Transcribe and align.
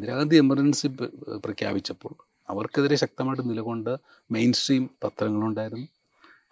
Indira Gandhi 0.00 0.36
emergency 0.42 0.86
പ്രഖ്യാപിച്ചപ്പോൾ 1.44 2.12
അവർക്കെതിരെ 2.48 2.96
ശക്തമായിട്ട് 3.02 3.42
നിലകൊണ്ട 3.50 3.88
main 4.30 4.50
stream 4.52 4.84
പത്രങ്ങളുണ്ടായിരുന്നു. 5.04 5.86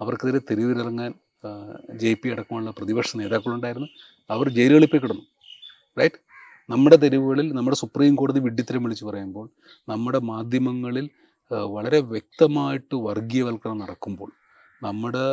അവർക്കെതിരെ 0.00 0.40
തെരുവിലിറങ്ങാൻ 0.48 1.12
ജെ 2.02 2.10
പി 2.14 2.28
അടക്കമുള്ള 2.28 2.70
പ്രതിപക്ഷ 2.78 3.16
നേതാക്കളുണ്ടായിരുന്നു. 3.20 3.88
അവർ 4.30 4.48
ജയിലുകളിൽ 4.56 4.88
പോയി 4.92 5.02
കിടന്നു. 5.04 5.24
റൈറ്റ് 5.96 6.20
നമ്മുടെ 6.70 6.96
തെരുവുകളിൽ 6.96 7.48
നമ്മുടെ 7.56 7.76
സുപ്രീം 7.76 8.14
കോടതി 8.20 8.42
വിഡ്ഢിത്തരം 8.46 8.84
വിളിച്ച് 8.84 9.04
പറയുമ്പോൾ 9.04 9.46
നമ്മുടെ 9.88 10.20
മാധ്യമങ്ങളിൽ 10.30 11.08
വളരെ 11.74 12.00
വ്യക്തമായിട്ട് 12.12 12.94
വർഗീയവൽക്കരണം 13.08 13.82
നടക്കുമ്പോൾ 13.84 14.30
നമ്മുടെ 14.82 15.26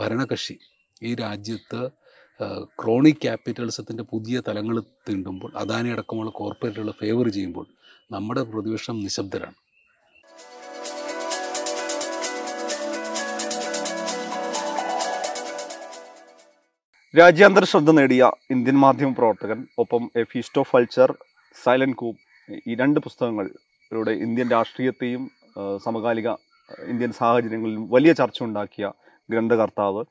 ഭരണകക്ഷി 0.00 0.56
ഈ 1.02 1.12
രാജ്യത്ത് 1.24 1.80
ക്രോണിക് 2.80 3.22
ക്യാപിറ്റലിസത്തിന്റെ 3.22 4.02
പുതിയ 4.02 4.42
തലങ്ങൾ 4.48 4.80
തീണ്ടുമ്പോൾ 5.08 5.52
അദാനി 5.56 5.88
അടക്കമുള്ള 5.88 6.30
കോർപ്പറേറ്റുകൾ 6.30 6.90
ഫേവർ 6.90 7.28
ചെയ്യുമ്പോൾ 7.28 7.66
നമ്മുടെ 8.12 8.42
പ്രതിപക്ഷം 8.42 8.96
നിശബ്ദരാണ്. 9.00 9.58
രാജ്യാന്തര 17.14 17.64
ശ്രദ്ധ 17.64 17.90
നേടിയ 17.90 18.30
ഇന്ത്യൻ 18.50 18.76
മാധ്യമ 18.80 19.12
പ്രവർത്തകൻ 19.12 19.66
ഒപ്പം 19.78 20.10
a 20.16 20.22
feast 20.22 20.58
of 20.58 20.76
culture 20.76 21.10
silent 21.64 21.96
coup 21.96 22.20
ഈ 22.66 22.74
രണ്ട് 22.74 23.00
പുസ്തകങ്ങളിലൂടെ 23.00 24.10
ഇന്ത്യൻ 24.10 24.50
രാഷ്ട്രീയത്തെയും 24.50 25.30
സമകാലിക 25.84 26.28
ഇന്ത്യൻ 26.88 27.12
സാഹചര്യങ്ങളിലും 27.12 27.90
വലിയ 27.90 28.12
ചർച്ച 28.12 28.42
ഉണ്ടാക്കിയ 28.42 28.92
ഗ്രന്ഥകർത്താവ് 29.30 30.04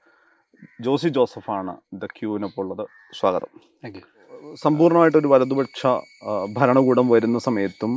ജോസി 0.86 1.10
ജോസഫാണ് 1.18 1.74
ദ 1.94 2.06
ക്യൂവിനൊപ്പം 2.18 2.62
ഉള്ളത്. 2.64 2.84
സ്വാഗതം. 3.20 3.52
താങ്ക് 3.84 4.00
യു 4.00 4.04
സമ്പൂർണമായിട്ടൊരു 4.62 5.30
വലതുപക്ഷ 5.32 5.82
ഭരണകൂടം 6.58 7.06
വരുന്ന 7.10 7.38
സമയത്തും 7.40 7.92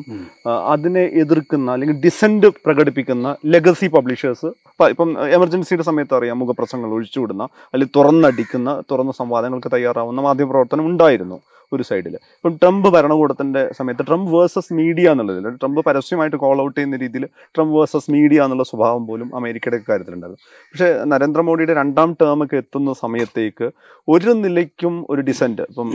അതിനെ 0.73 1.04
എതിർക്കുന്ന 1.23 1.73
അല്ലെങ്കിൽ 1.74 1.96
ഡിസെന്റ് 2.04 2.48
പ്രകടിപ്പിക്കുന്ന 2.64 3.37
ലെഗസി 3.54 3.87
പബ്ലിഷേഴ്സ് 3.95 4.48
ഇപ്പം 4.93 5.10
എമർജൻസിയുടെ 5.37 5.84
സമയത്ത് 5.88 6.15
അറിയാം 6.18 6.38
മുഖപ്രസംഗങ്ങൾ 6.43 6.93
ഒഴിച്ചുവിടുന്ന 6.96 7.45
അല്ലെങ്കിൽ 7.73 7.95
തുറന്നടിക്കുന്ന 7.96 8.82
തുറന്ന 8.90 9.15
സംവാദങ്ങൾക്ക് 9.21 9.73
തയ്യാറാവുന്ന 9.76 10.23
മാധ്യമപ്രവർത്തനം 10.28 10.87
ഉണ്ടായിരുന്നു. 10.93 11.38
ഒരു 11.75 11.85
സൈഡിൽ 11.89 12.15
ഇപ്പം 12.37 12.55
ട്രംപ് 12.63 12.89
ഭരണകൂടത്തിന്റെ 12.95 13.63
സമയത്ത് 13.79 14.05
ട്രംപ് 14.09 14.30
വേഴ്സസ് 14.35 14.73
മീഡിയ 14.80 15.13
എന്നുള്ളതിൽ 15.13 15.49
ട്രംപ് 15.61 15.80
പരസ്യമായിട്ട് 15.89 16.39
കോൾ 16.45 16.59
ഔട്ട് 16.65 16.77
ചെയ്യുന്ന 16.77 17.01
രീതിയിൽ 17.05 17.25
ട്രംപ് 17.55 17.75
വേഴ്സസ് 17.77 18.11
മീഡിയ 18.11 18.45
എന്നുള്ള 18.45 18.67
സ്വഭാവം 18.71 19.03
പോലും 19.07 19.29
അമേരിക്കയുടെ 19.41 19.80
കാര്യത്തിലുണ്ടായിരുന്നു. 19.89 20.41
പക്ഷേ 20.75 20.89
നരേന്ദ്രമോദിയുടെ 21.13 21.75
രണ്ടാം 21.80 22.11
ടേമൊക്കെ 22.21 22.57
എത്തുന്ന 22.57 22.93
സമയത്തേക്ക് 23.02 23.67
ഒരു 24.09 24.33
നിലയ്ക്കും 24.41 24.95
ഒരു 25.11 25.21
ഡിസെന്റ് 25.29 25.65
ഇപ്പം 25.71 25.91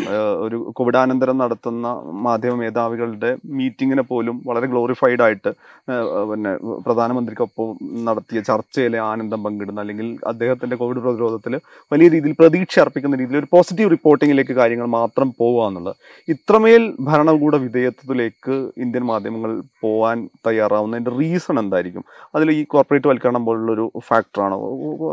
ഒരു 0.46 0.58
കോവിഡാനന്തരം 0.78 1.38
നടത്തുന്ന 1.38 1.88
മാധ്യമ 2.26 2.56
മേധാവികളുടെ 2.62 3.30
മീറ്റിങ്ങിനെ 3.58 4.04
പോലും 4.04 4.36
വളരെ 4.46 4.68
ഗ്ലോറിഫൈഡ് 4.68 5.22
ആയിട്ട് 5.22 5.52
പിന്നെ 6.32 6.52
പ്രധാനമന്ത്രിക്കൊപ്പം 6.86 7.70
നടത്തിയ 8.08 8.40
ചർച്ചയിലെ 8.42 9.00
ആനന്ദം 9.10 9.44
പങ്കിടുന്ന 9.44 9.80
അല്ലെങ്കിൽ 9.80 10.10
അദ്ദേഹത്തിന്റെ 10.26 10.76
കോവിഡ് 10.76 11.04
പ്രതിരോധത്തിൽ 11.06 11.54
വലിയ 11.92 12.08
രീതിയിൽ 12.08 12.36
പ്രതീക്ഷ 12.40 12.80
അർപ്പിക്കുന്ന 12.80 13.20
രീതിയിൽ 13.22 13.40
ഒരു 13.40 13.52
പോസിറ്റീവ് 13.52 13.92
റിപ്പോർട്ടിങ്ങിലേക്ക് 13.92 14.56
കാര്യങ്ങൾ 14.56 14.90
മാത്രം 14.98 15.30
പോവുക 15.40 15.68
എന്നുള്ളത്. 15.70 15.96
ഇത്രമേൽ 16.34 16.84
ഭരണകൂട 17.10 17.56
വിധേയത്വത്തിലേക്ക് 17.66 18.56
ഇന്ത്യൻ 18.84 19.04
മാധ്യമങ്ങൾ 19.12 19.52
പോകാൻ 19.84 20.18
തയ്യാറാവുന്നതിന്റെ 20.48 21.14
റീസൺ 21.20 21.56
എന്തായിരിക്കും? 21.64 22.04
അതിൽ 22.36 22.52
ഈ 22.58 22.62
കോർപ്പറേറ്റ് 22.74 23.10
വൽക്കരണം 23.12 23.46
പോലുള്ളൊരു 23.46 23.86
ഫാക്ടറാണ് 24.10 24.58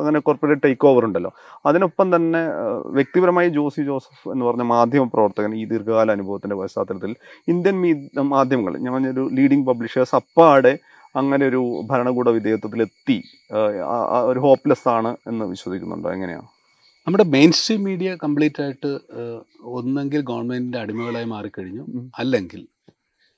അങ്ങനെ 0.01 0.21
കോർപ്പറേറ്റ് 0.29 0.65
ടേക്ക് 0.67 0.89
ഓവർ 0.93 1.05
ഉണ്ടല്ലോ. 1.11 1.33
അതിനൊപ്പം 1.67 2.09
തന്നെ 2.17 2.43
വ്യക്തിപരമായി 2.99 3.49
ജോസി 3.59 3.83
ജോസഫ് 3.91 4.29
എന്ന് 4.35 4.45
പറഞ്ഞ 4.49 4.67
മാധ്യമ 4.75 5.07
പ്രവർത്തകൻ 5.15 5.55
ഈ 5.61 5.65
ദീർഘകാല 5.73 6.11
അനുഭവത്തിന്റെ 6.19 6.59
പശ്ചാത്തലത്തിൽ 6.63 7.15
ഇന്ത്യൻ 7.55 7.79
മാധ്യമങ്ങൾ 8.35 8.75
ഞാൻ 8.85 8.93
പറഞ്ഞൊരു 8.97 9.25
ലീഡിംഗ് 9.39 9.67
പബ്ലിഷേഴ്സ് 9.71 10.17
അപ്പാടെ 10.21 10.75
അങ്ങനെ 11.21 11.45
ഒരു 11.51 11.61
ഭരണകൂട 11.91 12.29
ആ 14.17 14.19
ഒരു 14.31 14.41
ഹോപ്പ്ലെസ് 14.47 14.87
ആണ് 14.97 15.11
എന്ന് 15.31 15.45
വിശ്വസിക്കുന്നുണ്ടോ? 15.55 16.09
എങ്ങനെയാണ് 16.17 16.49
നമ്മുടെ 17.07 17.25
മെയിൻ 17.35 17.51
സ്ട്രീം 17.57 17.81
മീഡിയ 17.89 18.11
കംപ്ലീറ്റ് 18.23 18.61
ആയിട്ട് 18.63 18.89
ഒന്നെങ്കിൽ 19.79 20.21
ഗവൺമെന്റിന്റെ 20.31 20.79
അടിമകളായി 20.85 21.29
മാറിക്കഴിഞ്ഞു 21.35 21.85
അല്ലെങ്കിൽ 22.19 22.63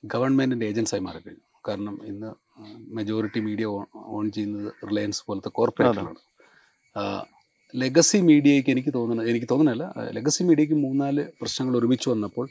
ഗവൺമെന്റിന്റെ 0.03 0.65
ഏജൻസായി 0.71 1.03
മാറിക്കഴിഞ്ഞു. 1.07 1.43
കാരണം 1.67 1.95
ഇന്ന് 2.07 2.29
മെജോറിറ്റി 2.97 3.39
മീഡിയ 3.47 3.65
ഓൺ 4.17 4.25
ചെയ്യുന്നത് 4.31 4.69
റിലയൻസ് 4.89 5.21
പോലത്തെ 5.27 5.49
കോർപ്പറേറ്റുകളാണ് 5.57 6.21
ലെഗസി 7.73 8.19
മീഡിയയ്ക്ക് 8.29 8.71
എനിക്ക് 8.75 8.91
തോന്നുന്നത് 8.95 9.27
എനിക്ക് 9.31 9.47
തോന്നുന്നില്ല 9.51 9.83
ലെഗസി 10.17 10.43
മീഡിയയ്ക്ക് 10.49 10.77
മൂന്നാൽ 10.85 11.17
പ്രശ്നങ്ങൾ 11.41 11.73
ഒരുമിച്ച് 11.77 12.07
വന്നപ്പോൾ 12.09 12.45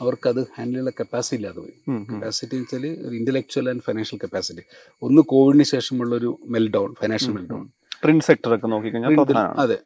അവർക്കത് 0.00 0.40
ഹാൻഡിൽ 0.54 0.72
ചെയ്യാനുള്ള 0.72 0.92
കപ്പാസിറ്റി 1.00 1.36
ഇല്ലാതെ 1.38 1.60
പോയി. 1.60 1.74
കപ്പാസിറ്റി 2.10 2.56
എന്ന് 2.56 2.66
വെച്ചാൽ 2.66 2.86
ഒരു 3.06 3.14
ഇന്റലക്ച്വൽ 3.20 3.68
ആൻഡ് 3.72 3.84
ഫൈനാൻഷ്യൽ 3.88 4.20
കപ്പാസിറ്റി 4.24 4.64
ഒന്ന് 5.02 5.22
കോവിഡിന് 5.34 5.66
ശേഷമുള്ള 5.74 6.14
ഒരു 6.20 6.32
meltdown 6.56 6.90
financial 7.00 7.34
meltdown 7.52 7.64
print 8.04 8.24
sector 8.24 8.50
ഒക്കെ 8.54 8.68
നോക്കിക്കഴിഞ്ഞാൽ 8.68 9.14
അതെ. 9.62 9.76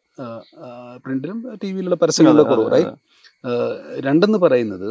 പ്രിന്റിലും 1.05 1.39
ടി 1.63 1.69
വിയിലുള്ള 1.73 1.97
പരസ്യങ്ങളുടെ 2.03 2.45
അതെ, 2.45 2.51
കുറവ് 2.53 2.81
രണ്ടെന്ന് 4.07 4.39
പറയുന്നത് 4.45 4.89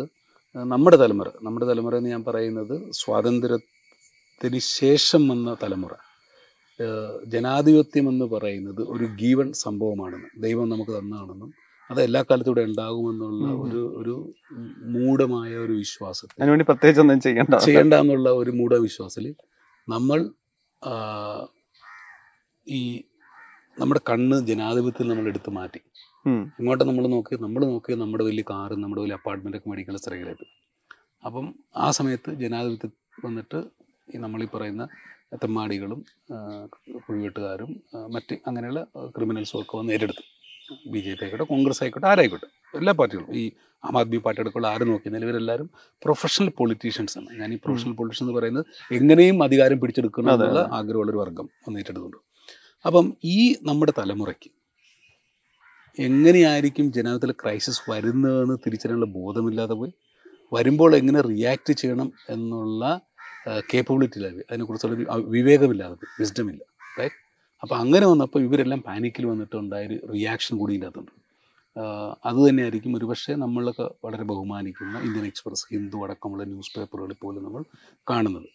നമ്മുടെ 0.56 0.98
തലമുറ 0.98 1.30
നമ്മുടെ 1.42 1.66
തലമുറ 1.66 1.96
എന്ന് 1.98 2.10
ഞാൻ 2.10 2.22
പറയുന്നത് 2.24 2.76
സ്വാതന്ത്ര്യത്തിന് 3.00 4.60
ശേഷം 4.74 5.24
വന്ന 5.28 5.56
തലമുറ. 5.64 5.94
ജനാധിപത്യം 7.28 8.06
എന്ന് 8.10 8.26
പറയുന്നത് 8.34 8.82
ഒരു 8.94 9.06
ഗീവൺ 9.22 9.48
സംഭവമാണെന്ന് 9.62 10.30
ദൈവം 10.44 10.68
നമുക്ക് 10.70 10.94
തന്നാണെന്നും 10.98 11.50
അത് 11.90 12.00
എല്ലാ 12.02 12.22
കാലത്തും 12.22 12.52
ഇവിടെ 12.52 12.64
ഉണ്ടാകുമെന്നുള്ള 12.70 13.46
ഒരു 13.66 13.82
ഒരു 14.00 14.16
മൂഢമായ 14.96 15.52
ഒരു 15.66 15.74
വിശ്വാസത്തെ 15.82 16.34
അതിനുവേണ്ടി 16.38 16.66
പ്രത്യേകിച്ച് 16.70 17.02
ഒന്നും 17.04 17.22
ചെയ്യണ്ട. 17.26 17.56
ചെയ്യേണ്ട 17.66 17.94
എന്നുള്ള 18.04 18.30
ഒരു 18.42 18.52
മൂഢവിശ്വാസത്തിൽ 18.52 19.28
നമ്മൾ 19.88 20.20
ഈ 22.68 22.82
നമ്മുടെ 23.82 24.02
കണ്ണ് 24.10 24.38
ജനാധിപത്യത്തിൽ 24.50 25.08
നമ്മൾ 25.10 25.26
എടുത്തു 25.32 25.50
മാറ്റി. 25.58 25.80
ഇങ്ങോട്ട് 26.60 26.84
നമ്മൾ 26.90 27.06
നോക്കി 27.14 27.36
നമ്മൾ 27.46 27.62
നോക്കി 27.72 27.92
നമ്മുടെ 28.04 28.24
വലിയ 28.28 28.44
കാറും 28.52 28.80
നമ്മുടെ 28.84 29.02
വലിയ 29.04 29.18
അപ്പാർട്ട്മെന്റൊക്കെ 29.20 29.68
മേടിക്കുന്ന 29.72 30.00
സ്ഥലങ്ങളിലേക്ക് 30.04 30.48
അപ്പം 31.24 31.46
ആ 31.84 31.88
സമയത്ത് 31.98 32.32
ജനാധിപത്യം 32.42 32.92
വന്നിട്ട് 33.26 33.60
ഈ 34.14 34.20
നമ്മളീ 34.26 34.48
പറയുന്ന 34.56 34.84
തെമ്മാടികളും 35.44 36.00
കുഴിവെട്ടുകാരും 37.06 37.72
മറ്റ് 38.16 38.36
അങ്ങനെയുള്ള 38.48 38.82
ക്രിമിനൽസും 39.16 39.58
ഒക്കെ 39.62 39.76
വന്ന് 39.80 39.94
ഏറ്റെടുത്തു 39.96 40.24
ബി 40.94 41.00
ജെ 41.06 41.14
പി 41.18 41.24
ആയിക്കോട്ടെ 41.24 41.48
കോൺഗ്രസ് 41.54 41.82
ആയിക്കോട്ടെ 41.84 42.08
ആരായിക്കോട്ടെ 42.12 42.48
എല്ലാ 42.74 42.94
പാർട്ടികളും. 43.00 43.30
ഈ 43.42 43.44
ആം 43.84 43.98
ആദ്മി 44.00 44.20
പാർട്ടി 44.26 44.40
അടക്കമുള്ള 44.44 44.68
ആരും 44.74 44.90
നോക്കിയാൽ 44.92 45.24
ഇവരെല്ലാവരും 45.28 45.68
പ്രൊഫഷണൽ 46.06 46.50
പൊളിറ്റീഷ്യൻസ് 46.60 47.16
ആണ്. 47.20 47.30
ഞാൻ 47.42 47.50
ഈ 47.56 47.58
പ്രൊഫഷണൽ 47.66 47.94
പൊളിറ്റീഷ്യൻ 48.00 48.26
എന്ന് 48.26 48.36
പറയുന്നത് 48.40 48.66
എങ്ങനെയും 48.98 49.38
അധികാരം 49.48 49.80
പിടിച്ചെടുക്കണം 49.84 50.32
എന്നുള്ള 50.36 50.64
ആഗ്രഹമുള്ള 50.80 51.12
ഒരു 51.14 51.22
വർഗം 51.24 51.48
ഏറ്റെടുത്തുകൊണ്ട് 51.82 52.18
അപ്പം 52.88 53.18
ഈ 53.24 53.56
നമ്മുടെ 53.62 53.94
തലമുറയ്ക്ക് 53.98 54.50
എങ്ങനെയായിരിക്കും 56.00 56.94
ജനത്തിൽ 56.94 57.32
ക്രൈസിസ് 57.32 57.92
വരുന്നതെന്ന് 57.92 58.58
തിരിച്ചറിയാനുള്ള 58.66 59.06
ബോധമില്ലാതെ 59.12 59.74
പോയി? 59.74 59.92
വരുമ്പോൾ 60.54 60.96
എങ്ങനെ 60.96 61.22
റിയാക്ട് 61.22 61.74
ചെയ്യണം 61.74 62.12
എന്നുള്ള 62.30 62.84
കേപ്പബിലിറ്റി 63.74 64.18
ഇല്ല 64.18 64.28
അതിനെക്കുറിച്ചുള്ള 64.28 65.20
വിവേകമില്ലാതെ 65.20 65.94
പോയി. 65.94 66.22
വിസ്ഡം 66.22 66.50
ഇല്ല. 66.52 66.64
റൈറ്റ് 67.00 67.16
അപ്പോൾ 67.62 67.76
അങ്ങനെ 67.76 68.08
വന്നപ്പോൾ 68.08 68.40
ഇവരെല്ലാം 68.44 68.82
പാനിക്കിൽ 68.82 69.26
വന്നിട്ട് 69.26 69.56
ഉണ്ടായൊരു 69.56 69.98
റിയാക്ഷൻ 70.14 70.58
കൂടി 70.58 70.72
ഇതിന്റെ 70.74 70.88
അകത്തുണ്ട് 70.88 71.14
അത് 72.26 72.50
തന്നെയായിരിക്കും 72.50 72.98
ഒരുപക്ഷെ 72.98 73.34
നമ്മളൊക്കെ 73.36 73.88
വളരെ 74.06 74.24
ബഹുമാനിക്കുന്ന 74.24 75.00
ഇന്ത്യൻ 75.00 75.26
എക്സ്പ്രസ് 75.26 75.66
ഹിന്ദു 75.72 75.98
അടക്കമുള്ള 75.98 76.44
ന്യൂസ് 76.44 76.72
പേപ്പറുകളിൽ 76.78 77.16
പോലും 77.22 77.44
നമ്മൾ 77.44 77.64
കാണുന്നത്. 78.10 78.48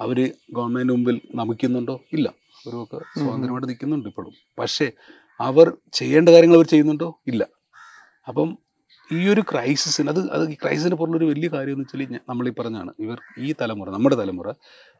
അവർ 0.00 0.18
ഗവൺമെന്റ് 0.52 0.92
മുമ്പിൽ 0.92 1.20
നമിക്കുന്നുണ്ടോ? 1.34 2.00
ഇല്ല. 2.12 2.47
അവരൊക്കെ 2.66 2.98
സ്വാതന്ത്ര്യമായിട്ട് 3.18 3.68
നിൽക്കുന്നുണ്ട് 3.68 4.08
ഇപ്പോഴും. 4.08 4.32
പക്ഷേ 4.58 4.92
അവർ 5.40 5.66
ചെയ്യേണ്ട 5.92 6.28
കാര്യങ്ങൾ 6.28 6.56
അവർ 6.56 6.66
ചെയ്യുന്നുണ്ടോ? 6.66 7.08
ഇല്ല. 7.26 7.42
അപ്പം 8.28 8.58
ഈ 9.10 9.28
ഒരു 9.28 9.40
ക്രൈസിസിന് 9.40 10.08
അത് 10.08 10.20
അത് 10.30 10.50
ഈ 10.50 10.54
ക്രൈസിസിന് 10.54 10.94
ഒരു 10.94 11.24
വലിയ 11.24 11.48
കാര്യം 11.48 11.72
എന്ന് 11.72 11.84
വെച്ചാൽ 11.84 12.20
നമ്മൾ 12.28 12.48
ഈ 12.48 12.52
പറഞ്ഞാണ് 12.58 12.92
ഇവർ 12.98 13.18
ഈ 13.38 13.54
തലമുറ 13.60 13.90
നമ്മുടെ 13.90 14.16
തലമുറ 14.16 14.48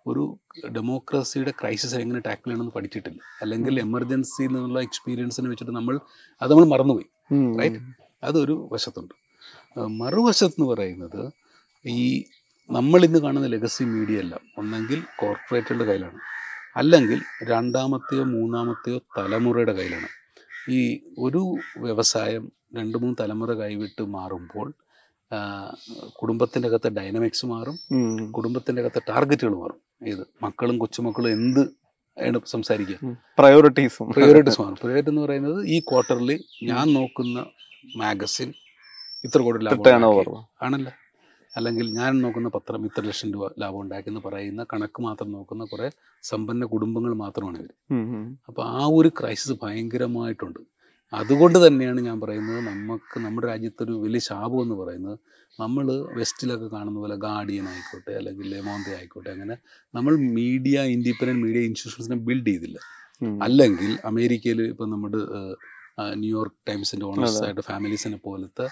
ഒരു 0.07 0.23
ഡെമോക്രസിയുടെ 0.69 1.53
ക്രൈസിസ് 1.61 1.95
എങ്ങനെ 1.95 2.21
ടാക്കിൾ 2.27 2.49
ചെയ്യണമെന്ന് 2.49 2.73
പഠിച്ചിട്ടില്ല. 2.73 3.21
അല്ലെങ്കിൽ 3.43 3.81
എമർജൻസി 3.81 4.43
എന്നുള്ള 4.43 4.81
എക്സ്പീരിയൻസിനെ 4.81 5.49
വെച്ചിട്ട് 5.49 5.73
നമ്മൾ 5.73 6.01
അത് 6.43 6.51
നമ്മൾ 6.51 6.67
മറന്നുപോയി. 6.67 7.09
റൈറ്റ് 7.61 7.81
അതൊരു 8.25 8.69
വശത്തുണ്ട്. 8.73 9.15
മറുവശത്ത് 10.03 10.55
എന്ന് 10.59 10.69
പറയുന്നത് 10.71 11.23
ഈ 11.87 12.25
നമ്മൾ 12.71 13.05
ഇന്ന് 13.05 13.19
കാണുന്ന 13.19 13.47
ലെഗസി 13.47 13.85
മീഡിയ 13.85 14.19
എല്ലാം 14.19 14.41
ഒന്നെങ്കിൽ 14.59 15.03
കോർപ്പറേറ്റുകളുടെ 15.19 15.85
കയ്യിലാണ്. 15.85 16.19
അല്ലെങ്കിൽ 16.79 17.21
രണ്ടാമത്തെയോ 17.43 18.25
മൂന്നാമത്തെയോ 18.25 18.99
തലമുറയുടെ 19.19 19.73
കയ്യിലാണ്. 19.73 20.09
ഈ 20.71 21.01
ഒരു 21.19 21.43
വ്യവസായം 21.79 22.53
രണ്ട് 22.77 22.99
മൂന്ന് 22.99 23.17
തലമുറ 23.21 23.53
കൈവിട്ട് 23.55 24.03
മാറുമ്പോൾ 24.07 24.73
കുടുംബത്തിന്റെ 26.23 26.69
അകത്തെ 26.69 26.89
ഡൈനമിക്സ് 26.89 27.47
മാറും. 27.47 27.77
കുടുംബത്തിന്റെ 28.33 28.83
അകത്തെ 28.83 29.01
ടാർഗറ്റുകൾ 29.09 29.55
മാറും. 29.55 29.81
ഇത് 30.07 30.27
മക്കളും 30.43 30.79
കൊച്ചുമക്കളും 30.79 31.33
എന്ത് 31.33 31.61
ആണ് 32.27 32.41
സംസാരിക്കുക? 32.47 33.17
പ്രയോറിറ്റീസ് 33.39 34.03
പ്രയോറിറ്റീസ് 34.03 34.61
മാറും. 34.61 34.77
പ്രയോറിറ്റി 34.83 35.11
എന്ന് 35.11 35.23
പറയുന്നത് 35.23 35.67
ഈ 35.67 35.81
ക്വാർട്ടറിൽ 35.81 36.31
ഞാൻ 36.63 36.95
നോക്കുന്ന 36.95 37.47
മാഗസിൻ 37.97 38.53
ഇത്ര 39.25 39.39
കോടി 39.43 39.65
ലാഭം 39.65 39.83
ടേൺ 39.83 39.95
ഉണ്ടാക്കി. 39.95 40.17
ഓവർ 40.17 40.29
ആണല്ലോ? 40.63 40.93
അല്ലെങ്കിൽ 41.57 41.87
ഞാൻ 41.99 42.13
നോക്കുന്ന 42.23 42.49
പത്രം 42.57 42.83
ഇത്ര 42.89 43.03
ലക്ഷം 43.09 43.29
രൂപ 43.35 43.47
ലാഭം 43.63 43.81
ഉണ്ടാക്കിയെന്ന് 43.85 44.23
പറയുന്ന 44.27 44.63
കണക്ക് 44.73 45.01
മാത്രം 45.07 45.29
നോക്കുന്ന 45.37 45.65
കുറെ 45.65 45.89
സമ്പന്ന 46.25 46.67
കുടുംബങ്ങൾ 46.73 47.13
മാത്രമാണ് 47.25 47.59
ഇവർ. 47.61 47.73
അപ്പോൾ 48.49 48.65
ആ 48.79 48.83
ഒരു 48.99 49.11
ക്രൈസിസ് 49.21 49.57
ഭയങ്കരമായിട്ടുണ്ട്. 49.63 50.61
അതുകൊണ്ട് 51.13 51.59
തന്നെയാണ് 51.67 52.01
ഞാൻ 52.09 52.17
പറയുന്നത് 52.23 52.61
നമുക്ക് 52.71 53.19
നമ്മുടെ 53.25 53.47
രാജ്യത്തൊരു 53.47 53.95
വലിയ 54.05 54.23
ശാപം 54.29 54.61
എന്ന് 54.65 54.77
പറയുന്നത് 54.81 55.17
നമ്മൾ 55.61 55.87
വെസ്റ്റിലൊക്കെ 56.19 56.69
കാണുന്ന 56.75 56.99
പോലെ 57.05 57.17
ഗാർഡിയൻ 57.27 57.67
ആയിക്കോട്ടെ 57.73 58.13
അല്ലെങ്കിൽ 58.19 58.47
ലെമോന്തെ 58.55 58.93
ആയിക്കോട്ടെ 58.99 59.31
അങ്ങനെ 59.37 59.55
നമ്മൾ 59.95 60.13
മീഡിയ 60.39 60.83
ഇൻഡിപെൻഡന്റ് 60.97 61.43
മീഡിയ 61.47 61.63
ഇൻസ്റ്റിറ്റ്യൂഷൻസിനെ 61.69 62.19
ബിൽഡ് 62.29 62.49
ചെയ്തില്ല. 62.51 62.79
അല്ലെങ്കിൽ 63.47 63.91
അമേരിക്കയിൽ 64.11 64.61
ഇപ്പം 64.73 64.91
നമ്മുടെ 64.95 65.21
ന്യൂയോർക്ക് 66.15 66.57
ടൈംസിന്റെ 66.69 67.07
ഓണേഴ്സ്. 67.07 67.43
ആയിട്ട് 67.45 67.61
ഫാമിലീസിനെ 67.61 68.19
പോലത്തെ 68.25 68.67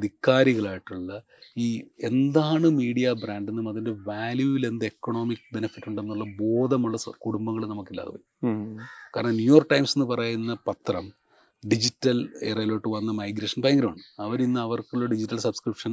ധിക്കാരികളായിട്ടുള്ള 0.00 1.22
ഈ 1.56 1.82
എന്താണ് 2.02 2.66
മീഡിയ 2.70 3.12
ബ്രാൻഡ് 3.12 3.50
എന്നും 3.50 3.68
അതിന്റെ 3.68 3.90
വാല്യൂവിൽ 3.90 4.66
എന്ത് 4.66 4.84
എക്കണോമിക് 4.84 5.44
ബെനിഫിറ്റ് 5.54 5.88
ഉണ്ടെന്നുള്ള 5.88 6.24
ബോധമുള്ള 6.40 6.96
കുടുംബങ്ങൾ 7.18 7.66
നമുക്കില്ലാതെ 7.66 8.10
പോയി 8.10 8.24
കാരണം 9.16 9.36
ന്യൂയോർക്ക് 9.36 9.70
ടൈംസ് 9.70 9.94
എന്ന് 9.98 10.08
പറയുന്ന 10.14 10.56
പത്രം 10.68 11.06
ഡിജിറ്റൽ 11.64 12.18
ഏറയിലോട്ട് 12.42 12.88
വന്ന 12.88 13.10
മൈഗ്രേഷൻ 13.12 13.62
ഭയങ്കരമാണ്. 13.62 14.02
അവരിന്ന് 14.20 14.60
അവർക്കുള്ള 14.60 15.04
ഡിജിറ്റൽ 15.04 15.38
സബ്സ്ക്രിപ്ഷൻ 15.38 15.92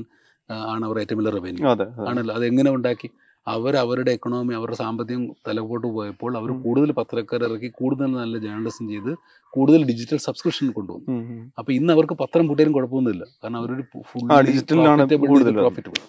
ആണ് 0.50 0.84
അവർ 0.86 1.00
ഏറ്റവും 1.00 1.20
വലിയ 1.20 1.32
റവന്യൂ 1.38 1.66
ആണല്ലോ? 2.10 2.36
അതെങ്ങനെ 2.36 2.72
ഉണ്ടാക്കി? 2.72 3.10
അവർ 3.48 3.74
അവരുടെ 3.82 4.12
എക്കണോമി 4.18 4.54
അവരുടെ 4.60 4.78
സാമ്പത്തികം 4.82 5.24
തലപോട്ട് 5.48 5.88
പോയപ്പോൾ 5.96 6.32
അവർ 6.40 6.50
കൂടുതൽ 6.66 6.90
പത്രക്കാരെ 7.00 7.46
ഇറക്കി 7.50 7.70
കൂടുതൽ 7.80 8.10
നല്ല 8.20 8.38
ജേർണലിസം 8.46 8.86
ചെയ്ത് 8.92 9.12
കൂടുതൽ 9.54 9.82
ഡിജിറ്റൽ 9.90 10.20
സബ്സ്ക്രിപ്ഷൻ 10.28 10.68
കൊണ്ടുവന്നു. 10.78 11.16
അപ്പോൾ 11.60 11.74
ഇന്ന് 11.78 11.92
അവർക്ക് 11.96 12.18
പത്രം 12.24 12.48
പൂട്ടിയാലും 12.50 12.76
കുഴപ്പമൊന്നുമില്ല. 12.78 13.26
കാരണം 13.44 13.60
അവരൊരു 13.62 13.84
ഫുൾ 14.12 14.28
ഡിജിറ്റലിലാണ് 14.50 15.18
കൂടുതൽ 15.26 15.54
പ്രോഫിറ്റബിൾ 15.62 16.02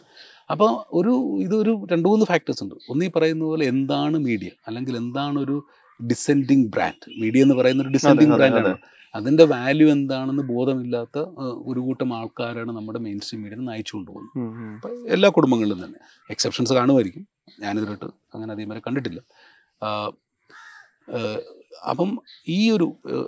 അപ്പോൾ 0.55 0.71
ഒരു 0.99 1.13
ഇതൊരു 1.47 1.73
രണ്ട് 1.93 2.07
മൂന്ന് 2.11 2.25
ഫാക്ടേഴ്സ് 2.31 2.63
ഉണ്ട്. 2.65 2.77
ഒന്ന് 2.93 3.05
ഈ 3.09 3.11
പറയുന്ന 3.17 3.45
പോലെ 3.51 3.65
എന്താണ് 3.73 4.17
മീഡിയ 4.29 4.51
അല്ലെങ്കിൽ 4.69 4.95
എന്താണ് 5.03 5.37
ഒരു 5.45 5.57
ഡിസെൻഡിങ് 6.01 6.67
ബ്രാൻഡ് 6.75 7.07
മീഡിയ 7.23 7.47
എന്ന് 7.47 7.57
പറയുന്ന 7.61 7.85
ഒരു 7.85 7.93
ഡിസെൻഡിങ് 7.97 8.37
ബ്രാൻഡാണ് 8.41 8.73
അതിന്റെ 9.15 9.45
വാല്യൂ 9.53 9.87
എന്താണെന്ന് 9.95 10.43
ബോധമില്ലാത്ത 10.53 11.19
ഒരു 11.71 11.81
കൂട്ടം 11.87 12.11
ആൾക്കാരാണ് 12.19 12.73
നമ്മുടെ 12.77 13.01
മെയിൻ 13.07 13.19
സ്ട്രീം 13.27 13.41
മീഡിയ 13.45 13.59
നയിച്ചു 13.71 13.93
കൊണ്ടുപോകുന്നത്. 13.97 14.89
എല്ലാ 15.15 15.29
കുടുംബങ്ങളിലും 15.37 15.79
തന്നെ. 15.85 16.01
എക്സെപ്ഷൻസ് 16.35 16.75
കാണുമായിരിക്കും. 16.79 17.25
ഞാനിതിലോട്ട് 17.65 18.09
അങ്ങനെ 18.35 18.51
അധികം 18.57 18.71
വരെ 18.73 18.83
കണ്ടിട്ടില്ല 18.89 19.21
അപ്പം 21.91 22.11
ഈ 22.57 22.61
ഒരു 22.77 22.87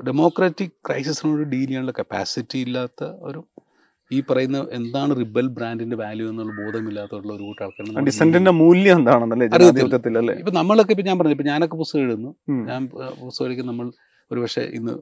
ഡെമോക്രാറ്റിക് 0.08 0.76
ക്രൈസിസിനോട് 0.86 1.42
ഡീൽ 1.52 1.66
ചെയ്യാനുള്ള 1.66 1.94
കപ്പാസിറ്റി 1.98 2.58
ഇല്ലാത്ത 2.66 3.02
ഒരു 3.28 3.40
ഈ 4.10 4.18
പറയുന്ന 4.28 4.58
എന്താണ് 4.78 5.12
റിബൽ 5.20 5.46
ബ്രാൻഡിന്റെ 5.56 5.96
വാല്യൂ 5.96 6.24
എന്നുള്ള 6.30 6.52
ബോധമില്ലാത്തുള്ള 6.62 7.30
ഒരു 7.36 7.44
കൂട്ടം 7.48 7.92
നമ്മുടെ 7.98 8.54
മൂല്യം 8.62 8.96
എന്താണെന്നല്ലേ 9.00 9.46
ജനാധിപത്യത്തിൽ 9.54 10.18
അല്ലേ 10.22 10.34
ഇപ്പൊ 10.40 10.52
നമ്മളൊക്കെ 10.60 10.92
ഇപ്പൊ 10.94 11.04
ഞാൻ 11.08 11.18
പറഞ്ഞു 11.18 11.36
ഇപ്പൊ 11.36 11.46
ഞാനൊക്കെ 11.52 11.76
പുസ്തകം 11.82 12.02
എഴുതുന്നു. 12.04 12.32
ഞാൻ 12.70 12.82
പുസ്തകം 13.22 13.70
നമ്മൾ 13.72 13.88
ഒരുപക്ഷെ 14.32 14.60
ഇന്ന് 14.60 14.92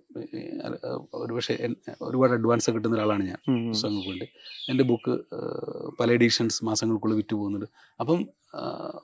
ഒരുപക്ഷെ 1.14 1.68
ഒരുപാട് 2.02 2.32
അഡ്വാൻസ് 2.32 2.70
കിട്ടുന്ന 2.70 2.96
ഒരാളാണ് 2.96 3.24
ഞാൻ. 3.26 3.68
പുസ്തകങ്ങൾക്ക് 3.68 4.08
വേണ്ടി. 4.08 4.26
എന്റെ 4.68 4.84
ബുക്ക് 4.84 5.14
പല 6.00 6.12
എഡിഷൻസ് 6.12 6.64
മാസങ്ങൾക്കുള്ളിൽ 6.64 7.16
വിറ്റ് 7.16 7.34
പോകുന്നുണ്ട്. 7.34 7.66
അപ്പം 8.00 8.28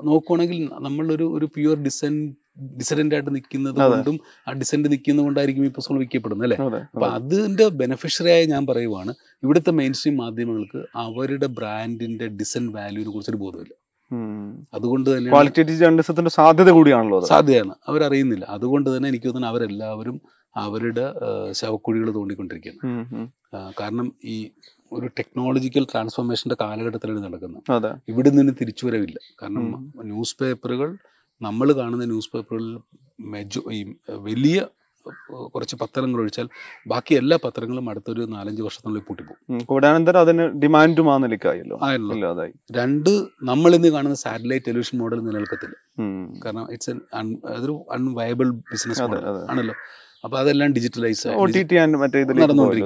നോക്കുവാണെങ്കിൽ 0.04 0.70
നമ്മളൊരു 0.80 1.24
ഒരു 1.38 1.46
പ്യുവർ 1.46 1.82
ഡിസൻ 1.82 2.34
ഡിസെൻഡന്റ് 2.78 3.14
ആയിട്ട് 3.14 3.34
നിൽക്കുന്നത് 3.34 3.74
കൊണ്ടും 3.90 4.20
ആ 4.48 4.52
ഡിസെൻഡ് 4.52 4.90
നിൽക്കുന്നത് 4.92 5.24
കൊണ്ടായിരിക്കും 5.24 5.64
ഈ 5.64 5.68
പുസ്തകങ്ങൾ 5.68 6.00
വിൽക്കപ്പെടുന്നത് 6.00 6.46
അല്ലേ? 6.46 6.58
അപ്പം 6.94 7.06
അതിന്റെ 7.12 7.68
ബെനഫിഷ്യറിയായ 7.68 8.44
ഞാൻ 8.44 8.66
പറയുവാണ് 8.66 9.14
ഇവിടുത്തെ 9.42 9.70
മെയിൻ 9.70 9.92
സ്ട്രീം 9.92 10.16
മാധ്യമങ്ങൾക്ക് 10.16 10.86
അവരുടെ 10.96 11.46
ബ്രാൻഡിന്റെ 11.46 12.28
ഡിസൻ 12.28 12.72
വാല്യൂവിനെ 12.72 13.12
കുറിച്ചൊരു 13.12 13.36
ബോധമില്ല. 13.36 13.74
അതുകൊണ്ട് 14.74 15.16
തന്നെ 15.16 15.30
ക്വാളിറ്റേറ്റീവ് 15.30 15.78
ജേർണലിസത്തിന്റെ 15.78 16.30
സാധ്യത 16.30 16.70
കൂടിയാണല്ലോ 16.70 17.20
സാധ്യതയാണ്. 17.20 17.74
അവരറിയുന്നില്ല. 17.88 18.44
അതുകൊണ്ട് 18.48 18.96
തന്നെ 18.96 19.08
എനിക്ക് 19.08 19.26
തോന്നുന്നു 19.26 19.48
അവരെല്ലാവരും 19.48 20.20
അവരുടെ 20.56 21.14
ശവക്കുഴികൾ 21.52 22.14
തോണ്ടിക്കൊണ്ടിരിക്കുകയാണ്. 22.14 23.28
ആ, 23.56 23.72
കാരണം 23.80 24.12
ഈ 24.24 24.50
ഒരു 24.92 25.06
ടെക്നോളജിക്കൽ 25.06 25.84
ട്രാൻസ്ഫോർമേഷന്റെ 25.84 26.56
കാലഘട്ടത്തിലാണ് 26.60 27.24
നടക്കുന്നത്. 27.24 27.62
ഇവിടെ 28.08 28.30
നിന്ന് 28.30 28.52
തിരിച്ചുവരവില്ല. 28.60 29.18
കാരണം. 29.42 29.92
ന്യൂസ് 30.02 30.36
പേപ്പറുകൾ 30.40 30.96
നമ്മൾ 31.42 31.72
കാണുന്ന 31.72 32.04
ന്യൂസ് 32.04 32.30
പേപ്പറുകളിൽ 32.34 32.78
മെജോ 33.20 33.62
ഈ 33.72 33.94
വലിയ 34.10 34.66
കുറച്ച് 35.30 35.76
പത്രങ്ങൾ 35.76 36.20
ഒഴിച്ചാൽ 36.20 36.48
ബാക്കി 36.86 37.14
എല്ലാ 37.14 37.38
പത്രങ്ങളും 37.44 37.90
അടുത്തൊരു 37.90 38.20
നാലഞ്ച് 38.20 38.62
വർഷത്തിനുള്ളിൽ 38.62 39.02
പൂട്ടിപ്പോകും. 39.02 39.64
കൂടാനന്തരം 39.64 40.20
അതിന് 40.20 40.46
ഡിമാൻഡും 40.62 41.10
ആ 41.12 41.18
ആയല്ലോ 41.18 42.14
ഇല്ലാതായി 42.14 42.52
രണ്ട് 42.76 43.12
നമ്മൾ 43.42 43.74
ഇന്ന് 43.74 43.88
കാണുന്ന 43.88 44.16
സാറ്റലൈറ്റ് 44.16 44.66
ടെലിവിഷൻ 44.66 44.98
മോഡൽ 44.98 45.20
നിലനിൽക്കത്തില്ല. 45.20 45.76
കാരണം 46.44 46.72
ഇറ്റ്സ് 46.72 46.90
അതൊരു 47.46 47.84
അൺവയബിൾ 47.92 48.50
ബിസിനസ് 48.50 49.02
മോഡൽ 49.02 49.26
ആണല്ലോ. 49.50 49.74
അപ്പോൾ 50.24 50.38
അതെല്ലാം 50.38 50.72
ഡിജിറ്റലൈസ്. 50.72 51.28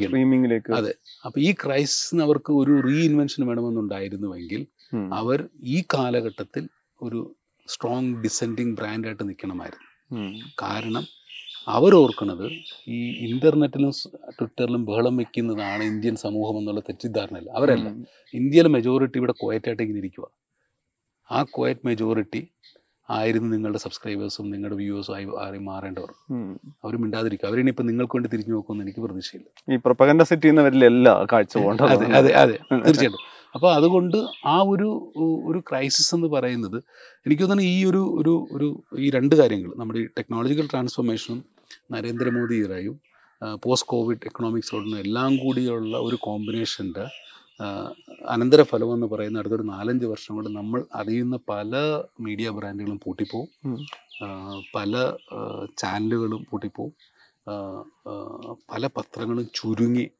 സ്ട്രീമിംഗിലേക്ക് 0.03 0.73
അതെ. 0.73 0.95
അപ്പോൾ 1.27 1.41
ഈ 1.41 1.53
ക്രൈസിന് 1.53 2.23
അവർക്ക് 2.23 2.53
ഒരു 2.53 2.81
റീ 2.89 2.97
ഇൻവെൻഷൻ 3.05 3.47
വേണമെന്നുണ്ടായിരുന്നുവെങ്കിൽ 3.47 4.67
അവർ 5.13 5.49
ഈ 5.63 5.85
കാലഘട്ടത്തിൽ 5.95 6.69
ഒരു 7.03 7.37
സ്ട്രോങ് 7.69 8.15
ഡിസെൻഡിങ് 8.23 8.77
ബ്രാൻഡായിട്ട് 8.77 9.29
നിൽക്കണമായിരുന്നു. 9.29 9.89
കാരണം 10.63 11.05
അവരോർക്കുന്നത് 11.77 12.45
ഈ 12.97 12.99
ഇന്റർനെറ്റിലും 13.27 13.93
ട്വിറ്ററിലും 14.39 14.83
ബഹളം 14.91 15.15
വെക്കുന്നതാണ് 15.21 15.83
ഇന്ത്യൻ 15.93 16.17
സമൂഹം 16.25 16.57
എന്നുള്ള 16.61 16.81
തെറ്റിദ്ധാരണയല്ല 16.89 17.51
അവരല്ല. 17.59 17.89
ഇന്ത്യയിലെ 18.35 18.71
മെജോറിറ്റി 18.77 19.19
ഇവിടെ 19.23 19.35
കോയറ്റായിട്ട് 19.43 19.83
ഇങ്ങനെ 19.85 20.01
ഇരിക്കുക 20.05 20.27
ആ 21.31 21.41
കോയറ്റ് 21.57 21.87
മെജോറിറ്റി 21.89 22.43
ആയിരുന്നു 23.09 23.49
നിങ്ങളുടെ 23.55 23.81
സബ്സ്ക്രൈബേഴ്സും 23.85 24.47
നിങ്ങളുടെ 24.51 24.77
വ്യൂവേഴ്സും 24.81 25.15
ആയി 25.17 25.27
ആയി 25.45 25.61
മാറേണ്ടവർ. 25.71 26.11
അവർ 26.85 26.95
മിണ്ടാതിരിക്കുക 27.03 27.49
അവരിനിപ്പോൾ 27.49 27.87
നിങ്ങൾക്ക് 27.91 28.17
വേണ്ടി 28.17 28.29
തിരിഞ്ഞു 28.35 28.55
നോക്കുമെന്ന് 28.55 28.85
എനിക്ക് 28.85 29.01
പ്രതീക്ഷയില്ല. 29.07 29.49
ഈ 29.73 29.79
പ്രൊപ്പഗൻഡ 29.87 30.23
സെറ്റ് 30.23 30.43
ചെയ്യുന്നവരിലല്ല 30.43 31.09
കാഴ്ച 31.33 31.55
അതെ 31.95 32.07
അതെ 32.21 32.33
അതെ 32.43 32.57
തീർച്ചയായിട്ടും. 32.87 33.25
അപ്പോൾ 33.55 33.71
അതുകൊണ്ട് 33.75 34.19
ആ 34.47 34.57
ഒരു 34.73 34.89
ഒരു 35.49 35.61
ക്രൈസിസ് 35.69 36.11
എന്ന് 36.15 36.29
പറയുന്നത് 36.35 36.77
എനിക്ക് 37.27 37.43
തോന്നുന്നു 37.43 37.65
ഈ 37.73 37.79
ഒരു 37.85 38.03
ഒരു 38.21 38.35
ഒരു 38.57 38.69
ഈ 38.99 39.09
രണ്ട് 39.17 39.35
കാര്യങ്ങൾ 39.35 39.71
നമ്മുടെ 39.81 39.99
ഈ 39.99 40.07
ടെക്നോളജിക്കൽ 40.19 40.69
ട്രാൻസ്ഫോർമേഷനും 40.71 41.41
നരേന്ദ്രമോദി 41.93 42.57
ഇറായും. 42.65 43.01
പോസ്റ്റ് 43.65 43.89
കോവിഡ് 43.89 44.27
എക്കണോമിക്സോടും 44.27 44.99
എല്ലാം 44.99 45.37
കൂടിയുള്ള 45.37 45.97
ഒരു 45.99 46.17
കോമ്പിനേഷന്റെ 46.21 47.05
അനന്തരഫലം 48.29 48.95
എന്ന് 48.95 49.07
പറയുന്ന 49.07 49.39
അടുത്തൊരു 49.39 49.63
നാലഞ്ച് 49.63 50.07
വർഷം 50.07 50.35
കൊണ്ട് 50.35 50.51
നമ്മൾ 50.51 50.85
അറിയുന്ന 50.95 51.39
പല 51.49 52.03
മീഡിയ 52.21 52.51
ബ്രാൻഡുകളും 52.51 53.01
പൂട്ടിപ്പോവും. 53.05 53.49
പല 54.75 55.13
ചാനലുകളും 55.79 56.47
പൂട്ടിപ്പോവും. 56.51 56.93
പല 58.73 58.87
പത്രങ്ങളും 58.87 59.49
ചുരുങ്ങി 59.55 60.11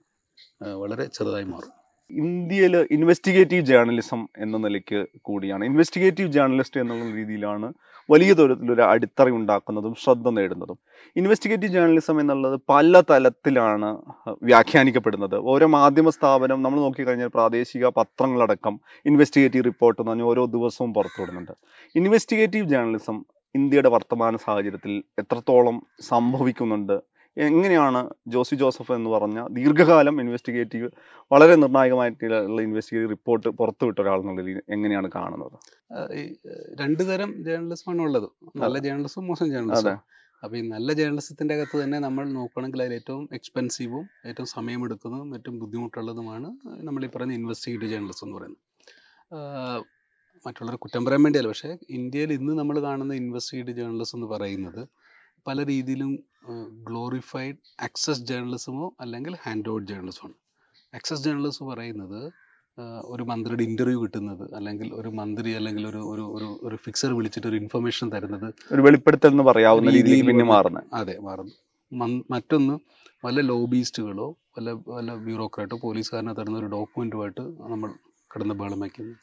വളരെ 0.63 1.05
ചെറുതായി 1.05 1.45
മാറും. 1.45 1.73
ഇന്ത്യയിൽ 2.11 2.77
ഇൻവെസ്റ്റിഗേറ്റീവ് 2.91 3.67
ജേർണലിസം 3.67 4.29
എന്ന 4.39 4.57
നിലയ്ക്ക് 4.57 5.07
കൂടിയാണ്. 5.23 5.65
ഇൻവെസ്റ്റിഗേറ്റീവ് 5.65 6.33
ജേർണലിസ്റ്റ് 6.33 6.81
എന്നുള്ള 6.81 7.05
രീതിയിലാണ് 7.17 7.73
വലിയ 8.11 8.33
തരത്തിലൊരു 8.33 8.83
അടിത്തറ 8.83 9.29
ഉണ്ടാക്കുന്നതും 9.29 9.95
ശ്രദ്ധ 9.95 10.29
നേടുന്നതും. 10.29 10.79
ഇൻവെസ്റ്റിഗേറ്റീവ് 11.17 11.73
ജേർണലിസം 11.73 12.21
എന്നുള്ളത് 12.21 12.61
പല 12.69 13.03
തലത്തിലാണ് 13.11 14.03
വ്യാഖ്യാനിക്കപ്പെടുന്നത്. 14.43 15.37
ഓരോ 15.39 15.67
മാധ്യമ 15.67 16.11
സ്ഥാപനം 16.11 16.63
നമ്മൾ 16.63 16.81
നോക്കിക്കഴിഞ്ഞാൽ 16.81 17.31
പ്രാദേശിക 17.35 17.89
പത്രങ്ങളടക്കം 17.89 18.81
ഇൻവെസ്റ്റിഗേറ്റീവ് 19.07 19.65
റിപ്പോർട്ട് 19.65 20.01
എന്ന് 20.03 20.11
പറഞ്ഞാൽ 20.11 20.27
ഓരോ 20.27 20.45
ദിവസവും 20.45 20.95
പുറത്തുവിടുന്നുണ്ട്. 20.95 21.53
ഇൻവെസ്റ്റിഗേറ്റീവ് 21.95 22.67
ജേർണലിസം 22.67 23.25
ഇന്ത്യയുടെ 23.55 23.89
വർത്തമാന 23.89 24.37
സാഹചര്യത്തിൽ 24.37 25.03
എത്രത്തോളം 25.19 25.87
സംഭവിക്കുന്നുണ്ട് 26.01 27.10
എങ്ങനെയാണ് 27.37 28.11
ജോസി 28.27 28.55
ജോസഫ് 28.55 28.93
എന്ന് 28.93 29.11
പറഞ്ഞ 29.11 29.47
ദീർഘകാലം 29.51 30.21
ഇൻവെസ്റ്റിഗേറ്റീവ് 30.21 30.89
വളരെ 31.33 31.57
നിർണായകമായിട്ടുള്ള 31.57 32.63
ഇൻവെസ്റ്റിഗേറ്റീവ് 32.63 33.11
റിപ്പോർട്ട് 33.11 33.49
പുറത്തുവിട്ട 33.49 33.99
ഒരാൾ 34.01 34.21
എന്നുള്ള 34.21 34.43
രീതി 34.43 34.61
എങ്ങനെയാണ് 34.69 35.11
കാണുന്നത്? 35.15 35.59
രണ്ടു 36.81 37.03
തരം 37.03 37.45
ജേർണലിസമാണ് 37.45 38.03
ഉള്ളത്. 38.03 38.29
നല്ല 38.57 38.79
ജേർണലിസം 38.79 39.27
മോശം 39.27 39.51
ജേർണലിസം 39.51 39.99
അപ്പോൾ 40.43 40.57
ഈ 40.57 40.69
നല്ല 40.69 40.93
ജേർണലിസത്തിന്റെ 40.93 41.55
അകത്ത് 41.55 41.85
തന്നെ 41.85 41.99
നമ്മൾ 41.99 42.29
നോക്കുകയാണെങ്കിൽ 42.29 42.83
അതിൽ 42.83 42.95
ഏറ്റവും 42.95 43.29
എക്സ്പെൻസീവും 43.33 44.09
ഏറ്റവും 44.27 44.47
സമയമെടുക്കുന്നതും 44.47 45.35
ഏറ്റവും 45.35 45.59
ബുദ്ധിമുട്ടുള്ളതുമാണ് 45.59 46.49
നമ്മൾ 46.83 47.05
ഈ 47.05 47.09
പറയുന്ന 47.09 47.35
ഇൻവെസ്റ്റിഗേറ്റീവ് 47.35 47.93
ജേർണലിസം 47.93 48.27
എന്ന് 48.27 48.37
പറയുന്നത്. 48.39 48.63
മറ്റുള്ളവരെ 50.47 50.77
കുറ്റം 50.77 51.05
പറയാൻ 51.05 51.23
വേണ്ടിയല്ല. 51.23 51.49
പക്ഷേ 51.49 51.79
ഇന്ത്യയിൽ 51.91 52.33
ഇന്ന് 52.33 52.53
നമ്മൾ 52.53 52.83
കാണുന്ന 52.83 53.15
ഇൻവെസ്റ്റിഗേറ്റീവ് 53.15 53.77
ജേർണലിസം 53.77 54.19
എന്ന് 54.19 54.27
പറയുന്നത് 54.27 54.83
പല 55.47 55.65
രീതിയിലും 55.73 56.13
ഗ്ലോറിഫൈഡ് 56.89 57.59
ആക്സസ് 57.87 58.23
ജേർണലിസമോ 58.31 58.87
അല്ലെങ്കിൽ 59.05 59.33
ഹാൻഡ് 59.45 59.71
ഔട്ട് 59.75 59.87
ജേർണലിസമോ 59.91 60.29
ആണ്. 60.29 60.37
ആക്സസ് 60.93 61.25
ജേർണലിസം 61.27 61.67
പറയുന്നത് 61.73 62.21
ഒരു 63.13 63.23
മന്ത്രിയുടെ 63.31 63.65
ഇന്റർവ്യൂ 63.69 63.99
കിട്ടുന്നത് 64.03 64.45
അല്ലെങ്കിൽ 64.59 64.89
ഒരു 65.01 65.11
മന്ത്രി 65.21 65.51
അല്ലെങ്കിൽ 65.59 65.85
ഒരു 65.91 66.01
ഒരു 66.13 66.25
ഒരു 66.37 66.49
ഒരു 66.67 66.77
ഫിക്സർ 66.85 67.11
വിളിച്ചിട്ട് 67.19 67.49
ഒരു 67.51 67.59
ഇൻഫർമേഷൻ 67.63 68.07
തരുന്നത് 68.15 68.47
ഒരു 68.75 68.83
വെളിപ്പെടുത്തൽ 68.87 69.31
എന്ന് 69.35 69.45
പറയാവുന്ന 69.51 69.95
രീതിയിൽ 69.97 70.21
പിന്നെ 70.29 70.45
മാറുന്നു 70.45 70.53
മാറുന്നത്. 70.55 70.87
അതെ 71.01 71.17
മാറുന്നു. 71.29 71.55
മറ്റൊന്ന് 72.35 72.75
വല്ല 73.25 73.41
ലോബിസ്റ്റുകളോ 73.51 74.29
വല്ല 74.57 74.71
വല്ല 74.95 75.11
ബ്യൂറോക്രാറ്റോ 75.27 75.77
പോലീസുകാരനോ 75.85 76.33
തരുന്ന 76.39 76.57
ഒരു 76.63 76.69
ഡോക്യുമെന്റുമായിട്ട് 76.77 77.43
നമ്മൾ 77.73 77.91
കിടന്ന് 78.31 78.55
ബഹളം 78.61 78.81
വയ്ക്കുന്നു 78.85 79.15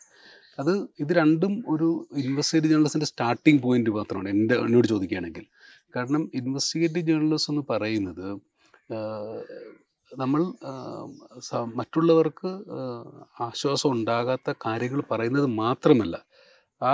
അത് 0.62 0.72
ഇത് 1.04 1.12
രണ്ടും 1.22 1.54
ഒരു 1.74 1.88
ഇൻവെസ്റ്റേറ്റ് 2.24 2.70
ജേർണലിസ്റ്റിന്റെ 2.72 3.10
സ്റ്റാർട്ടിംഗ് 3.12 3.62
പോയിന്റ് 3.66 3.92
മാത്രമാണ്. 3.98 4.30
എന്റെ 4.36 4.56
എന്നോട് 4.66 4.88
ചോദിക്കുകയാണെങ്കിൽ 4.94 5.46
കാരണം 5.98 6.24
ഇൻവെസ്റ്റിഗേറ്റീവ് 6.34 7.08
ജേർണലിസം 7.10 7.52
എന്ന് 7.54 7.64
പറയുന്നത് 7.72 8.28
നമ്മൾ 10.12 10.42
മറ്റുള്ളവർക്ക് 11.76 12.50
ആശ്വാസം 13.40 13.90
ഉണ്ടാകാത്ത 13.96 14.54
കാര്യങ്ങൾ 14.66 15.02
പറയുന്നത് 15.12 15.48
മാത്രമല്ല 15.62 16.16
ആ 16.82 16.94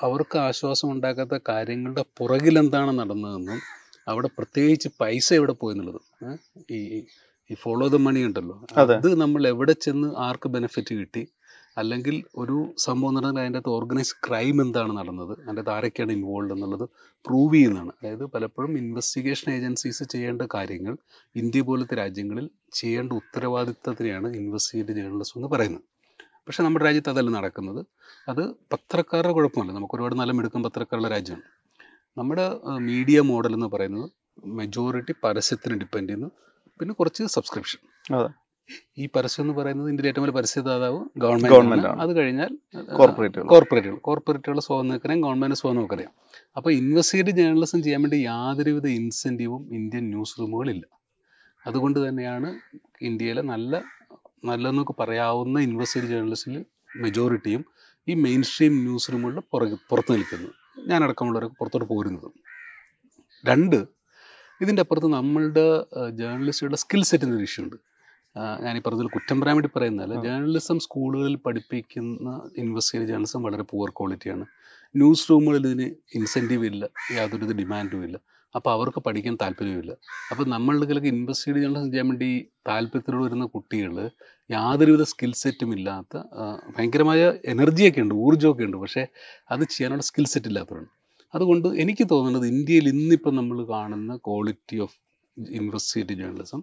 അവർക്ക് 0.00 0.36
ആശ്വാസം 0.38 0.88
ഉണ്ടാകാത്ത 0.94 1.34
കാര്യങ്ങളുടെ 1.48 2.04
പുറകിൽ 2.18 2.56
എന്താണ് 2.58 2.92
നടന്നതെന്നും 2.98 3.60
അവിടെ 4.08 4.28
പ്രത്യേകിച്ച് 4.38 4.88
പൈസ 5.00 5.28
എവിടെ 5.34 5.54
പോയെന്നുള്ളത് 5.62 6.00
എന്നുള്ളത് 6.22 6.74
ഈ 6.74 6.80
ഈ 7.50 7.54
ഫോളോ 7.54 7.86
ദ 7.88 7.98
മണി 8.04 8.20
ഉണ്ടല്ലോ 8.28 8.54
അത്. 8.76 9.08
നമ്മൾ 9.22 9.42
എവിടെ 9.50 9.74
ചെന്ന് 9.84 10.08
ആർക്ക് 10.26 10.48
ബെനിഫിറ്റ് 10.48 10.94
കിട്ടി 10.94 11.22
അല്ലെങ്കിൽ 11.78 12.24
ഒരു 12.36 12.74
സംഭവം 12.78 13.14
നടന്നാൽ 13.14 13.42
അതിന്റെ 13.42 13.62
ഓർഗനൈസ് 13.66 14.16
ക്രൈം 14.28 14.62
എന്താണ് 14.62 14.96
നടന്നത്? 14.96 15.38
അതിന്റെ 15.48 15.70
ആരൊക്കെയാണ് 15.70 16.12
ഇൻവോൾവ് 16.12 16.52
എന്നുള്ളത് 16.52 16.88
പ്രൂവ് 17.26 17.54
ചെയ്യുന്നതാണ്. 17.54 17.92
അതായത് 18.02 18.24
പലപ്പോഴും 18.24 18.78
ഇൻവെസ്റ്റിഗേഷൻ 18.78 19.52
ഏജൻസീസ് 19.52 20.04
ചെയ്യേണ്ട 20.04 20.42
കാര്യങ്ങൾ 20.54 20.96
ഇന്ത്യ 21.36 21.60
പോലത്തെ 21.60 21.94
രാജ്യങ്ങളിൽ 21.94 22.50
ചെയ്യേണ്ട 22.72 23.12
ഉത്തരവാദിത്തത്തിനെയാണ് 23.12 24.36
ഇൻവെസ്റ്റിഗേറ്റ് 24.36 24.92
ജേർണലിസം 24.92 25.32
എന്ന് 25.36 25.48
പറയുന്നത്. 25.48 25.82
പക്ഷേ 26.46 26.62
നമ്മുടെ 26.64 26.84
രാജ്യത്ത് 26.84 27.10
അതല്ല 27.10 27.30
നടക്കുന്നത്. 27.30 27.86
അത് 28.28 28.50
പത്രക്കാരുടെ 28.72 29.32
കുഴപ്പമല്ല. 29.32 29.72
നമുക്ക് 29.72 29.94
ഒരുപാട് 29.94 30.14
നല്ല 30.14 30.32
മിടുക്കം 30.32 30.62
പത്രക്കാരുടെ 30.62 31.08
രാജ്യമാണ്. 31.08 31.42
നമ്മുടെ 32.18 32.58
മീഡിയ 32.78 33.20
മോഡൽ 33.20 33.54
എന്ന് 33.54 33.66
പറയുന്നത് 33.66 34.10
മെജോറിറ്റി 34.44 35.14
പരസ്യത്തിന് 35.24 35.80
ഡിപ്പെൻഡ് 35.80 36.08
ചെയ്യുന്നു 36.08 36.30
പിന്നെ 36.80 36.94
കുറച്ച് 36.94 37.24
സബ്സ്ക്രിപ്ഷൻ 37.24 37.78
അതെ. 38.16 38.45
ഈ 38.98 39.08
പരസ്യം 39.16 39.44
എന്ന് 39.44 39.54
പറയുന്നത് 39.54 39.88
ഇന്ത്യയിലെ 39.88 40.08
ഏറ്റവും 40.08 40.24
വലിയ 40.24 40.36
പരസ്യദാതാവ് 40.38 41.04
ഗവൺമെന്റ്. 41.16 41.86
അത് 41.86 42.16
കഴിഞ്ഞാൽ 42.16 42.50
കോർപ്പറേറ്റുകൾ 42.98 43.46
കോർപ്പറേറ്റുകൾ 43.46 43.96
കോർപ്പറേറ്റുകൾ 43.96 44.82
നിൽക്കണേയും 44.82 45.20
ഗവൺമെന്റ് 45.20 45.66
നമുക്കറിയാം. 45.66 46.12
അപ്പോൾ 46.56 46.70
ഇൻവെസ്റ്റിഗേറ്റീവ് 46.70 47.36
ജേർണലിസം 47.36 47.82
ചെയ്യാൻ 47.82 48.02
വേണ്ടി 48.02 48.16
യാതൊരുവിധ 48.16 48.86
ഇൻസെന്റീവും 48.86 49.74
ഇന്ത്യൻ 49.74 50.04
ന്യൂസ് 50.08 50.38
റൂമുകളില്ല 50.38 50.86
അതുകൊണ്ട് 51.66 52.08
തന്നെയാണ് 52.08 52.54
ഇന്ത്യയിലെ 53.00 53.42
നല്ല 53.42 53.82
നല്ലതെന്നൊക്കെ 54.44 54.94
പറയാവുന്ന 55.00 55.58
ഇൻവെസ്റ്റിഗേറ്റീവ് 55.60 56.18
ജേർണലിസ്റ്റിൽ 56.18 56.64
മെജോറിറ്റിയും 56.96 57.64
ഈ 58.08 58.14
മെയിൻ 58.14 58.42
സ്ട്രീം 58.42 58.72
ന്യൂസ് 58.82 59.12
റൂമുകളുടെ 59.12 59.42
പുറകെ 59.52 59.76
പുറത്ത് 59.90 60.12
നിൽക്കുന്നത്. 60.12 60.52
ഞാനടക്കമുള്ളവരൊക്കെ 60.90 61.56
പുറത്തോട്ട് 61.56 61.88
പോരുന്നത്. 61.88 62.30
രണ്ട് 63.46 63.76
ഇതിന്റെ 64.60 64.80
അപ്പുറത്ത് 64.80 65.06
നമ്മളുടെ 65.06 65.84
ജേർണലിസ്റ്റുകളുടെ 66.10 66.76
സ്കിൽ 66.76 67.02
സെറ്റിന്റെ 67.04 67.36
ഒരു 67.36 67.42
ഇഷ്യൂ 67.42 67.64
ഉണ്ട്. 67.64 67.76
ഞാനീ 68.64 68.80
പറഞ്ഞതിൽ 68.86 69.10
കുറ്റം 69.14 69.40
പറയാൻ 69.40 69.56
വേണ്ടി 69.56 69.70
പറയുന്നതല്ല. 69.76 70.14
ജേർണലിസം 70.26 70.78
സ്കൂളുകളിൽ 70.78 71.36
പഠിപ്പിക്കുന്ന 71.46 72.30
ഇൻവെസ്റ്റിഗേറ്റ് 72.62 73.10
ജേർണലിസം 73.10 73.42
വളരെ 73.42 73.62
പുവർ 73.62 73.90
ക്വാളിറ്റിയാണ് 73.90 74.46
ന്യൂസ് 74.94 75.30
റൂമുകളിൽ 75.30 75.66
ഇതിന് 75.68 75.86
ഇൻസെന്റീവ് 76.14 76.66
ഇല്ല. 76.66 76.84
യാതൊരു 77.16 77.56
ഡിമാൻഡും 77.60 78.04
ഇല്ല. 78.04 78.16
അപ്പോൾ 78.54 78.70
അവർക്ക് 78.72 79.00
പഠിക്കാൻ 79.06 79.38
താല്പര്യമില്ല 79.42 79.92
അപ്പോൾ 80.30 80.44
നമ്മളുടെ 80.46 80.84
കയ്യിലൊക്കെ 80.84 81.08
ഇൻവെസ്റ്റിഗേറ്റ് 81.08 81.62
ജേർണലിസം 81.62 81.90
ചെയ്യാൻ 81.92 82.08
വേണ്ടി 82.08 82.28
താല്പര്യത്തിലൂടെ 82.68 83.24
വരുന്ന 83.24 83.46
കുട്ടികൾ 83.46 83.94
യാതൊരുവിധ 84.50 85.02
സ്കിൽ 85.02 85.32
സെറ്റും 85.32 85.70
ഇല്ലാത്ത 85.78 86.14
ഭയങ്കരമായ 86.76 87.20
എനർജിയൊക്കെ 87.44 88.00
ഉണ്ട് 88.00 88.14
ഊർജമൊക്കെ 88.14 88.64
ഉണ്ട്. 88.68 88.76
പക്ഷേ 88.76 89.02
അത് 89.50 89.64
ചെയ്യാനുള്ള 89.64 90.02
സ്കിൽ 90.02 90.26
സെറ്റ് 90.34 90.46
ഇല്ലാത്തവരാണ്. 90.46 90.90
അതുകൊണ്ട് 91.34 91.68
എനിക്ക് 91.82 92.04
തോന്നുന്നത് 92.12 92.46
ഇന്ത്യയിൽ 92.46 92.88
ഇന്നിപ്പോൾ 92.88 93.32
നമ്മൾ 93.36 93.58
കാണുന്ന 93.74 94.16
ക്വാളിറ്റി 94.16 94.76
ഓഫ് 94.78 94.96
ഇൻവെസ്റ്റിഗേറ്റീവ് 95.58 96.20
ജേർണലിസം 96.20 96.60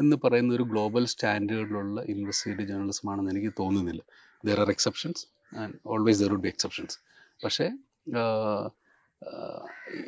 എന്ന് 0.00 0.16
പറയുന്ന 0.24 0.54
ഒരു 0.54 0.62
ഗ്ലോബൽ 0.62 1.04
സ്റ്റാൻഡേർഡിലുള്ള 1.06 2.02
ഇൻവെസ്റ്റിഗേറ്റീവ് 2.04 2.68
ജേർണലിസം 2.68 3.10
ആണെന്ന് 3.12 3.30
എനിക്ക് 3.30 3.52
തോന്നുന്നില്ല. 3.60 4.02
There 4.44 4.60
are 4.60 4.70
exceptions 4.70 5.22
and 5.52 5.74
always 5.86 6.20
there 6.22 6.30
would 6.32 6.42
be 6.42 6.48
exceptions 6.48 6.96
പക്ഷേ 7.44 7.66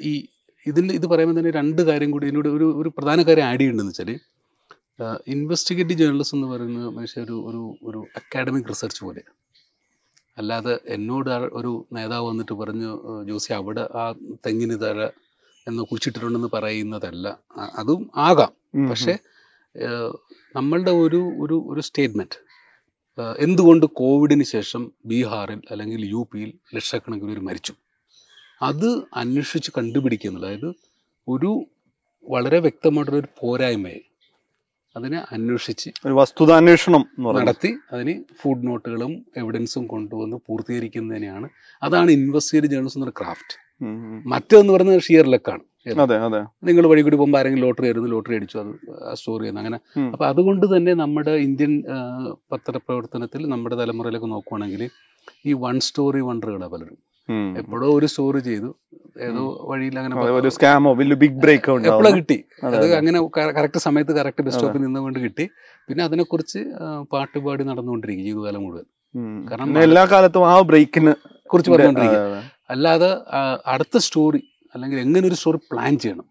ഈ 0.02 0.12
ഇതിൽ 0.66 0.86
ഇത് 0.92 1.06
പറയുമ്പോൾ 1.06 1.36
തന്നെ 1.38 1.50
രണ്ട് 1.50 1.82
കാര്യം 1.82 2.10
കൂടി 2.10 2.26
ഇതിനോട് 2.26 2.48
ഒരു 2.48 2.66
ഒരു 2.80 2.88
പ്രധാന 2.88 3.22
കാര്യം 3.22 3.44
ആഡ് 3.44 3.60
ചെയ്യുന്നുണ്ടെന്ന് 3.60 3.94
വെച്ചാൽ 3.94 4.10
ഇൻവെസ്റ്റിഗേറ്റീവ് 5.28 6.00
ജേർണലിസം 6.00 6.36
എന്ന് 6.38 6.48
പറയുന്നത് 6.48 6.88
മനുഷ്യ 6.90 7.22
ഒരു 7.22 7.36
ഒരു 7.50 7.62
ഒരു 7.82 8.00
അക്കാഡമിക് 8.16 8.68
റിസർച്ച് 8.68 9.04
പോലെ. 9.04 9.22
അല്ലാതെ 10.38 10.80
എന്നോട് 10.88 11.28
ഒരു 11.52 11.86
നേതാവ് 11.92 12.26
വന്നിട്ട് 12.28 12.52
പറഞ്ഞു 12.52 12.90
"ഏഹ് 13.10 13.22
ജോസി 13.28 13.52
അവിടെ 13.52 13.84
ആ 13.94 14.04
തെങ്ങിന് 14.46 14.76
താഴെ 14.82 15.06
എന്ന് 15.68 15.82
കുഴിച്ചിട്ടിട്ടുണ്ടെന്ന് 15.82 16.48
പറയുന്നതല്ല. 16.54 17.38
അതും 17.74 18.10
ആകാം. 18.16 18.52
പക്ഷേ 18.90 19.18
നമ്മളുടെ 20.56 20.90
ഒരു 20.90 21.16
ഒരു 21.16 21.64
ഒരു 21.66 21.80
സ്റ്റേറ്റ്മെന്റ് 21.80 22.46
എന്തുകൊണ്ട് 23.38 23.86
കോവിഡിന് 23.86 24.42
ശേഷം 24.42 24.92
ബീഹാറിൽ 25.06 25.62
അല്ലെങ്കിൽ 25.70 26.06
യു 26.06 26.28
പിയിൽ 26.32 26.52
ലക്ഷക്കണക്കിന് 26.74 27.28
പേര് 27.28 27.40
മരിച്ചു? 27.40 27.74
അത് 28.62 29.02
അന്വേഷിച്ച് 29.14 29.70
കണ്ടുപിടിക്കുന്നത് 29.78 30.44
അതായത് 30.44 30.74
ഒരു 31.28 31.64
വളരെ 32.24 32.58
വ്യക്തമായിട്ടുള്ള 32.58 33.20
ഒരു 33.20 33.28
പോരായ്മയെ 33.40 34.00
അതിനെ 34.96 35.18
അന്വേഷിച്ച് 35.32 35.90
ഒരു 36.06 36.12
വസ്തുതാന്വേഷണം 36.12 37.06
നടത്തി 37.20 37.74
അതിന് 37.92 38.24
ഫുഡ് 38.42 38.66
നോട്ടുകളും 38.66 39.26
എവിഡൻസും 39.36 39.86
കൊണ്ടുവന്ന് 39.86 40.36
പൂർത്തീകരിക്കുന്നതിനെയാണ്. 40.46 41.48
അതാണ് 41.82 42.10
ഇൻവെസ്റ്റിഗേറ്റ് 42.10 42.68
ജേർണലിസം 42.68 43.00
എന്നൊരു 43.00 43.14
ക്രാഫ്റ്റ് 43.20 43.65
മറ്റൊന്ന് 44.32 44.72
പറയുന്നത് 44.74 45.06
ഷിയർ 45.08 45.26
ലക്കാണ് 45.36 45.64
നിങ്ങൾ 46.68 46.84
വഴി 46.90 47.02
കൂടി 47.06 47.16
പോകുമ്പോൾ 47.18 47.38
ആരെങ്കിലും 47.40 47.64
ലോട്ടറി 47.64 47.86
ആയിരുന്നു 47.88 48.08
ലോട്ടറി 48.14 48.36
അടിച്ചു 48.38 48.56
അത് 48.62 48.70
സ്റ്റോറി 49.18 49.42
ചെയ്യുന്നു. 49.42 49.60
അങ്ങനെ 49.62 49.78
അപ്പൊ 50.12 50.24
അതുകൊണ്ട് 50.30 50.64
തന്നെ 50.72 50.92
നമ്മുടെ 51.02 51.34
ഇന്ത്യൻ 51.46 51.72
പത്രപ്രവർത്തനത്തിൽ 52.52 53.42
നമ്മുടെ 53.52 53.76
തലമുറയിലൊക്കെ 53.82 54.30
നോക്കുവാണെങ്കിൽ 54.32 54.82
ഈ 55.50 55.54
വൺ 55.64 55.76
സ്റ്റോറി 55.88 56.22
വണ്ടറുകളാണ് 56.30 56.72
പലരും. 56.74 56.98
എപ്പോഴോ 57.60 57.86
ഒരു 57.98 58.06
സ്റ്റോറി 58.12 58.40
ചെയ്തു. 58.48 58.70
ഏതോ 59.26 59.44
വഴിയിൽ 59.68 59.96
അങ്ങനെ 60.00 60.50
സ്കാമോ 60.56 60.90
വലിയ 61.00 61.16
ബിഗ് 61.22 61.38
ബ്രേക്ക് 61.44 61.70
എപ്പോഴാ 61.92 62.12
കിട്ടി. 62.18 62.38
അത് 62.70 62.86
അങ്ങനെ 62.98 63.20
കറക്റ്റ് 63.60 63.80
സമയത്ത് 63.86 64.12
കറക്റ്റ് 64.18 64.44
ബസ് 64.48 64.54
സ്റ്റോപ്പിൽ 64.56 64.84
നിന്നുകൊണ്ട് 64.86 65.18
കിട്ടി. 65.26 65.46
പിന്നെ 65.88 66.02
അതിനെക്കുറിച്ച് 66.08 66.60
പാട്ടുപാടി 67.14 67.64
നടന്നുകൊണ്ടിരിക്കും 67.70 68.26
ജീവിതകാലം 68.30 68.62
മുഴുവൻ. 68.66 68.86
കാരണം 69.50 69.82
എല്ലാ 69.86 70.04
കാലത്തും 70.14 70.46
ആ 70.52 70.56
ബ്രേക്കിന് 70.72 71.14
കുറിച്ച് 71.52 71.72
പറഞ്ഞുകൊണ്ടിരിക്കും. 71.72 72.22
അല്ലാതെ 72.70 73.10
അടുത്ത 73.66 73.96
സ്റ്റോറി 73.98 74.42
അല്ലെങ്കിൽ 74.74 74.98
എങ്ങനെ 75.00 75.28
ഒരു 75.28 75.34
സ്റ്റോറി 75.34 75.56
പ്ലാൻ 75.56 75.98
ചെയ്യണം? 75.98 76.26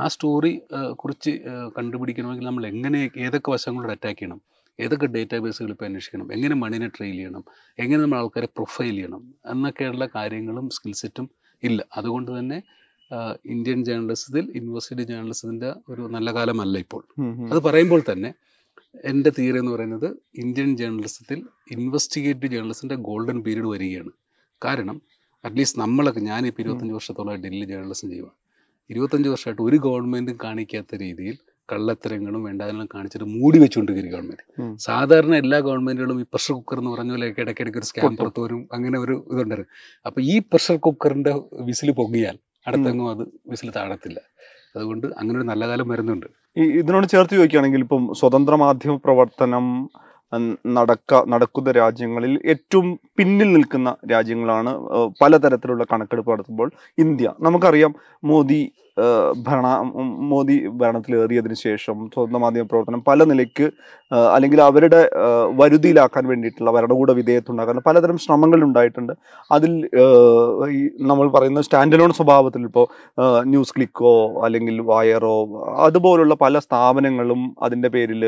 ആ 0.00 0.08
സ്റ്റോറി 0.08 0.52
കുറിച്ച് 0.92 1.30
കണ്ടുപിടിക്കണമെങ്കിൽ 1.78 2.46
നമ്മൾ 2.46 2.66
എങ്ങനെ 2.66 3.10
ഏതൊക്കെ 3.16 3.50
വശങ്ങളോട് 3.50 3.92
അറ്റാക്ക് 3.92 4.20
ചെയ്യണം? 4.20 4.40
ഏതൊക്കെ 4.80 5.06
ഡേറ്റാബേസുകൾ 5.06 5.70
ഇപ്പോൾ 5.70 5.84
അന്വേഷിക്കണം? 5.84 6.32
എങ്ങനെ 6.32 6.54
മണിനെ 6.54 6.88
ട്രെയിൽ 6.88 7.12
ചെയ്യണം? 7.12 7.44
എങ്ങനെ 7.78 8.02
നമ്മൾ 8.02 8.18
ആൾക്കാരെ 8.18 8.46
പ്രൊഫൈൽ 8.46 8.90
ചെയ്യണം? 8.90 9.34
എന്നൊക്കെയുള്ള 9.46 10.08
കാര്യങ്ങളും 10.14 10.70
സ്കിൽ 10.70 10.92
സെറ്റും 10.92 11.30
ഇല്ല. 11.62 11.84
അതുകൊണ്ട് 11.96 12.30
തന്നെ 12.38 12.62
ഇന്ത്യൻ 13.46 13.84
ജേർണലിസത്തിൽ 13.84 14.52
യൂണിവേഴ്സിറ്റി 14.56 15.02
ജേർണലിസത്തിന്റെ 15.02 15.72
ഒരു 15.88 16.02
നല്ല 16.02 16.34
കാലമല്ല 16.34 16.78
ഇപ്പോൾ. 16.78 17.02
അത് 17.50 17.58
പറയുമ്പോൾ 17.62 18.02
തന്നെ 18.12 18.34
എന്റെ 19.04 19.30
തിയറി 19.38 19.58
എന്ന് 19.58 19.72
പറയുന്നത് 19.72 20.08
ഇന്ത്യൻ 20.34 20.76
ജേർണലിസത്തിൽ 20.76 21.38
ഇൻവെസ്റ്റിഗേറ്റീവ് 21.70 22.52
ജേർണലിസത്തിന്റെ 22.52 22.94
ഗോൾഡൻ 22.94 23.42
പീരീഡ് 23.42 23.64
വരികയാണ്. 23.64 24.12
കാരണം 24.64 24.96
അറ്റ്ലീസ്റ്റ് 25.44 25.80
നമ്മളൊക്കെ 25.82 26.20
ഞാനിപ്പോൾ 26.30 26.62
ഇരുപത്തഞ്ച് 26.64 26.94
വർഷത്തോളം 26.98 27.38
ഡൽഹി 27.44 27.66
ജേർണലിസം 27.70 28.08
ചെയ്യുക 28.12 28.28
ഇരുപത്തഞ്ച് 28.90 29.28
വർഷമായിട്ട് 29.32 29.62
ഒരു 29.68 29.76
ഗവൺമെന്റും 29.86 30.36
കാണിക്കാത്ത 30.44 30.94
രീതിയിൽ 31.04 31.36
കള്ളത്തരങ്ങളും 31.68 32.40
വേണ്ടാതെല്ലാം 32.46 32.86
കാണിച്ചിട്ട് 32.94 33.26
മൂടി 33.34 33.58
വെച്ചുകൊണ്ടിരിക്കും 33.62 34.12
ഗവൺമെന്റ് 34.14 34.44
സാധാരണ 34.86 35.34
എല്ലാ 35.42 35.58
ഗവൺമെന്റുകളും 35.66 36.18
ഈ 36.22 36.24
പ്രഷർ 36.32 36.52
കുക്കർ 36.58 36.78
എന്ന് 36.82 36.92
പറഞ്ഞ 36.94 37.12
പോലെ 37.14 37.26
ഇടയ്ക്കിടയ്ക്ക് 37.42 37.80
ഒരു 37.80 37.88
സ്കാം 37.90 38.16
പുറത്തു 38.20 38.40
വരും. 38.44 38.60
അങ്ങനെ 38.76 38.96
ഒരു 39.04 39.14
ഇതുണ്ടായിരുന്നു 39.32 39.72
അപ്പോൾ 40.06 40.22
ഈ 40.32 40.36
പ്രഷർ 40.50 40.76
കുക്കറിന്റെ 40.86 41.32
വിസിൽ 41.68 41.90
പൊങ്ങിയാൽ 42.00 42.36
അടുത്തെങ്ങും 42.66 43.08
അത് 43.14 43.22
വിസിൽ 43.52 43.70
താഴത്തില്ല. 43.78 44.18
അതുകൊണ്ട് 44.76 45.06
അങ്ങനെ 45.20 45.36
ഒരു 45.40 45.46
നല്ല 45.52 45.64
കാലം 45.70 45.86
വരുന്നുണ്ട്. 45.92 46.26
ഈ 46.56 46.64
ഇതിനോട് 46.80 47.06
ചേർത്ത് 47.14 47.34
ചോദിക്കുകയാണെങ്കിൽ 47.38 47.82
ഇപ്പം 47.86 48.02
സ്വതന്ത്ര 48.20 48.54
മാധ്യമ 48.64 48.96
പ്രവർത്തനം 49.06 49.66
നടക്ക 50.78 51.22
നടക്കുന്ന 51.26 51.70
രാജ്യങ്ങളിൽ 51.72 52.40
ഏറ്റവും 52.44 52.88
പിന്നിൽ 53.18 53.48
നിൽക്കുന്ന 53.52 53.96
രാജ്യങ്ങളാണ് 54.10 54.72
പലതരത്തിലുള്ള 55.20 55.84
കണക്കെടുപ്പ് 55.92 56.32
നടത്തുമ്പോൾ 56.32 56.68
ഇന്ത്യ. 56.98 57.28
നമുക്കറിയാം 57.40 57.94
മോദി 58.24 58.60
ഭരണ 59.46 59.66
മോദി 60.32 60.56
ഭരണത്തിൽ 60.80 61.10
ഭരണത്തിലേറിയതിനു 61.10 61.56
ശേഷം 61.62 61.96
സ്വന്തം 62.14 62.40
മാധ്യമ 62.40 62.66
പ്രവർത്തനം 62.70 63.00
പല 63.08 63.24
നിലയ്ക്ക് 63.30 63.66
അല്ലെങ്കിൽ 64.34 64.60
അവരുടെ 64.62 65.00
വരുതിയിലാക്കാൻ 65.60 66.24
വേണ്ടിയിട്ടുള്ള 66.30 66.70
ഭരണകൂട 66.76 67.10
വിധേയത്വം 67.18 67.52
ഉണ്ടാക്കാൻ 67.54 67.76
പലതരം 67.88 68.16
ശ്രമങ്ങൾ 68.18 68.60
ഉണ്ടായിട്ടുണ്ട്. 68.64 69.12
അതിൽ 69.56 69.72
ഈ 70.76 70.80
നമ്മൾ 71.10 71.28
പറയുന്ന 71.36 71.60
സ്റ്റാൻഡലോൺ 71.60 72.12
സ്വഭാവത്തിൽ 72.18 72.64
ഇപ്പോൾ 72.64 72.86
ന്യൂസ് 73.52 73.74
ക്ലിക്കോ 73.76 74.14
അല്ലെങ്കിൽ 74.46 74.76
വയറോ 74.90 75.36
അതുപോലുള്ള 75.86 76.36
പല 76.44 76.58
സ്ഥാപനങ്ങളും 76.66 77.42
അതിന്റെ 77.62 77.88
പേരിൽ 77.88 78.24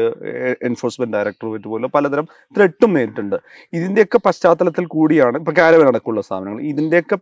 എൻഫോഴ്സ്മെന്റ് 0.68 1.16
ഡയറക്ടറേറ്റ് 1.16 1.68
പോലെ 1.72 1.90
പലതരം 1.96 2.28
ത്രെട്ടും 2.56 2.92
നേരിട്ടുണ്ട് 2.98 3.36
ഇതിന്റെയൊക്കെ 3.72 4.20
പശ്ചാത്തലത്തിൽ 4.26 4.86
കൂടിയാണ് 4.86 5.36
ഇപ്പോൾ 5.42 5.56
കാരവൻ 5.58 5.86
അടക്കമുള്ള 5.92 6.20
സ്ഥാപനങ്ങൾ. 6.20 6.60
ഇതിന്റെയൊക്കെ 6.72 7.18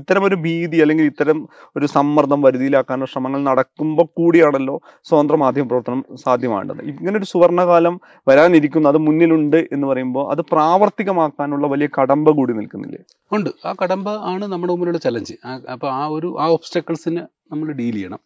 ഇത്തരം 0.00 0.24
ഒരു 0.24 0.34
ഭീതി 0.34 0.76
അല്ലെങ്കിൽ 0.76 1.04
ഇത്തരം 1.04 1.48
ഒരു 1.76 1.86
സമ്മർദ്ദം 1.96 2.42
വരുതി 2.42 2.63
രീതിയിലാക്കാനുള്ള 2.64 3.08
ശ്രമങ്ങൾ 3.12 3.40
നടക്കുമ്പോൾ 3.42 4.06
കൂടിയാണല്ലോ 4.16 4.76
സ്വതന്ത്ര 5.04 5.36
മാധ്യമ 5.36 5.66
പ്രവർത്തനം 5.66 6.02
സാധ്യമാകേണ്ടത്. 6.24 6.80
ഇങ്ങനൊരു 6.90 7.12
ഒരു 7.14 7.30
സുവർണകാലം 7.30 7.94
വരാനിരിക്കുന്നു 8.28 8.88
അത് 8.88 8.98
മുന്നിലുണ്ട് 8.98 9.56
എന്ന് 9.72 9.86
പറയുമ്പോൾ 9.86 10.24
അത് 10.30 10.40
പ്രാവർത്തികമാക്കാനുള്ള 10.52 11.66
വലിയ 11.66 11.88
കടമ്പ 11.98 12.30
കൂടി 12.30 12.52
നിൽക്കുന്നില്ലേ? 12.52 13.02
ഉണ്ട്. 13.32 13.50
ആ 13.66 13.70
കടമ്പ 13.82 14.08
ആണ് 14.30 14.44
നമ്മുടെ 14.52 14.72
മുന്നിലുള്ള 14.72 14.98
ചലഞ്ച് 14.98 15.34
അപ്പോൾ 15.72 15.90
ആ 15.90 16.02
ഒരു 16.06 16.30
ആ 16.40 16.46
ഒബ്സ്റ്റക്കിൾസിന് 16.46 17.22
നമ്മൾ 17.52 17.68
ഡീൽ 17.72 17.94
ചെയ്യണം. 17.94 18.22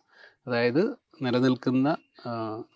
അതായത് 0.47 0.83
നിലനിൽക്കുന്ന 1.23 1.97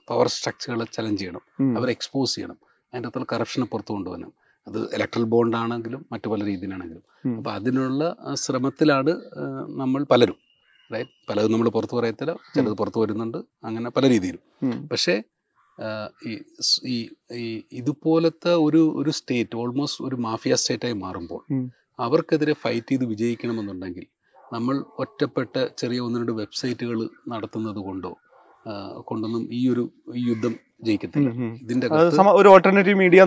പവർ 0.09 0.27
സ്ട്രക്ചറുകളെ 0.29 0.87
ചലഞ്ച് 0.93 1.21
ചെയ്യണം. 1.23 1.43
അവരെ 1.79 1.91
എക്സ്പോസ് 1.91 2.35
ചെയ്യണം. 2.35 2.59
അതിന്റെ 2.93 3.07
അകത്തുള്ള 3.09 3.29
കറപ്ഷനെ 3.33 3.67
പുറത്തു 3.73 3.93
കൊണ്ടുവരണം. 3.93 4.33
അത് 4.69 4.79
ഇലക്ട്രൽ 4.95 5.25
ബോണ്ട് 5.25 5.57
ആണെങ്കിലും 5.57 6.01
മറ്റു 6.13 6.29
പല 6.29 6.41
രീതിയിലാണെങ്കിലും. 6.45 7.05
അപ്പോൾ 7.37 7.53
അതിനുള്ള 7.59 8.03
ശ്രമത്തിലാണ് 8.33 9.13
നമ്മൾ 9.81 10.03
പലരും 10.11 10.39
റൈറ്റ് 10.91 11.11
പലതും 11.29 11.53
നമ്മൾ 11.53 11.69
പുറത്ത് 11.69 11.95
പറയത്തില്ല 11.95 12.33
ചിലത് 12.55 12.73
പുറത്ത് 12.73 12.99
വരുന്നുണ്ട് 12.99 13.39
അങ്ങനെ 13.65 13.91
പല 13.91 14.09
രീതിയിലും. 14.09 14.43
പക്ഷേ 14.93 15.23
ഈ 16.27 16.97
ഈ 17.33 17.63
ഇതുപോലത്തെ 17.73 18.53
ഒരു 18.55 18.83
ഒരു 18.97 19.11
സ്റ്റേറ്റ് 19.11 19.57
ഓൾമോസ്റ്റ് 19.57 20.05
ഒരു 20.05 20.17
മാഫിയ 20.17 20.55
സ്റ്റേറ്റായി 20.55 20.93
മാറുമ്പോൾ 20.93 21.43
അവർക്കെതിരെ 22.01 22.53
ഫൈറ്റ് 22.53 22.89
ചെയ്ത് 22.89 23.05
വിജയിക്കണമെന്നുണ്ടെങ്കിൽ 23.05 24.07
നമ്മൾ 24.55 24.85
ഒറ്റപ്പെട്ട 24.99 25.65
ചെറിയ 25.79 26.01
ഒന്ന് 26.01 26.19
രണ്ട് 26.19 26.33
വെബ്സൈറ്റുകൾ 26.33 27.09
നടത്തുന്നത് 27.29 27.77
കൊണ്ടോ 27.79 28.17
കൊണ്ടൊന്നും 28.99 29.49
ഈ 29.53 29.69
ഒരു 29.69 29.91
യുദ്ധം 30.17 30.55
ജയിക്കത്തില്ല. 30.85 31.31
ഇതിന്റെ 31.63 31.87
ഒരു 32.41 32.49
ഓൾട്ടർനേറ്റീവ് 32.49 32.99
മീഡിയ. 32.99 33.25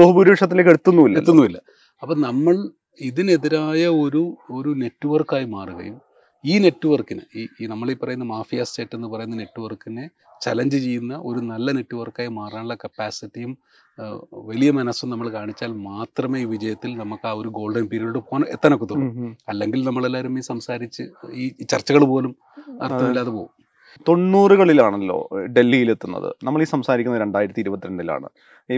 ബഹുഭൂരിപക്ഷത്തിലേക്ക് 0.00 0.70
എത്തുന്നുമില്ല. 0.70 1.18
എത്തുന്നുമില്ല. 1.18 1.58
അപ്പം 2.02 2.20
നമ്മൾ 2.20 2.70
ഇതിനെതിരായ 3.00 3.86
ഒരു 3.86 4.36
ഒരു 4.50 4.70
നെറ്റ്വർക്കായി 4.82 5.44
മാറുകയും 5.44 5.96
ഈ 6.44 6.54
നെറ്റ്വർക്കിന് 6.58 7.22
ഈ 7.36 7.42
ഈ 7.60 7.66
നമ്മളീ 7.66 7.94
പറയുന്ന 8.02 8.24
മാഫിയ 8.24 8.62
സ്റ്റേറ്റ് 8.62 8.96
എന്ന് 8.96 9.08
പറയുന്ന 9.08 9.36
നെറ്റ്വർക്കിനെ 9.36 10.04
ചലഞ്ച് 10.42 10.78
ചെയ്യുന്ന 10.78 11.14
ഒരു 11.28 11.40
നല്ല 11.52 11.70
നെറ്റ്വർക്കായി 11.70 12.28
മാറാനുള്ള 12.38 12.74
കപ്പാസിറ്റിയും 12.74 13.52
വലിയ 14.50 14.70
മനസ്സും 14.70 15.10
നമ്മൾ 15.10 15.28
കാണിച്ചാൽ 15.28 15.72
മാത്രമേ 15.90 16.38
ഈ 16.40 16.44
വിജയത്തിൽ 16.44 16.90
നമുക്ക് 17.02 17.26
ആ 17.28 17.32
ഒരു 17.32 17.48
ഗോൾഡൻ 17.48 17.84
പീരീഡ് 17.92 18.20
പോകാൻ 18.28 18.44
എത്താനൊക്കത്തുള്ളൂ. 18.54 19.08
അല്ലെങ്കിൽ 19.48 19.84
നമ്മളെല്ലാവരും 19.84 20.38
ഈ 20.38 20.42
സംസാരിച്ച് 20.52 21.04
ഈ 21.42 21.46
ചർച്ചകൾ 21.72 22.04
പോലും 22.04 22.32
അർത്ഥമില്ലാതെ 22.82 23.30
പോകും. 23.30 23.52
തൊണ്ണൂറുകളിലാണല്ലോ 24.08 25.18
ഡൽഹിയിൽ 25.56 25.90
എത്തുന്നത് 25.90 26.28
നമ്മൾ 26.44 26.60
ഈ 26.62 26.68
സംസാരിക്കുന്നത് 26.74 27.22
രണ്ടായിരത്തി 27.22 27.60
ഇരുപത്തിരണ്ടിലാണ്. 27.60 28.28
ഈ 28.70 28.76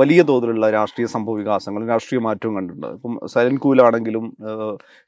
വലിയ 0.00 0.20
തോതിലുള്ള 0.28 0.66
രാഷ്ട്രീയ 0.70 1.06
സംഭവ 1.14 1.34
വികാസങ്ങളും 1.40 1.88
രാഷ്ട്രീയ 1.92 2.20
മാറ്റവും 2.26 2.52
കണ്ടിട്ടുണ്ട്. 2.56 2.86
ഇപ്പം 2.96 3.14
സൈലന്റ് 3.32 3.62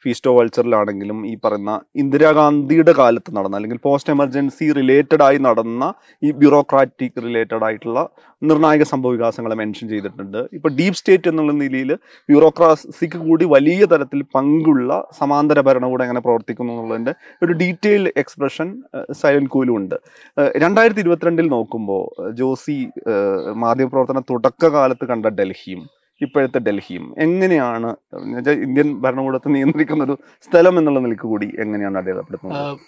ഫീസ്റ്റോ 0.04 0.32
വൾച്ചറിലാണെങ്കിലും 0.38 1.18
ഈ 1.30 1.34
പറയുന്ന 1.44 1.74
ഇന്ദിരാഗാന്ധിയുടെ 2.02 2.94
കാലത്ത് 3.00 3.30
നടന്ന 3.36 3.58
അല്ലെങ്കിൽ 3.60 3.80
പോസ്റ്റ് 3.86 4.12
എമർജൻസി 4.16 4.66
റിലേറ്റഡ് 4.80 5.24
ആയി 5.28 5.38
നടന്ന 5.46 5.86
ഈ 6.22 6.30
ബ്യൂറോക്രാറ്റിക് 6.42 7.22
റിലേറ്റഡ് 7.28 7.64
ആയിട്ടുള്ള 7.68 8.02
നിർണായക 8.42 8.82
സംഭവ 8.90 9.10
വികാസങ്ങളെ 9.14 9.56
മെൻഷൻ 9.60 9.86
ചെയ്തിട്ടുണ്ട്. 9.88 10.38
ഇപ്പൊ 10.56 10.68
ഡീപ് 10.76 10.98
സ്റ്റേറ്റ് 10.98 11.28
എന്നുള്ള 11.30 11.52
നിലയിൽ 11.62 11.90
ബ്യൂറോക്രാസിക്ക് 12.28 13.18
കൂടി 13.26 13.44
വലിയ 13.54 13.84
തരത്തിൽ 13.92 14.20
പങ്കുള്ള 14.36 14.90
സമാന്തര 15.18 15.60
ഭരണകൂടം 15.68 16.04
എങ്ങനെ 16.06 16.22
പ്രവർത്തിക്കുന്നു 16.26 16.72
എന്നുള്ളതിന്റെ 16.74 17.14
ഒരു 17.44 17.52
ഡീറ്റെയിൽ 17.62 18.04
എക്സ്പ്രഷൻ 18.22 18.68
സൈലന്റ് 19.22 19.52
കൂലും 19.56 19.74
ഉണ്ട്. 19.80 19.96
രണ്ടായിരത്തി 20.64 21.04
ഇരുപത്തിരണ്ടിൽ 21.06 21.48
നോക്കുമ്പോൾ 21.56 22.04
ജോസി 22.40 22.78
ഏഹ് 23.12 23.52
മാധ്യമപ്രവർത്തന 24.10 24.20
തുടക്കകാലത്ത് 24.30 25.04
കണ്ട 25.04 25.26
ഡൽഹിയും 25.26 25.88
ഇപ്പോഴത്തെ 26.20 26.58
ഡൽഹിയും. 26.58 27.14
എങ്ങനെയാണ് 27.18 27.96
ഇന്ത്യൻ 28.64 28.88
ഭരണകൂടത്തെ 29.00 29.48
നിയന്ത്രിക്കുന്ന 29.48 30.04
ഒരു 30.04 30.16
സ്ഥലം 30.42 30.78
എന്നുള്ള 30.78 31.00
നിലയ്ക്ക് 31.00 31.26
കൂടി 31.26 31.48
എങ്ങനെയാണ് 31.58 31.98
അടയാളപ്പെടുത്തുന്നത്? 31.98 32.78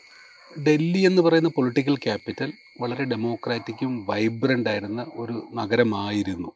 ഡൽഹി 0.67 1.01
എന്ന് 1.01 1.23
പറയുന്ന 1.23 1.49
പൊളിറ്റിക്കൽ 1.49 1.95
ക്യാപിറ്റൽ 1.97 2.53
വളരെ 2.81 3.05
ഡെമോക്രാറ്റിക്കും 3.05 4.07
വൈബ്രന്റ് 4.09 4.71
ആയിരുന്ന 4.71 5.07
ഒരു 5.17 5.37
നഗരമായിരുന്നു. 5.55 6.51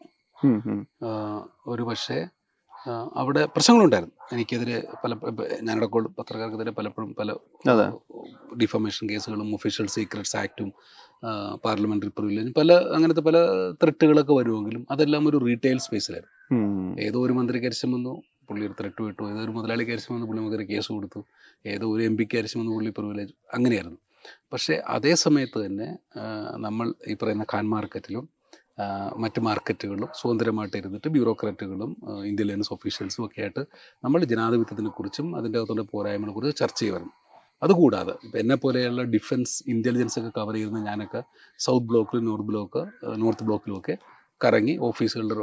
ഒരു 1.67 1.83
പക്ഷേ 1.83 2.27
അവിടെ 3.17 3.47
പ്രശ്നങ്ങളുണ്ടായിരുന്നു. 3.47 4.15
എനിക്കെതിരെ 4.33 4.77
പല 5.05 5.15
ഞാനിവിടെ 5.63 5.87
പത്രക്കാർക്കെതിരെ 6.19 6.71
പലപ്പോഴും 6.71 7.15
പല. 7.19 7.31
ഡിഫമേഷൻ 8.63 9.11
കേസുകളും 9.11 9.55
ഒഫീഷ്യൽ 9.55 9.87
സീക്രട്സ് 9.87 10.37
ആക്റ്റും 10.37 10.73
പാർലമെന്ററി 11.65 12.09
പ്രിവിലേജ് 12.09 12.55
പല 12.55 12.73
അങ്ങനത്തെ 12.73 13.21
പല 13.21 13.37
ത്രെട്ടുകളൊക്കെ 13.83 14.33
വരുമെങ്കിലും 14.33 14.87
അതെല്ലാം 14.91 15.29
ഒരു 15.29 15.37
റീറ്റെയിൽ 15.37 15.79
സ്പേസിലായിരുന്നു. 15.79 16.35
ഏതോ 17.01 17.19
ഒരു 17.27 17.33
മന്ത്രി 17.33 17.67
അരിശം 17.67 17.93
വന്നു 17.93 18.23
പുള്ളി 18.49 18.67
ഒരു 18.67 18.75
ത്രെട്ട് 18.81 19.03
വിട്ടു. 19.03 19.23
ഏതോ 19.23 19.41
ഒരു 19.45 19.51
മുതലാളിക്ക് 19.51 19.93
അരിശം 19.93 20.15
വന്നു 20.15 20.27
പുള്ളി 20.27 20.43
മുതലേ 20.43 20.65
കേസ് 20.65 20.93
കൊടുത്തു. 20.93 21.25
ഏതോ 21.67 21.87
ഒരു 21.95 22.03
എം 22.03 22.17
പിക്ക് 22.17 22.37
അരിശം 22.39 22.61
വന്നു 22.61 22.73
പുള്ളി 22.73 22.91
പ്രിവിലേജ്. 22.91 23.33
അങ്ങനെയായിരുന്നു. 23.55 23.99
പക്ഷേ 24.53 24.75
അതേ 24.87 25.15
സമയത്ത് 25.15 25.67
തന്നെ 25.67 25.99
നമ്മൾ 26.57 26.95
ഈ 27.09 27.15
പറയുന്ന 27.15 27.45
ഖാൻ 27.55 27.69
മാർക്കറ്റിലും 27.69 28.29
മറ്റ് 29.17 29.41
മാർക്കറ്റുകളിലും 29.41 30.09
സ്വതന്ത്രമായിട്ട് 30.15 30.77
ഇരുന്നിട്ട് 30.77 31.09
ബ്യൂറോക്രാറ്റുകളും 31.09 31.97
ഇന്ത്യൻ 32.25 32.47
ലൈൻസ് 32.49 32.73
ഒഫീഷ്യൽസും 32.73 33.25
ഒക്കെ 33.25 33.41
ആയിട്ട് 33.41 33.61
നമ്മൾ 34.05 34.25
ജനാധിപത്യത്തിനെ 34.25 34.91
കുറിച്ചും 34.91 35.37
അതിന്റെ 35.37 35.59
അകത്തുള്ള 35.59 35.83
പോരായ്മകളെ 35.83 36.35
കുറിച്ചും 36.35 36.59
ചർച്ച 36.59 36.79
ചെയ്യുമായിരുന്നു 36.79 37.26
അതുകൂടാതെ 37.63 38.15
ഇപ്പം 38.25 38.39
എന്നെ 38.39 38.55
പോലെയുള്ള 38.55 39.03
ഡിഫൻസ് 39.03 39.65
ഇന്റലിജൻസ് 39.69 40.19
ഒക്കെ 40.19 40.31
കവർ 40.41 40.55
ചെയ്യുന്ന 40.55 40.79
ഞാനൊക്കെ 40.79 41.21
സൗത്ത് 41.59 41.87
ബ്ലോക്കിലും 41.87 42.25
നോർത്ത് 42.25 42.47
ബ്ലോക്ക് 42.47 42.83
നോർത്ത് 43.17 43.45
ബ്ലോക്കിലും 43.45 43.79
ഒക്കെ 43.79 43.95
കറങ്ങി 44.45 44.77
ഓഫീസുകളുടെ 44.79 45.37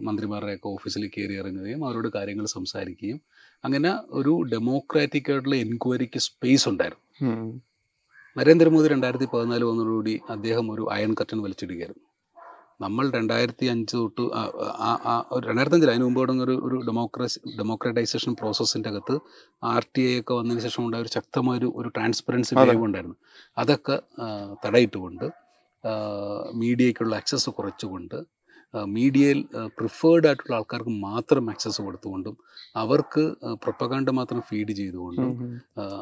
മന്ത്രിമാരുടെയൊക്കെ 0.00 0.68
ഓഫീസിൽ 0.68 1.06
കയറി 1.06 1.34
ഇറങ്ങുകയും 1.34 1.84
അവരോട് 1.86 2.08
കാര്യങ്ങൾ 2.08 2.46
സംസാരിക്കുകയും 2.46 3.18
അങ്ങനെ 3.64 3.90
ഒരു 4.10 4.42
ഡെമോക്രാറ്റിക് 4.52 5.30
ആയിട്ടുള്ള 5.32 5.56
എൻക്വയറിക്ക് 5.56 6.18
സ്പേസ് 6.18 6.68
ഉണ്ടായിരുന്നു. 6.68 7.04
നരേന്ദ്രമോദി 8.36 8.88
രണ്ടായിരത്തി 8.88 9.28
പതിനാല് 9.34 9.64
വന്നതോടുകൂടി 9.64 10.20
അദ്ദേഹം 10.30 10.70
ഒരു 10.72 10.84
അയൺ 10.90 11.14
കർട്ടൻ 11.14 11.42
വലിച്ചിടുകയായിരുന്നു 11.42 12.04
നമ്മൾ 12.80 13.10
രണ്ടായിരത്തി 13.10 13.66
അഞ്ച് 13.66 13.96
തൊട്ട് 13.96 14.22
രണ്ടായിരത്തി 15.46 15.76
അഞ്ചിൽ 15.76 15.90
അതിന് 15.90 16.04
മുമ്പ് 16.04 16.20
തുടങ്ങിയ 16.20 16.44
ഒരു 16.44 16.54
ഒരു 16.64 16.76
ഡെമോക്രസി 16.86 17.40
ഡെമോക്രറ്റൈസേഷൻ 17.58 18.32
പ്രോസസ്സിന്റെ 18.34 18.88
അകത്ത് 18.88 19.16
ആർ 19.64 19.84
ടി 19.96 20.02
ഐ 20.02 20.20
ഒക്കെ 20.20 20.34
വന്നതിന് 20.34 20.60
ശേഷം 20.60 20.82
ഉണ്ടായ 20.84 21.00
ഒരു 21.00 21.08
ശക്തമായ 21.08 21.58
ഒരു 21.58 21.72
ഒരു 21.76 21.88
ട്രാൻസ്പെറൻസി. 21.88 22.54
ഉണ്ടായിരുന്നു 22.84 23.16
അതൊക്കെ 23.58 23.96
തടയിട്ടുകൊണ്ട് 24.64 25.26
മീഡിയയ്ക്കുള്ള 26.54 27.14
ആക്സസ് 27.14 27.50
കുറച്ചുകൊണ്ട് 27.50 28.18
മീഡിയയിൽ 28.74 29.44
പ്രിഫേർഡ് 29.66 30.26
ആയിട്ടുള്ള 30.26 30.54
ആൾക്കാർക്ക് 30.56 30.90
മാത്രം 30.90 31.50
ആക്സസ് 31.50 31.82
കൊടുത്തുകൊണ്ടും 31.82 32.36
അവർക്ക് 32.76 33.34
പ്രൊപ്പകാണ്ട 33.62 34.08
മാത്രം 34.08 34.40
ഫീഡ് 34.40 34.72
ചെയ്തുകൊണ്ടും. 34.72 35.60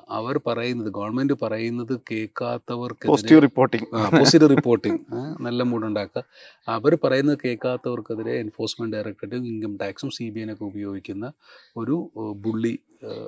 അവർ 0.09 0.41
പറയുന്നത് 0.47 0.89
ഗവൺമെന്റ് 0.89 1.33
പറയുന്നത് 1.43 2.01
കേൾക്കാത്തവർക്ക് 2.11 3.07
പോസിറ്റീവ് 3.07 3.43
റിപ്പോർട്ടിംഗ് 3.43 4.19
പോസിറ്റീവ് 4.19 4.51
റിപ്പോർട്ടിംഗ് 4.51 5.01
നല്ല 5.41 5.63
മൂടുണ്ടാക്കുക 5.63 6.25
അവർ 6.69 6.99
പറയുന്നത് 7.05 7.39
കേൾക്കാത്തവർക്കെതിരെ 7.45 8.35
എൻഫോഴ്സ്മെന്റ് 8.39 8.97
ഡയറക്ടറേറ്റും 8.97 9.47
ഇൻകം 9.47 9.77
ടാക്സും 9.77 10.11
സി 10.11 10.31
ബി 10.31 10.41
ഐനൊക്കെ 10.41 10.65
ഉപയോഗിക്കുന്ന 10.65 11.33
ഒരു 11.77 12.11
ബുള്ളി 12.37 12.79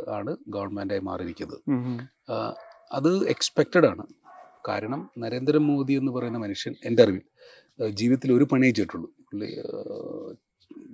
ആണ് 0.09 0.37
ഗവൺമെന്റായി 0.49 1.01
മാറിയിരിക്കുന്നത്. 1.01 1.61
അത് 2.93 3.29
എക്സ്പെക്റ്റഡ് 3.29 3.87
ആണ്. 3.87 4.07
കാരണം 4.69 5.11
നരേന്ദ്രമോദി 5.19 5.93
എന്ന് 5.93 6.13
പറയുന്ന 6.13 6.39
മനുഷ്യൻ 6.39 6.75
എന്റെ 6.85 7.03
അറിവിൽ 7.03 7.23
ജീവിതത്തിൽ 7.91 8.33
ഒരു 8.33 8.45
പണിയേ 8.45 8.71
ചെയ്തിട്ടുള്ളൂ. 8.71 9.11
പുള്ളി 9.33 9.49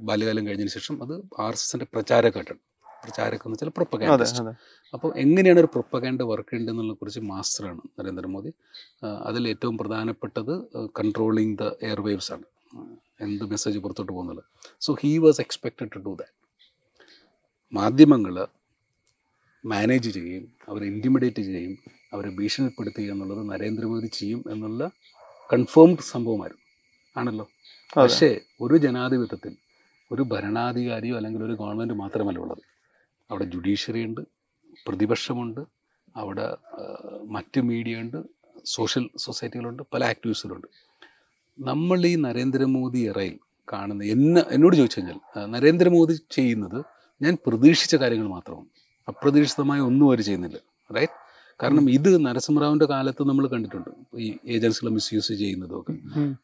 ബാല്യകാലം 0.09 0.42
കഴിഞ്ഞതിന് 0.46 0.72
ശേഷം 0.77 0.96
അത് 1.05 1.14
ആർ 1.44 1.53
എസ് 1.57 1.64
എസിന്റെ 1.66 1.87
പ്രചാരഘട്ടം 1.92 2.59
പ്രചാരകം 3.05 3.46
എന്ന് 3.49 3.57
വെച്ചാൽ 3.57 3.72
പ്രൊപ്പഗാൻഡിസ്റ്റ്. 3.79 4.53
അപ്പോൾ 4.94 5.11
എങ്ങനെയാണ് 5.25 5.61
ഒരു 5.62 5.68
പ്രൊപ്പഗാൻഡ 5.75 6.22
വർക്ക് 6.31 6.55
ഉണ്ടെന്നുള്ള 6.59 6.92
കുറിച്ച് 7.01 7.20
മാസ്റ്ററാണ് 7.33 7.83
നരേന്ദ്രമോദി. 7.99 8.51
അതിൽ 9.29 9.42
ഏറ്റവും 9.53 9.79
പ്രധാനപ്പെട്ടത് 9.79 10.53
കൺട്രോളിങ് 10.99 11.57
ദ 11.61 11.64
എയർ 11.88 12.01
വേവ്സ് 12.07 12.31
ആണ്. 12.37 12.46
എന്ത് 13.27 13.44
മെസ്സേജ് 13.53 13.79
പുറത്തോട്ട് 13.85 14.12
പോകുന്നത്. 14.12 14.42
So 14.87 14.92
he 15.03 15.12
was 15.27 15.40
expected 15.44 15.90
to 15.94 16.01
do 16.07 16.12
that 16.20 16.35
മാധ്യമങ്ങൾ 17.72 18.35
മാനേജ് 19.64 20.11
ചെയ്യും 20.16 20.44
അവരെ 20.70 20.87
ഇന്റിമിഡേറ്റ് 20.92 21.42
ചെയ്യും 21.42 21.77
അവരെ 22.14 22.31
ഭീഷണിപ്പെടുത്തുക 22.38 23.09
എന്നുള്ളത് 23.14 23.42
നരേന്ദ്രമോദി 23.53 24.09
ചെയ്യും 24.18 24.40
എന്നുള്ള 24.53 24.83
കൺഫേംഡ് 25.53 26.05
സംഭവമായിരുന്നു. 26.14 26.64
ആണല്ലോ. 27.16 27.46
പക്ഷേ 27.92 28.29
ഒരു 28.61 28.77
ജനാധിപത്യത്തിൽ 28.77 29.53
ഒരു 30.12 30.22
ഭരണാധികാരിയോ 30.22 31.16
അല്ലെങ്കിൽ 31.16 31.44
ഒരു 31.44 31.53
ഗവൺമെന്റ് 31.53 31.94
മാത്രമല്ല 31.94 32.38
ഉള്ളത്. 32.38 32.62
അവിടെ 33.31 33.44
ജുഡീഷ്യറി 33.44 34.03
ഉണ്ട് 34.09 34.20
പ്രതിപക്ഷമുണ്ട് 34.87 35.61
അവിടെ 36.16 36.46
മറ്റ് 37.37 37.61
മീഡിയ 37.61 38.03
ഉണ്ട് 38.03 38.18
സോഷ്യൽ 38.64 39.11
സൊസൈറ്റികളുണ്ട് 39.16 39.83
പല 39.94 40.05
ആക്ടിവിസ്റ്റുകളുണ്ട്. 40.05 40.68
നമ്മൾ 41.59 42.07
ഈ 42.07 42.14
നരേന്ദ്രമോദി 42.16 42.99
ഇറയിൽ 43.11 43.37
കാണുന്ന 43.72 44.05
എന്നെ 44.05 44.42
എന്നോട് 44.51 44.77
ചോദിച്ചു 44.77 44.99
കഴിഞ്ഞാൽ 44.99 45.18
നരേന്ദ്രമോദി 45.55 46.14
ചെയ്യുന്നത് 46.37 46.79
ഞാൻ 47.22 47.35
പ്രതീക്ഷിച്ച 47.46 47.94
കാര്യങ്ങൾ 47.96 48.29
മാത്രമാണ്. 48.29 48.68
അപ്രതീക്ഷിതമായ 49.09 49.81
ഒന്നും 49.81 50.07
അവർ 50.09 50.20
ചെയ്യുന്നില്ല 50.29 50.59
റൈറ്റ് 50.90 51.18
കാരണം 51.62 51.90
ഇത് 51.90 52.27
നരസിംഹറാവുന്റെ 52.27 52.87
കാലത്ത് 52.87 53.23
നമ്മൾ 53.23 53.47
കണ്ടിട്ടുണ്ട്. 53.49 53.90
ഈ 54.19 54.37
ഏജൻസികളെ 54.47 54.90
മിസ്യൂസ് 54.90 55.33
ചെയ്യുന്നതും 55.33 55.81
ഒക്കെ 55.81 55.95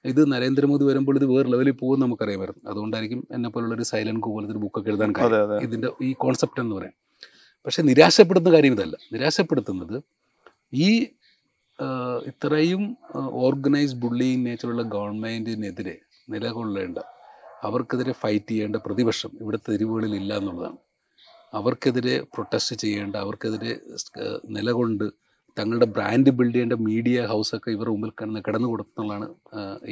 ഇത് 0.09 0.33
നരേന്ദ്രമോദി 0.33 0.85
വരുമ്പോൾ 0.85 1.16
ഇത് 1.16 1.25
വേറെ 1.25 1.48
ലെവലിൽ 1.48 1.70
പോകും 1.70 2.01
നമുക്കറിയാമായിരുന്നു. 2.01 2.70
അതുകൊണ്ടായിരിക്കും 2.70 3.27
എന്നെ 3.31 3.48
പോലുള്ള 3.48 3.75
ഒരു 3.75 3.83
സൈലന്റ് 3.83 4.20
പോലത്തെ 4.20 4.53
ഒരു 4.53 4.59
ബുക്കൊക്കെ 4.59 4.90
എഴുതാൻ 4.90 5.12
കാര്യം 5.18 5.42
അതെ. 5.42 5.90
ഈ 6.03 6.12
കോൺസെപ്റ്റ് 6.12 6.61
എന്ന് 6.61 6.77
പറയാം. 6.77 6.94
പക്ഷെ 7.66 7.83
നിരാശപ്പെടുന്ന 7.83 8.53
കാര്യം 8.53 8.72
ഇതല്ല. 8.72 8.96
നിരാശപ്പെടുത്തുന്നത് 9.12 10.03
ഈ 10.75 11.07
ഇത്രയും 12.27 12.96
ഓർഗനൈസ്ഡ് 13.14 13.98
ബുള്ളിങ് 13.98 14.46
നേച്ചറുള്ള 14.46 14.83
ഗവൺമെന്റിനെതിരെ 14.83 15.98
നിലകൊള്ളേണ്ട 16.31 16.98
അവർക്കെതിരെ 17.64 18.12
ഫൈറ്റ് 18.12 18.48
ചെയ്യേണ്ട 18.48 18.77
പ്രതിപക്ഷം 18.77 19.31
ഇവിടുത്തെ 19.40 19.72
തെരുവുകളിൽ 19.72 20.14
ഇല്ല 20.14 20.37
എന്നുള്ളതാണ്. 20.37 20.79
അവർക്കെതിരെ 21.53 22.15
പ്രൊട്ടസ്റ്റ് 22.35 22.77
ചെയ്യേണ്ട 22.83 23.15
അവർക്കെതിരെ 23.25 23.73
നിലകൊണ്ട് 24.57 25.05
തങ്ങളുടെ 25.57 25.87
ബ്രാൻഡ് 25.97 26.31
ബിൽഡ് 26.37 26.55
ചെയ്യേണ്ട 26.55 26.77
മീഡിയ 26.88 27.25
ഹൗസൊക്കെ 27.31 27.71
ഇവരുടെ 27.77 27.93
മുമ്പിൽ 27.95 28.11
കിടന്ന് 28.19 28.41
കിടന്നു 28.47 28.69
കൊടുത്തുള്ളതാണ് 28.73 29.27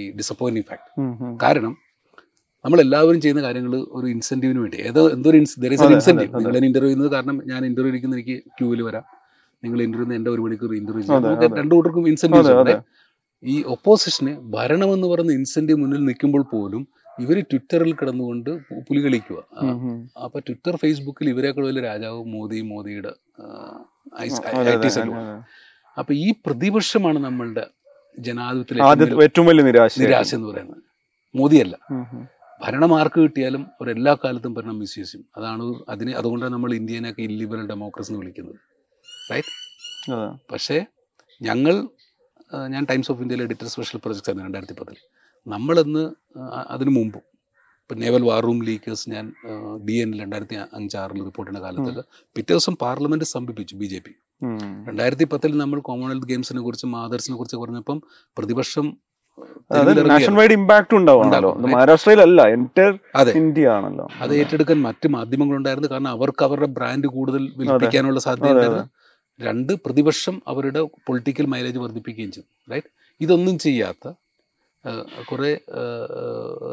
ഈ 0.02 0.04
ഡിസപ്പോയിന്റിങ് 0.18 0.68
ഫാക്ട്. 0.70 0.90
കാരണം 1.44 1.72
നമ്മൾ 2.64 2.78
എല്ലാവരും 2.84 3.20
ചെയ്യുന്ന 3.24 3.42
കാര്യങ്ങൾ 3.46 3.74
ഒരു 3.98 4.06
ഇൻസെന്റീവിന് 4.14 4.60
വേണ്ടി. 4.62 4.78
ഏതോ 4.88 5.02
എന്തോ 5.16 5.28
ഒരു 5.32 5.38
ദർ 5.64 5.72
ഇസ് 5.76 5.82
അതെ, 5.84 5.92
ഇൻസെന്റീവ് 5.96 6.32
നിങ്ങൾ 6.36 6.56
ഇന്റർവ്യൂ 6.68 6.88
ചെയ്യുന്നത് 6.88 7.10
കാരണം 7.16 7.36
ഞാൻ 7.50 7.60
ഇന്റർവ്യൂ 7.68 7.92
ഇരിക്കുന്ന 7.92 8.16
എനിക്ക് 8.18 8.36
ക്യൂവിൽ 8.56 8.80
വരാം. 8.88 9.04
നിങ്ങൾ 9.62 9.78
ഇന്റർവ്യൂ 9.86 10.14
എന്റെ 10.18 10.30
ഒരു 10.34 10.42
മണിക്കൂർ 10.46 10.72
ഇന്റർവ്യൂ 10.80 11.02
ചെയ്യാം 11.06 11.56
രണ്ടു 11.60 11.72
കൂട്ടർക്കും 11.76 12.08
ഇൻസെന്റീവ് 12.12 12.76
ഈ 13.44 13.56
ഒപ്പോസിഷന് 13.74 14.32
ഭരണമെന്ന് 14.54 15.08
പറയുന്ന 15.12 15.32
ഇൻസെന്റീവ് 15.40 15.78
മുന്നിൽ 15.82 16.02
നിൽക്കുമ്പോൾ 16.08 16.42
പോലും 16.54 16.82
ഇവർ 17.24 17.36
ട്വിറ്ററിൽ 17.50 17.92
കിടന്നുകൊണ്ട് 17.94 18.50
പുലി 18.88 19.00
കളിക്കുക. 19.04 19.38
അപ്പൊ 20.24 20.38
ട്വിറ്റർ 20.46 20.74
ഫേസ്ബുക്കിൽ 20.82 21.28
ഇവരെക്കാൾ 21.34 21.64
വലിയ 21.66 21.82
രാജാവ് 21.90 22.20
മോദി 22.34 22.60
മോദിയുടെ 22.72 23.12
അപ്പൊ 26.00 26.12
ഈ 26.24 26.28
പ്രതിപക്ഷമാണ് 26.46 27.18
നമ്മളുടെ 27.18 27.64
ജനാധിപത്യത്തിലെ 28.18 28.82
ആദ്യത്തെ 28.88 29.24
ഏറ്റവും 29.26 29.46
വലിയ 29.50 29.64
നിരാശ 29.64 30.00
നിരാശ 30.02 30.30
എന്ന് 30.34 30.48
പറയുന്നത്. 30.50 30.82
മോദിയല്ല. 31.34 31.76
ഭരണം 32.62 32.92
ആർക്ക് 32.98 33.20
കിട്ടിയാലും 33.20 33.62
ഒരു 33.80 33.90
എല്ലാ 33.90 34.12
കാലത്തും 34.24 34.54
ഭരണം 34.54 34.78
മിസ്യൂസ് 34.78 35.12
ചെയ്യും 35.12 35.26
അതാണ് 35.36 35.64
അതിന് 35.92 36.12
അതുകൊണ്ടാണ് 36.20 36.52
നമ്മൾ 36.54 36.70
ഇന്ത്യനൊക്കെ 36.74 37.22
ഇല്ലിബറൽ 37.28 37.66
ഡെമോക്രസി 37.72 38.10
എന്ന് 38.10 38.20
വിളിക്കുന്നത്. 38.22 38.58
റൈറ്റ്. 39.32 39.52
പക്ഷേ 40.52 40.78
ഞങ്ങൾ 41.40 41.74
ഞാൻ 42.74 42.84
ടൈംസ് 42.90 43.10
ഓഫ് 43.12 43.22
ഇന്ത്യയിലെ 43.22 43.44
എഡിറ്റർ 43.48 43.68
സ്പെഷ്യൽ 43.74 44.00
പ്രൊജക്ട്സ് 44.04 44.28
ആയിരുന്നു 44.30 44.46
രണ്ടായിരത്തി 44.48 44.76
പത്തിൽ. 44.80 44.98
നമ്മളിന്ന് 45.46 46.02
അതിനു 46.74 46.90
മുമ്പും. 46.98 47.24
ഇപ്പം 47.82 47.98
നേവൽ 48.02 48.22
വാർ 48.28 48.40
റൂം 48.46 48.58
ലീക്കേഴ്സ് 48.66 49.04
ഞാൻ 49.12 49.24
ഡി 49.86 49.94
എൻ 50.02 50.10
രണ്ടായിരത്തി 50.20 50.56
അഞ്ചാറിൽ 50.78 51.20
റിപ്പോർട്ട് 51.28 51.50
ചെയ്യുന്ന 51.50 51.66
കാലത്തിൽ 51.66 51.96
പിറ്റേ 52.36 52.50
ദിവസം 52.52 52.74
പാർലമെന്റ് 52.82 53.26
സമീപിച്ചു 53.34 53.76
ബി 53.80 53.86
ജെ 53.92 54.00
പി. 54.06 54.12
രണ്ടായിരത്തി 54.88 55.26
പത്തിൽ 55.32 55.52
നമ്മൾ 55.62 55.78
കോമൺവെൽത്ത് 55.88 56.28
ഗെയിംസിനെ 56.32 56.60
കുറിച്ചും 56.66 56.90
മാതേഴ്സിനെ 56.96 57.36
കുറിച്ച് 57.40 57.58
പറഞ്ഞപ്പം 57.62 57.98
പ്രതിപക്ഷം 58.36 58.86
അത് 59.80 59.90
നാഷണൽ 60.10 60.36
വൈഡ് 60.40 60.54
ഇമ്പാക്ട് 60.58 60.94
ഉണ്ടാവുമല്ലോ 61.00 61.50
മഹാരാഷ്ട്രയിലല്ല 61.64 62.40
ഇന്ത്യ 63.40 63.66
ആണല്ലോ 63.74 64.06
അത് 64.22 64.32
ഏറ്റെടുക്കാൻ 64.40 64.78
മറ്റ് 64.88 65.08
മാധ്യമങ്ങളുണ്ടായിരുന്നു. 65.16 65.90
കാരണം 65.92 66.10
അവർക്ക് 66.16 66.42
അവരുടെ 66.48 66.68
ബ്രാൻഡ് 66.78 67.08
കൂടുതൽ 67.16 67.42
വിൽപ്പിക്കാനുള്ള 67.60 68.20
സാധ്യത 68.26 68.64
രണ്ട് 69.40 69.72
പ്രതിപക്ഷം 69.84 70.34
അവരുടെ 70.52 70.80
പൊളിറ്റിക്കൽ 71.06 71.46
മൈലേജ് 71.52 71.78
വർദ്ധിപ്പിക്കുകയും 71.84 72.32
ചെയ്തു 72.36 72.48
റൈറ്റ് 72.72 72.90
ഇതൊന്നും 73.20 73.56
ചെയ്യാത്ത 73.66 74.04
കുറേ 75.30 75.50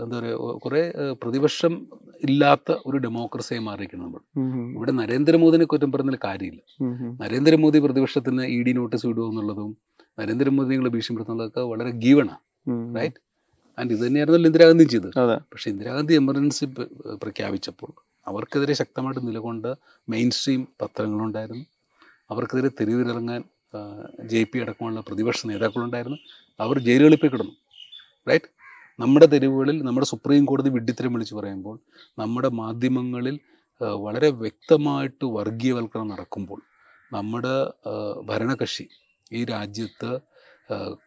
എന്താ 0.04 0.20
പറയുക 0.20 0.54
കുറേ 0.65 0.82
പ്രതിപക്ഷം 1.24 1.74
ഇല്ലാത്ത 2.28 2.72
ഒരു 2.86 2.98
ഡെമോക്രസിയായി 2.98 3.63
മാറിയിരിക്കുന്നു 3.63 4.06
നമ്മൾ. 4.06 4.22
ഇവിടെ 4.76 4.91
നരേന്ദ്രമോദിനെ 4.91 5.65
കുറ്റം 5.65 5.91
പറഞ്ഞാൽ 5.91 6.17
കാര്യമില്ല. 6.24 6.62
നരേന്ദ്രമോദി 7.24 7.80
പ്രതിപക്ഷത്തിന് 7.80 8.43
ഇ 8.56 8.63
ഡി 8.63 8.72
നോട്ടീസ് 8.72 9.08
വിടുക 9.08 9.26
എന്നുള്ളതും 9.32 9.78
നരേന്ദ്രമോദി 10.20 10.70
നിങ്ങളെ 10.70 10.89
ഭീഷണിപ്പെടുത്തുന്നതൊക്കെ 10.89 11.60
വളരെ 11.60 11.91
ഗീവണാണ് 12.06 12.43
റൈറ്റ് 12.98 13.20
ആൻഡ് 13.80 13.93
ഇത് 13.93 14.02
തന്നെയായിരുന്നല്ലോ 14.08 14.48
ഇന്ദിരാഗാന്ധി 14.48 14.84
ചെയ്തത്. 14.84 15.12
പക്ഷെ 15.17 15.43
പക്ഷേ 15.54 15.70
ഇന്ദിരാഗാന്ധി 15.72 16.13
എമർജൻസി 16.13 16.65
പ്രഖ്യാപിച്ചപ്പോൾ 17.24 17.91
അവർക്കെതിരെ 18.28 18.74
ശക്തമായിട്ട് 18.74 19.28
നിലകൊണ്ട് 19.28 19.70
മെയിൻ 20.10 20.30
സ്ട്രീം 20.38 20.67
പത്രങ്ങളുണ്ടായിരുന്നു. 20.82 21.65
അവർക്കെതിരെ 22.32 22.70
തെരുവിലിറങ്ങാൻ 22.80 23.43
ജെ 24.32 24.43
പി 24.43 24.58
അടക്കമുള്ള 24.60 25.00
പ്രതിപക്ഷ 25.08 25.48
നേതാക്കളുണ്ടായിരുന്നു. 25.48 26.17
അവർ 26.60 26.80
ജയിലുകളിൽ 26.80 27.17
പോയി 27.22 27.32
കിടന്നു. 27.32 27.56
റൈറ്റ് 28.29 28.49
നമ്മുടെ 28.99 29.27
തെരുവുകളിൽ 29.33 29.77
നമ്മുടെ 29.87 30.07
സുപ്രീം 30.11 30.45
കോടതി 30.45 30.69
വിഡ്ഢിത്തരം 30.69 31.11
വിളിച്ച് 31.13 31.35
പറയുമ്പോൾ 31.39 31.75
നമ്മുടെ 32.21 32.49
മാധ്യമങ്ങളിൽ 32.61 33.35
വളരെ 34.05 34.29
വ്യക്തമായിട്ട് 34.43 35.25
വർഗീയവൽക്കരണം 35.37 36.09
നടക്കുമ്പോൾ 36.13 36.59
നമ്മുടെ 37.13 37.55
ഭരണകക്ഷി 38.29 38.85
ഈ 39.37 39.41
രാജ്യത്ത് 39.53 40.09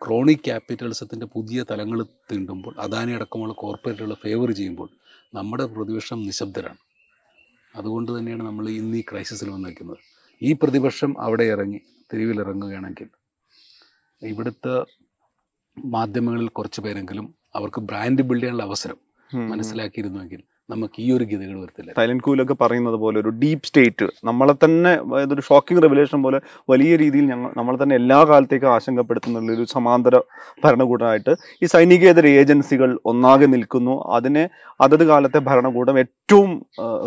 ക്രോണിക് 0.05 0.45
ക്യാപിറ്റലിസത്തിന്റെ 0.47 1.27
പുതിയ 1.35 1.65
തലങ്ങൾ 1.71 1.99
തീണ്ടുമ്പോൾ 2.31 2.75
അദാനി 2.85 3.13
അടക്കമുള്ള 3.17 3.55
കോർപ്പറേറ്റുകൾ 3.63 4.13
ഫേവർ 4.23 4.51
ചെയ്യുമ്പോൾ 4.59 4.89
നമ്മുടെ 5.39 5.65
പ്രതിപക്ഷം 5.75 6.19
നിശബ്ദരാണ്. 6.29 6.81
അതുകൊണ്ട് 7.75 8.11
തന്നെയാണ് 8.17 8.45
നമ്മൾ 8.47 8.65
ഇന്ന് 8.81 8.97
ഈ 9.01 9.03
ക്രൈസിസിൽ 9.11 9.49
വന്നിരിക്കുന്നത്. 9.57 10.01
ഈ 10.43 10.53
പ്രതിപക്ഷം 10.63 11.11
അവിടെ 11.27 11.45
ഇറങ്ങി 11.55 11.81
തെരുവിലിറങ്ങുകയാണെങ്കിൽ 12.13 13.09
ഇവിടുത്തെ 14.23 14.75
മാധ്യമങ്ങളിൽ 15.79 16.49
കുറച്ച് 16.49 16.81
പേരെങ്കിലും 16.81 17.35
അവർക്ക് 17.55 17.81
ബ്രാൻഡ് 17.81 18.23
ബിൽഡ് 18.23 18.43
ചെയ്യാനുള്ള 18.43 18.63
അവസരം. 18.63 18.97
മനസ്സിലാക്കിയിരുന്നുവെങ്കിൽ 19.49 20.43
നമുക്ക് 20.73 20.99
ഈ 21.05 21.07
ഒരു 21.17 21.25
ഗതികൾ 21.31 21.57
വരത്തില്ല. 21.63 21.91
സൈലന്റ് 21.99 22.25
കൂലൊക്കെ 22.27 22.57
പറയുന്നത് 22.63 22.97
പോലെ 23.03 23.17
ഒരു 23.23 23.31
ഡീപ് 23.43 23.67
സ്റ്റേറ്റ് 23.69 24.07
നമ്മളെ 24.29 24.55
തന്നെ 24.65 24.93
ഒരു 25.35 25.43
ഷോക്കിംഗ് 25.49 25.83
റെവലേഷൻ 25.85 26.19
പോലെ 26.27 26.39
വലിയ 26.73 26.93
രീതിയിൽ 27.03 27.27
ഞങ്ങൾ 27.33 27.51
നമ്മളെ 27.59 27.79
തന്നെ 27.83 27.97
എല്ലാ 28.01 28.19
കാലത്തേക്കും 28.31 28.71
ആശങ്കപ്പെടുത്തുന്ന 28.77 29.53
ഒരു 29.57 29.67
സമാന്തര 29.75 30.17
ഭരണകൂടമായിട്ട് 30.65 31.35
ഈ 31.63 31.69
സൈനികേതര 31.75 32.27
ഏജൻസികൾ 32.41 32.91
ഒന്നാകെ 33.13 33.49
നിൽക്കുന്നു. 33.55 33.97
അതിനെ 34.19 34.45
അതത് 34.85 35.05
കാലത്തെ 35.11 35.39
ഭരണകൂടം 35.49 35.97
ഏറ്റവും 36.05 36.51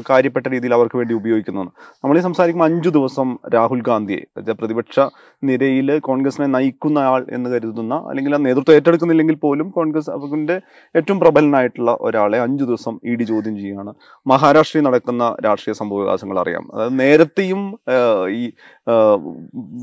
കാര്യപ്പെട്ട 0.09 0.45
രീതിയിൽ 0.55 0.73
അവർക്ക് 0.77 0.97
വേണ്ടി 1.01 1.13
ഉപയോഗിക്കുന്നതാണ്. 1.19 1.71
നമ്മൾ 2.03 2.15
ഈ 2.19 2.23
സംസാരിക്കുമ്പോൾ 2.27 2.69
അഞ്ചു 2.71 2.89
ദിവസം 2.97 3.27
രാഹുൽ 3.55 3.81
ഗാന്ധിയെ 3.89 4.21
പ്രതിപക്ഷ 4.61 4.97
നിരയിൽ 5.43 5.89
കോൺഗ്രസിനെ 6.09 6.47
നയിക്കുന്ന 6.55 6.99
ആൾ 7.13 7.21
എന്ന് 7.37 7.49
കരുതുന്ന 7.53 7.95
അല്ലെങ്കിൽ 8.09 8.35
ആ 8.35 8.39
നേതൃത്വം 8.47 8.75
ഏറ്റെടുക്കുന്നില്ലെങ്കിൽ 8.77 9.37
പോലും 9.45 9.67
കോൺഗ്രസ് 9.77 10.11
അവരുടെ 10.17 10.57
ഏറ്റവും 10.95 11.19
പ്രബലനായിട്ടുള്ള 11.23 11.91
ഒരാളെ 12.01 12.39
അഞ്ചു 12.45 12.63
ദിവസം 12.63 12.93
ഇ 13.09 13.15
ഡി 13.15 13.25
ചോദ്യം 13.31 13.52
ചെയ്യുകയാണ്. 13.55 13.91
മഹാരാഷ്ട്രയിൽ 14.27 14.85
നടക്കുന്ന 14.87 15.23
രാഷ്ട്രീയ 15.45 15.73
സംഭവ 15.73 15.99
വികാസങ്ങൾ 16.01 16.39
അറിയാം. 16.39 16.65
അതായത് 16.73 16.99
നേരത്തെയും 16.99 17.61
ഈ 18.39 18.43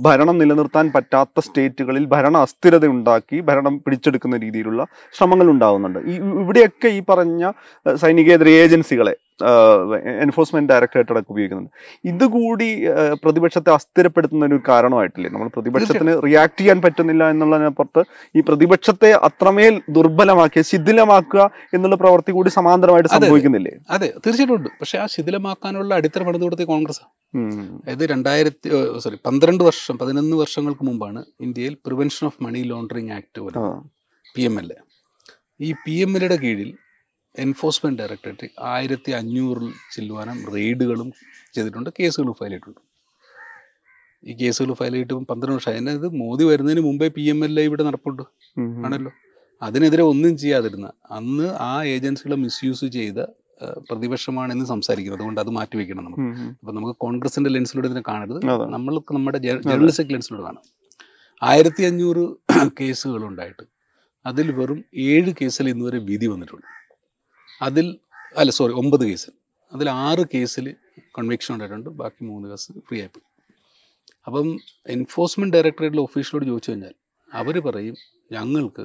ഭരണം 0.02 0.38
നിലനിർത്താൻ 0.38 0.86
പറ്റാത്ത 0.94 1.40
സ്റ്റേറ്റുകളിൽ 1.40 2.06
ഭരണ 2.14 2.36
അസ്ഥിരത 2.46 2.86
ഉണ്ടാക്കി 2.86 3.40
ഭരണം 3.40 3.76
പിടിച്ചെടുക്കുന്ന 3.84 4.36
രീതിയിലുള്ള 4.36 4.84
ശ്രമങ്ങൾ 5.18 5.50
ഉണ്ടാകുന്നുണ്ട് 5.50 6.00
ഈ 6.12 6.16
ഇവിടെയൊക്കെ 6.44 6.88
ഈ 6.88 7.02
പറഞ്ഞ 7.08 7.52
സൈനികേതര 7.96 8.48
ഏജൻസികളെ 8.48 9.14
എൻഫോഴ്സ്മെന്റ് 10.24 10.70
ഡയറക്ടറേറ്റ് 10.72 11.12
അടക്കം 11.14 11.32
ഉപയോഗിക്കുന്നുണ്ട്. 11.34 11.72
ഇതുകൂടി 12.10 12.68
പ്രതിപക്ഷത്തെ 13.22 13.70
അസ്ഥിരപ്പെടുത്തുന്ന 13.76 14.48
ഒരു 14.50 14.58
കാരണമായിട്ടില്ലേ? 14.68 15.30
നമ്മൾ 15.34 15.48
പ്രതിപക്ഷത്തിന് 15.56 16.14
റിയാക്ട് 16.26 16.58
ചെയ്യാൻ 16.60 16.80
പറ്റുന്നില്ല 16.84 17.30
എന്നുള്ളതിനപ്പുറത്ത് 17.34 18.02
ഈ 18.38 18.42
പ്രതിപക്ഷത്തെ 18.48 19.10
അത്രമേൽ 19.28 19.76
ദുർബലമാക്കിയ 19.96 20.62
ശിഥിലമാക്കുക 20.70 21.44
എന്നുള്ള 21.76 21.98
പ്രവൃത്തി 22.02 22.34
കൂടി 22.38 22.52
സമാന്തരമായിട്ട് 22.58 23.10
സംഭവിക്കുന്നില്ലേ? 23.16 23.74
അതെ 23.96 24.10
തീർച്ചയായിട്ടും 24.24 24.56
ഉണ്ട്. 24.58 24.70
പക്ഷേ 24.82 24.98
ആ 25.04 25.06
ശിഥിലമാക്കാനുള്ള 25.16 25.90
അടിത്തറ 26.00 26.22
പണിത് 26.28 26.44
കൊടുത്ത 26.46 26.66
കോൺഗ്രസ്. 26.74 27.02
അതായത് 27.82 28.04
രണ്ടായിരത്തി 28.14 28.68
സോറി 29.04 29.18
പന്ത്രണ്ട് 29.26 29.62
വർഷം 29.68 29.96
പതിനൊന്ന് 30.02 30.36
വർഷങ്ങൾക്ക് 30.42 30.84
മുമ്പാണ് 30.90 31.20
ഇന്ത്യയിൽ 31.46 31.74
prevention 31.86 32.24
of 32.28 32.38
money 32.46 32.62
laundering 32.70 33.12
act 33.18 33.40
വരുന്നത് 33.46 33.76
പി 34.34 34.42
എം 34.48 34.56
എൽ 34.60 34.68
എ 34.76 34.78
ഈ 35.66 35.70
പി 35.84 35.94
എം 36.04 36.12
എൽ 36.16 36.24
കീഴിൽ 36.44 36.70
എൻഫോഴ്സ്മെന്റ് 37.38 37.98
ഡയറക്ടറേറ്റ് 38.02 38.46
ആയിരത്തി 38.60 39.10
അഞ്ഞൂറിൽ 39.12 39.72
ചില്ലുവാനം 39.94 40.38
റെയ്ഡുകളും 40.54 41.12
ചെയ്തിട്ടുണ്ട് 41.54 41.90
കേസുകളും 42.00 42.34
ഫയൽ 42.34 42.50
ചെയ്തിട്ടുണ്ട്. 42.50 42.80
ഈ 44.24 44.32
കേസുകൾ 44.40 44.72
ഫയൽ 44.74 44.92
ചെയ്തിട്ട് 44.92 45.14
പന്ത്രണ്ട് 45.14 45.54
വർഷം 45.56 45.72
അതിനത് 45.72 46.06
മോദി 46.22 46.44
വരുന്നതിന് 46.44 46.80
മുമ്പേ 46.80 47.08
പി 47.08 47.22
എം 47.22 47.44
എൽ 47.44 47.60
എ 47.60 47.64
ഇവിടെ 47.64 47.82
നടപ്പുണ്ട്. 47.82 48.22
ആണല്ലോ. 48.86 49.12
അതിനെതിരെ 49.62 50.02
ഒന്നും 50.02 50.38
ചെയ്യാതിരുന്ന 50.38 50.92
അന്ന് 51.10 51.46
ആ 51.68 51.84
ഏജൻസികളെ 51.84 52.36
മിസ്യൂസ് 52.36 52.84
ചെയ്ത 52.84 53.20
പ്രതിപക്ഷമാണെന്ന് 53.88 54.64
സംസാരിക്കുന്നത്. 54.64 55.20
അതുകൊണ്ട് 55.20 55.40
അത് 55.40 55.50
മാറ്റിവെക്കണം 55.50 56.04
നമുക്ക് 56.04 56.22
അപ്പം 56.60 56.74
നമുക്ക് 56.74 56.96
കോൺഗ്രസിന്റെ 56.98 57.50
ലെൻസിലൂടെ 57.50 57.88
ഇതിനെ 57.88 58.02
കാണരുത്. 58.08 58.40
നമ്മൾക്ക് 58.76 59.14
നമ്മുടെ 59.14 59.38
ജേർണലിസ്റ്റിക് 59.38 60.12
ലെൻസിലൂടെ 60.14 60.42
കാണാം. 60.42 60.64
ആയിരത്തി 61.42 61.82
അഞ്ഞൂറ് 61.82 62.24
കേസുകളുണ്ടായിട്ട് 62.80 63.64
അതിൽ 64.26 64.52
വെറും 64.52 64.84
ഏഴ് 65.10 65.34
കേസിൽ 65.40 65.68
ഇന്നുവരെ 65.68 65.98
വിധി 65.98 66.26
വന്നിട്ടുണ്ട്. 66.26 66.66
അതിൽ 67.60 67.86
അല്ല 68.40 68.50
സോറി 68.58 68.72
ഒമ്പത് 68.82 69.04
കേസിൽ. 69.10 69.32
അതിൽ 69.72 69.88
ആറ് 70.06 70.22
കേസിൽ 70.34 70.66
കൺവിക്ഷൻ 71.18 71.50
ഉണ്ടായിട്ടുണ്ട്. 71.54 71.90
ബാക്കി 72.00 72.20
മൂന്ന് 72.30 72.46
കേസ് 72.52 72.72
ഫ്രീ 72.88 72.96
ആയിപ്പോയി. 73.02 73.26
അപ്പം 74.26 74.48
എൻഫോഴ്സ്മെന്റ് 74.96 75.54
ഡയറക്ടറേറ്റിലെ 75.56 76.02
ഓഫീസിലോട് 76.08 76.44
ചോദിച്ചു 76.50 76.70
കഴിഞ്ഞാൽ 76.70 76.94
അവർ 77.30 77.56
പറയും 77.66 77.96
ഞങ്ങൾക്ക് 78.34 78.84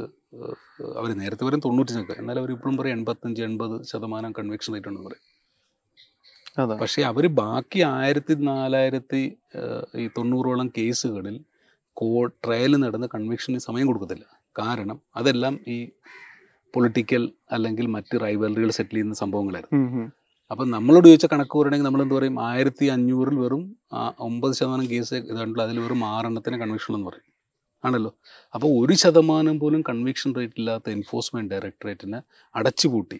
അവർ 0.99 1.09
നേരത്തെ 1.21 1.43
പറയും 1.45 1.63
തൊണ്ണൂറ്റി 1.65 1.91
ശതമാനം 1.95 2.19
എന്നാൽ 2.21 2.37
അവർ 2.41 2.49
ഇപ്പോഴും 2.55 2.75
പറയും 2.79 2.95
എൺപത്തഞ്ച് 2.97 3.41
എൺപത് 3.47 3.75
ശതമാനം 3.91 4.31
കൺവിക്ഷൻ 4.39 4.73
ആയിട്ടുണ്ടെന്ന് 4.73 5.07
പറയും. 5.09 5.23
അതെ. 6.61 6.75
പക്ഷേ 6.81 7.01
അവർ 7.11 7.25
ബാക്കി 7.41 7.79
ആയിരത്തി 7.95 8.33
നാലായിരത്തി 8.49 9.21
ഈ 10.01 10.05
തൊണ്ണൂറോളം 10.17 10.67
കേസുകളിൽ 10.77 11.35
കോ 11.99 12.09
ട്രയൽ 12.43 12.73
നടന്ന് 12.83 13.07
കൺവിക്ഷന് 13.15 13.59
സമയം 13.67 13.87
കൊടുക്കത്തില്ല. 13.87 14.25
കാരണം 14.59 14.97
അതെല്ലാം 15.19 15.55
ഈ 15.75 15.77
പൊളിറ്റിക്കൽ 16.75 17.23
അല്ലെങ്കിൽ 17.55 17.85
മറ്റ് 17.95 18.15
റൈവലറികൾ 18.25 18.71
സെറ്റിൽ 18.77 18.97
ചെയ്യുന്ന 18.97 19.17
സംഭവങ്ങളായിരുന്നു. 19.23 20.05
അപ്പൊ 20.51 20.63
നമ്മളോട് 20.73 21.05
ചോദിച്ച 21.09 21.27
കണക്ക് 21.33 21.55
പറയുകയാണെങ്കിൽ 21.57 21.87
നമ്മൾ 21.87 22.01
എന്താ 22.05 22.15
പറയും? 22.17 22.35
ആയിരത്തി 22.47 22.85
അഞ്ഞൂറിൽ 22.95 23.37
വെറും 23.43 23.63
ഒമ്പത് 24.27 24.53
ശതമാനം 24.57 24.87
കേസ് 24.91 25.15
ഇതായിട്ടുള്ള 25.31 25.61
അതിൽ 25.67 25.77
വെറും 25.85 26.01
ആറെണ്ണത്തിന് 26.15 26.57
കൺവിക്ഷൻ 26.63 26.93
എന്ന് 26.97 27.07
പറയും. 27.09 27.29
ആണല്ലോ? 27.83 28.11
അപ്പോൾ 28.55 28.69
ഒരു 28.81 28.93
ശതമാനം 29.03 29.55
പോലും 29.63 29.81
കൺവിക്ഷൻ 29.89 30.29
റേറ്റ് 30.37 30.59
ഇല്ലാത്ത 30.61 30.89
എൻഫോഴ്സ്മെന്റ് 30.97 31.49
ഡയറക്ടറേറ്റിനെ 31.53 32.19
അടച്ചുപൂട്ടി. 32.59 33.19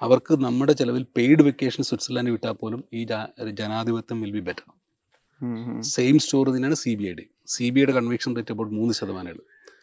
അവർക്ക് 0.00 0.32
നമ്മുടെ 0.46 0.72
ചിലവിൽ 0.80 1.04
പെയ്ഡ് 1.16 1.42
വെക്കേഷൻ 1.48 1.82
സ്വിറ്റ്സർലാൻഡ് 1.88 2.32
വിട്ടാൽ 2.34 2.56
പോലും 2.62 2.80
ഈ 2.98 3.02
ജനാധിപത്യം 3.60 4.18
will 4.24 4.32
be 4.36 4.42
better. 4.48 4.66
Same 5.94 6.16
story 6.24 6.50
തന്നെയാണ് 6.54 6.78
C 6.82 6.92
B 6.98 7.04
I 7.10 7.14
D 7.18 7.24
C 7.54 7.66
B 7.74 7.80
ഐയുടെ 7.80 7.94
കൺവിക്ഷൻ 7.98 8.30
റേറ്റ് 8.38 8.52
അബൌട്ട് 8.54 8.72
മൂന്ന് 8.78 8.92
ശതമാനമാണ് 8.98 9.42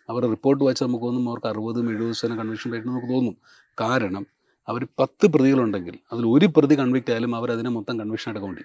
അവരുടെ 0.09 0.29
റിപ്പോർട്ട് 0.35 0.61
വായിച്ചാൽ 0.63 0.87
നമുക്ക് 0.87 1.05
തോന്നും 1.05 1.27
അവർക്ക് 1.31 1.47
അറുപതും 1.47 1.89
എഴുപത് 1.93 2.15
ശതമാനം 2.21 2.39
കൺവിക്ഷൻ 2.41 2.71
റേറ്റ് 2.73 2.87
നമുക്ക് 2.87 3.09
തോന്നും. 3.13 3.35
കാരണം 3.77 4.23
അവർ 4.67 4.81
പത്ത് 4.99 5.25
പ്രതികളുണ്ടെങ്കിൽ 5.33 5.95
അതിൽ 6.11 6.25
ഒരു 6.25 6.47
പ്രതി 6.55 6.75
കൺവിക്റ്റ് 6.81 7.11
ആയാലും 7.13 7.31
അവർ 7.35 7.49
അതിനെ 7.51 7.69
മൊത്തം 7.77 7.95
കൺവിക്ഷൻ 8.01 8.29
എടുക്കേണ്ടി 8.31 8.63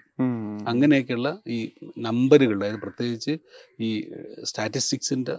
അങ്ങനെയൊക്കെയുള്ള 0.70 1.28
ഈ 1.54 1.58
നമ്പറുകളുടെ 2.06 2.66
അതായത് 2.66 2.80
പ്രത്യേകിച്ച് 2.84 3.32
ഈ 3.86 3.88
സ്റ്റാറ്റിസ്റ്റിക്സിന്റെ 4.50 5.34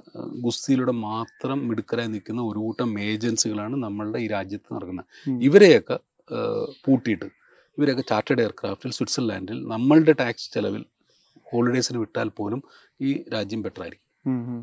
ഗുസ്തിയിലൂടെ 0.45 0.93
മാത്രം 1.07 1.59
മിടുക്കരായി 1.69 2.11
നിൽക്കുന്ന 2.15 2.41
ഒരു 2.41 2.59
കൂട്ടം 2.65 2.91
ഏജൻസികളാണ് 3.09 3.77
നമ്മളുടെ 3.85 4.19
ഈ 4.25 4.27
രാജ്യത്ത് 4.35 4.69
നടക്കുന്നത്. 4.75 5.07
ഇവരെയൊക്കെ 5.49 5.97
പൂട്ടിയിട്ട് 6.85 7.29
ഇവരൊക്കെ 7.77 8.03
ചാർട്ടേഡ് 8.11 8.41
എയർക്രാഫ്റ്റിൽ 8.45 8.91
സ്വിറ്റ്സർലാൻഡിൽ 8.97 9.59
നമ്മളുടെ 9.73 10.15
ടാക്സ് 10.21 10.51
ചെലവിൽ 10.55 10.83
ഹോളിഡേസിന് 11.47 11.99
വിട്ടാൽ 12.03 12.29
പോലും 12.39 12.61
ഈ 13.07 13.11
രാജ്യം 13.33 13.61
ബെറ്റർ 13.65 13.81
ആയിരിക്കും. 13.85 14.08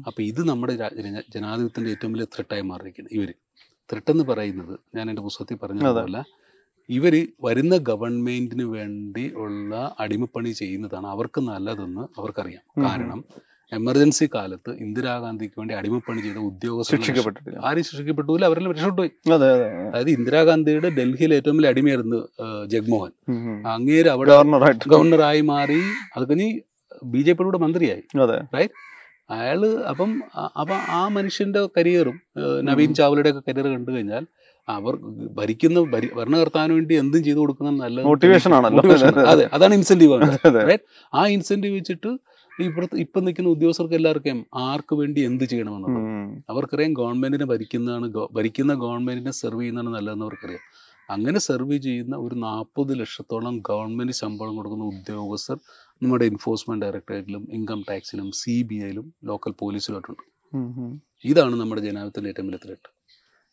അപ്പോൾ 0.08 0.22
ഇത് 0.22 0.48
നമ്മുടെ 0.48 0.74
ജനാധിപത്യത്തിന്റെ 1.34 1.90
ഏറ്റവും 1.90 2.12
വലിയ 2.12 2.26
ത്രെട്ടായി 2.34 2.64
മാറിയിരിക്കുന്നത് 2.70 3.14
ഇവർ. 3.18 3.30
ത്രെട്ടെന്ന് 3.90 4.24
പറയുന്നത് 4.24 4.74
ഞാൻ 4.96 5.04
എന്റെ 5.10 5.22
പുസ്തകത്തിൽ 5.22 5.58
പറഞ്ഞതല്ല 5.64 6.18
ഇവർ 6.88 7.14
വരുന്ന 7.44 7.76
ഗവൺമെന്റിന് 7.88 8.64
വേണ്ടി 8.76 9.32
ഉള്ള 9.44 9.72
അടിമപ്പണി 10.00 10.50
ചെയ്യുന്നതാണ് 10.60 11.06
അവർക്ക് 11.06 11.40
നല്ലതെന്ന് 11.40 12.04
അവർക്കറിയാം. 12.18 12.64
കാരണം 12.84 13.20
എമർജൻസി 13.72 14.30
കാലത്ത് 14.34 14.70
ഇന്ദിരാഗാന്ധിക്ക് 14.84 15.56
വേണ്ടി 15.60 15.74
അടിമപ്പണി 15.74 16.20
ചെയ്ത 16.20 16.38
ഉദ്യോഗസ്ഥർ 16.50 16.96
ശിക്ഷിക്കപ്പെട്ടിട്ടില്ല. 16.96 17.56
ആരും 17.68 17.84
ശിക്ഷിക്കപ്പെട്ടില്ല 17.88 18.44
അവരെല്ലാം 18.50 18.72
രക്ഷപ്പെട്ടുപോയി. 18.72 19.10
അതെ 19.36 19.48
അതെ 19.54 19.66
അതായത് 19.88 20.10
ഇന്ദിരാഗാന്ധിയുടെ 20.10 20.90
ഡൽഹിയിൽ 20.98 21.34
ഏറ്റവും 21.34 21.56
വലിയ 21.56 21.72
അടിമയായിരുന്നു 21.74 22.20
ജഗ്മോഹൻ. 22.74 23.12
അങ്ങേര് 23.74 24.08
അവിടെ 24.14 24.36
ഗവർണറായി 24.94 25.40
മാറി 25.52 25.80
അത് 26.16 26.24
കഴിഞ്ഞ് 26.30 26.48
ബി 27.12 27.22
ജെ 27.28 27.32
പിയുടെ 27.38 27.58
മന്ത്രിയായി. 27.64 28.04
അതെ. 28.24 28.38
അയാൾ 29.30 29.60
അപ്പം 29.90 30.10
അപ്പം 30.58 30.78
ആ 30.92 31.08
മനുഷ്യന്റെ 31.08 31.60
കരിയറും 31.76 32.16
നവീൻ 32.68 32.94
ചാവലയുടെ 32.94 33.30
ഒക്കെ 33.30 33.42
കരിയർ 33.48 33.68
കണ്ടു 33.68 33.92
കഴിഞ്ഞാൽ 33.92 34.24
അവർ 34.68 34.94
ഭരിക്കുന്ന 35.34 35.80
ഭരി- 35.92 36.14
ഭരണകർത്താവിന് 36.16 36.74
വേണ്ടി 36.74 36.94
എന്തും 36.94 37.24
ചെയ്തു 37.24 37.38
കൊടുക്കുന്ന 37.38 37.70
നല്ല 37.84 37.98
മോട്ടിവേഷൻ 38.08 38.52
ആണല്ലോ. 38.54 38.82
അതെ 39.32 39.44
അതാണ് 39.56 39.74
ഇൻസെന്റീവ് 39.74 40.14
ആ 41.12 41.26
ഇൻസെന്റീവ് 41.36 41.74
വെച്ചിട്ട് 41.74 42.10
ഇപ്പുറത്ത് 42.52 42.96
ഇപ്പം 42.96 43.24
നിൽക്കുന്ന 43.24 43.50
ഉദ്യോഗസ്ഥർക്ക് 43.50 43.94
എല്ലാവർക്കും 43.94 44.38
ആർക്ക് 44.66 44.94
വേണ്ടി 44.94 45.20
എന്ത് 45.20 45.44
ചെയ്യണമെന്നുള്ളത്. 45.44 46.02
അവർക്കറിയാം 46.50 46.92
ഗവൺമെന്റിനെ 46.94 47.46
ഭരിക്കുന്നതാണ് 47.52 48.06
ഭരിക്കുന്ന 48.32 48.74
ഗവൺമെന്റിനെ 48.84 49.30
സെർവ് 49.40 49.62
ചെയ്യുന്നതാണ് 49.62 49.94
നല്ലതെന്ന് 49.96 50.26
അവർക്കറിയാം. 50.26 50.64
അങ്ങനെ 51.08 51.38
സെർവ് 51.48 51.76
ചെയ്യുന്ന 51.78 52.16
ഒരു 52.16 52.34
നാൽപ്പത് 52.46 53.00
ലക്ഷത്തോളം 53.00 53.56
ഗവൺമെന്റ് 53.68 54.12
ശമ്പളം 54.20 54.56
കൊടുക്കുന്ന 54.56 54.84
ഉദ്യോഗസ്ഥർ 54.94 55.58
നമ്മുടെ 56.02 56.24
എൻഫോഴ്സ്മെന്റ് 56.24 56.86
ഡയറക്ടറേറ്റിലും 56.86 57.48
ഇൻകം 57.52 57.84
ടാക്സിലും 57.90 58.32
സി 58.32 58.62
ബി 58.62 58.74
ഐയിലും 58.74 59.14
ലോക്കൽ 59.24 59.50
പോലീസിലുമായിട്ടുണ്ട്. 59.50 60.22
ഇതാണ് 61.24 61.56
നമ്മുടെ 61.60 61.80
ജനാധിപത്യത്തിന്റെ 61.80 62.30
ഏറ്റവും 62.30 62.46
വലിയ 62.46 62.58
ത്രെട്ട് 62.64 62.88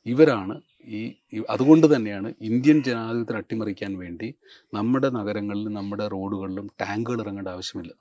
ഇവരാണ് 0.05 0.61
ഈ 0.87 1.13
ഈ- 1.33 1.43
അതുകൊണ്ട് 1.49 1.95
തന്നെയാണ് 1.95 2.33
ഇന്ത്യൻ 2.41 2.83
ജനാധിപത്യത്തെ 2.83 3.35
അട്ടിമറിക്കാൻ 3.35 3.97
വേണ്ടി 3.97 4.35
നമ്മുടെ 4.73 5.09
നഗരങ്ങളിലും 5.09 5.73
നമ്മുടെ 5.73 6.07
റോഡുകളിലും 6.07 6.71
ടാങ്കുകൾ 6.81 7.21
ഇറങ്ങേണ്ട 7.21 7.47
ആവശ്യമില്ല. 7.47 7.93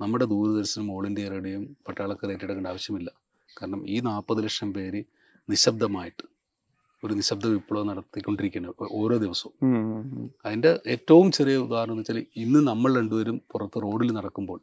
നമ്മുടെ 0.00 0.24
ദൂരദർശനും 0.24 0.92
ഓൾ 0.92 1.06
ഇന്ത്യ 1.06 1.28
റേഡിയോയും 1.28 1.76
പട്ടാളക്കാർ 1.88 2.32
ഏറ്റെടുക്കേണ്ട 2.32 2.66
ആവശ്യമില്ല. 2.66 3.10
കാരണം 3.62 3.88
ഈ 3.88 4.00
നാൽപ്പത് 4.00 4.44
ലക്ഷം 4.44 4.72
പേര് 4.72 5.04
നിശബ്ദമായിട്ട് 5.50 6.39
ഒരു 7.02 7.14
നിശബ്ദ 7.14 7.46
വിപ്ലവം 7.46 7.86
നടത്തിക്കൊണ്ടിരിക്കുകയാണ് 7.86 8.88
ഓരോ 8.92 9.16
ദിവസവും. 9.16 9.54
അതിന്റെ 10.44 10.70
ഏറ്റവും 10.86 11.32
ചെറിയ 11.32 11.56
ഉദാഹരണം 11.56 11.92
എന്ന് 11.92 12.02
വെച്ചാൽ 12.02 12.18
ഇന്ന് 12.36 12.60
നമ്മൾ 12.68 12.90
രണ്ടുപേരും 12.98 13.36
പുറത്ത് 13.52 13.82
റോഡിൽ 13.82 14.10
നടക്കുമ്പോൾ 14.12 14.60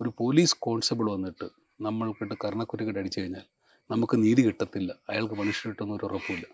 ഒരു 0.00 0.10
പോലീസ് 0.18 0.56
കോൺസ്റ്റബിൾ 0.58 1.06
വന്നിട്ട് 1.10 1.46
നമ്മൾക്കിട്ട് 1.80 2.34
കർണക്കുറ്റിക്കിട്ട് 2.44 3.00
അടിച്ചു 3.00 3.20
കഴിഞ്ഞാൽ 3.20 3.46
നമുക്ക് 3.90 4.16
നീതി 4.24 4.42
കിട്ടത്തില്ല 4.42 4.90
അയാൾക്ക് 5.10 5.34
മനുഷ്യർ 5.34 5.66
കിട്ടുന്ന 5.70 5.92
ഒരു 5.94 6.04
ഉറപ്പില്ല. 6.04 6.44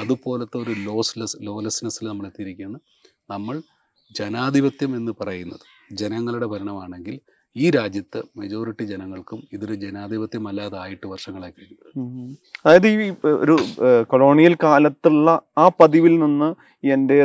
അതുപോലത്തെ 0.00 0.56
ഒരു 0.58 0.72
ലോസ്ലെസ് 0.86 1.36
ലോലെസ്നെസ്സിൽ 1.42 2.06
നമ്മൾ 2.06 2.26
എത്തിയിരിക്കുകയാണ് 2.26 2.78
നമ്മൾ 3.30 3.56
ജനാധിപത്യം 4.10 4.96
എന്ന് 4.96 5.12
പറയുന്നത് 5.20 5.64
ജനങ്ങളുടെ 5.92 6.46
ഭരണമാണെങ്കിൽ 6.46 7.16
ഈ 7.56 7.66
രാജ്യത്ത് 7.70 8.20
മെജോറിറ്റി 8.40 8.84
ജനങ്ങൾക്കും 8.90 9.40
ഇതൊരു 9.54 9.74
ജനാധിപത്യമല്ലാതായിട്ട് 9.84 11.06
വർഷങ്ങളായി 11.06 11.52
കഴിഞ്ഞു. 11.56 11.78
അതായത് 12.64 12.86
ഈ 12.88 13.08
ഒരു 13.42 13.56
കൊളോണിയൽ 14.12 14.54
കാലത്തുള്ള 14.64 15.28
ആ 15.58 15.66
പതിവിൽ 15.80 16.14
നിന്ന് 16.24 16.48
എന്റെ 16.94 17.18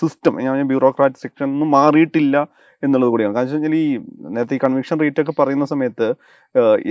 സിസ്റ്റം 0.00 0.36
ഞാൻ 0.46 0.62
ബ്യൂറോക്രാറ്റ് 0.72 1.22
സെക്ഷൻ 1.24 1.46
ഒന്നും 1.54 1.70
മാറിയിട്ടില്ല. 1.78 2.36
എന്നുള്ളത് 2.84 3.10
കൂടിയാണ്. 3.14 3.34
കാരണം 3.36 3.52
വെച്ചാൽ 3.54 3.76
ഈ 3.82 3.86
നേരത്തെ 4.34 4.56
ഈ 4.58 4.60
കൺവിക്ഷൻ 4.64 4.98
റേറ്റ് 5.02 5.22
ഒക്കെ 5.24 5.34
പറയുന്ന 5.38 5.66
സമയത്ത് 5.72 6.08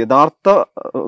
യഥാർത്ഥ 0.02 0.50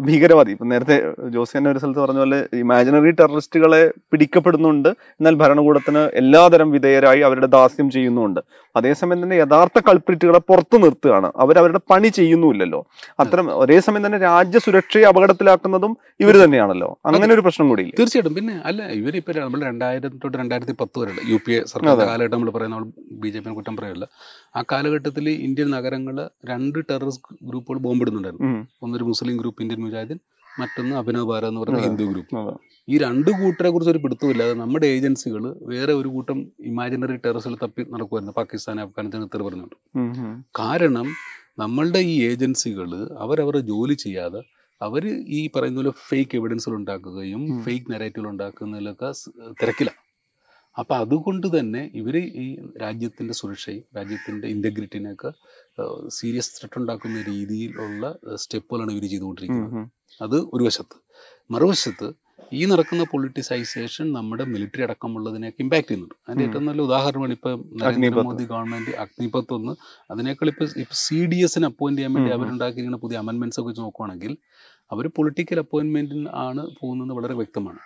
ഭീകരവാദി 0.08 0.52
ഇപ്പം 0.56 0.70
നേരത്തെ 0.74 0.98
ജോസി 1.34 1.54
തന്നെ 1.58 1.70
ഒരു 1.72 1.80
സ്ഥലത്ത് 1.82 2.02
പറഞ്ഞ 2.04 2.20
പോലെ 2.24 2.40
ഇമാജിനറി 2.64 3.12
ടെററിസ്റ്റുകളെ 3.20 3.82
പിടിക്കപ്പെടുന്നുണ്ട് 4.12 4.90
എന്നാൽ 5.20 5.36
ഭരണകൂടത്തിന് 5.42 6.04
എല്ലാതരം 6.22 6.70
വിധേയരായി 6.76 7.22
അവരുടെ 7.30 7.50
ദാസ്യം 7.56 7.88
ചെയ്യുന്നുണ്ട്. 7.96 8.40
അതേസമയം 8.76 9.20
തന്നെ 9.24 9.36
യഥാർത്ഥ 9.42 9.80
കൾപ്രിറ്റുകളെ 9.88 10.42
പുറത്തു 10.50 10.78
നിർത്തുകയാണ്. 10.84 11.30
അവരവരുടെ 11.44 11.82
പണി 11.92 12.10
ചെയ്യുന്നുമില്ലല്ലോ. 12.20 12.82
അത്തരം 13.24 13.46
ഒരേ 13.64 13.80
സമയം 13.88 14.06
തന്നെ 14.06 14.20
രാജ്യ 14.28 14.60
സുരക്ഷയെ 14.66 15.06
അപകടത്തിലാക്കുന്നതും 15.12 15.94
ഇവർ 16.26 16.38
തന്നെയാണല്ലോ. 16.44 16.90
അങ്ങനെ 17.10 17.32
ഒരു 17.38 17.46
പ്രശ്നം 17.48 17.70
കൂടി 17.74 17.86
തീർച്ചയായിട്ടും. 18.00 18.36
പിന്നെ 18.40 18.56
അല്ല 18.72 18.82
ഇവരിപ്പോ 19.02 19.34
നമ്മൾ 19.40 19.62
രണ്ടായിരം 19.70 20.14
തൊട്ട് 20.24 20.38
രണ്ടായിരത്തി 20.42 20.76
പത്ത് 20.82 20.98
വരെ 21.02 21.14
യു 21.34 21.40
പി 21.46 21.54
എ 21.58 21.60
സർക്കാർ 21.74 21.96
കാലഘട്ടം 22.12 22.36
നമ്മൾ 22.38 22.52
പറയുന്ന 22.58 22.80
ബി 23.24 23.30
ജെ 23.36 23.40
പിനെ 23.44 23.56
കുറ്റം 23.60 23.76
പറയല്ല. 23.80 24.08
ആ 24.56 24.62
കാലഘട്ടത്തിൽ 24.72 25.26
ഇന്ത്യൻ 25.48 25.68
നഗരങ്ങൾ 25.76 26.18
രണ്ട് 26.52 26.80
ടെററിസ്റ്റ് 26.90 27.36
ഗ്രൂപ്പുകൾ 27.50 27.80
ബോംബിടുന്നുണ്ടായിരുന്നു. 27.86 28.50
ഒന്നൊരു 28.84 29.06
മുസ്ലിം 29.12 29.36
ഗ്രൂപ്പ് 29.42 29.62
ഇന്ത്യൻ 29.64 29.82
മുജാഹിദീൻ 29.86 30.20
മറ്റൊന്ന് 30.60 30.94
അഭിനവ് 31.00 31.28
ഭാരത് 31.30 31.50
എന്ന് 31.50 31.62
പറയുന്ന 31.62 31.82
ഹിന്ദു 31.88 32.06
ഗ്രൂപ്പ് 32.12 32.42
ഈ 32.88 32.98
രണ്ട് 33.04 33.30
കൂട്ടരെ 33.40 33.70
കുറിച്ച് 33.74 33.92
ഒരു 33.94 34.02
പിടുത്തമില്ലാതെ 34.04 34.54
നമ്മുടെ 34.62 34.88
ഏജൻസികൾ 34.96 35.44
വേറെ 35.72 35.94
ഒരു 36.02 36.10
കൂട്ടം 36.16 36.38
ഇമാജിനറി 36.72 37.16
ടെററിസ്റ്റിൽ 37.24 37.56
തപ്പി 37.64 37.84
നടക്കുമായിരുന്നു 37.94 38.36
പാകിസ്ഥാൻ 38.40 38.80
അഫ്ഗാനിസ്ഥാൻ 38.84 39.24
ഇത്ര 39.28 39.42
പറഞ്ഞുകൊണ്ട്. 39.48 39.78
കാരണം 40.60 41.08
നമ്മളുടെ 41.64 42.02
ഈ 42.12 42.16
ഏജൻസികൾ 42.30 42.90
അവരവരുടെ 43.26 43.64
ജോലി 43.72 43.96
ചെയ്യാതെ 44.04 44.42
അവർ 44.82 45.04
ഈ 45.38 45.42
പറയുന്ന 45.56 45.80
പോലെ 45.82 45.92
ഫേക്ക് 46.08 46.36
എവിഡൻസുകൾ 46.40 46.76
ഉണ്ടാക്കുകയും 46.80 47.44
ഫേക്ക് 47.66 47.88
നെറേറ്റീവുകൾ 47.92 48.30
ഉണ്ടാക്കുന്നതിലൊക്കെ 48.32 49.10
തിരക്കിലാണ് 49.62 50.02
അപ്പം 50.78 50.98
അതുകൊണ്ട് 50.98 51.60
തന്നെ 51.60 51.92
ഇവർ 51.94 52.18
ഈ 52.18 52.46
രാജ്യത്തിന്റെ 52.82 53.34
സുരക്ഷയും 53.34 53.84
രാജ്യത്തിന്റെ 53.98 54.48
ഇന്റഗ്രിറ്റിനെയൊക്കെ 54.48 55.30
സീരിയസ് 56.08 56.52
ത്രെട്ട് 56.58 56.80
ഉണ്ടാക്കുന്ന 56.80 57.22
രീതിയിലുള്ള 57.22 58.06
സ്റ്റെപ്പുകളാണ് 58.36 58.92
ഇവർ 58.92 59.06
ചെയ്തുകൊണ്ടിരിക്കുന്നത്. 59.10 59.90
അത് 60.22 60.36
ഒരു 60.54 60.64
വശത്ത്. 60.64 60.98
മറുവശത്ത് 61.52 62.08
ഈ 62.54 62.66
നടക്കുന്ന 62.66 63.04
പൊളിറ്റിസൈസേഷൻ 63.04 64.14
നമ്മുടെ 64.14 64.44
മിലിറ്ററി 64.44 64.82
അടക്കമുള്ളതിനെയൊക്കെ 64.82 65.62
ഇമ്പാക്ട് 65.62 65.88
ചെയ്യുന്നുണ്ട്. 65.88 66.16
അതിന്റെ 66.28 66.44
ഏറ്റവും 66.46 66.66
നല്ല 66.66 66.82
ഉദാഹരണമാണ് 66.82 67.34
ഇപ്പൊ. 67.34 67.52
നരേന്ദ്രമോദി 67.82 68.44
ഗവൺമെന്റ് 68.44 68.92
അഗ്നിപത്ത് 69.04 69.54
ഒന്ന് 69.54 69.74
അതിനേക്കാൾ 70.12 70.48
ഇപ്പൊ 70.48 70.66
ഇപ്പൊ 70.66 70.96
സി 71.06 71.26
ഡി 71.26 71.36
എസിന് 71.36 71.66
അപ്പോയിന്റ് 71.66 72.00
ചെയ്യാൻ 72.00 72.14
വേണ്ടി. 72.14 72.32
അവരുണ്ടാക്കിയിരിക്കുന്ന 72.32 72.98
പുതിയ 72.98 73.18
അമെൻമെന്റ്സ് 73.18 73.60
ഒക്കെ 73.60 73.70
വെച്ച് 73.70 73.82
നോക്കുവാണെങ്കിൽ 73.82 74.38
അവർ 74.92 75.08
പൊളിറ്റിക്കൽ 75.08 75.60
അപ്പോയിന്റ്മെന്റിന് 75.60 76.28
ആണ് 76.34 76.68
പോകുന്നത് 76.82 77.18
വളരെ 77.18 77.34
വ്യക്തമാണ്. 77.34 77.80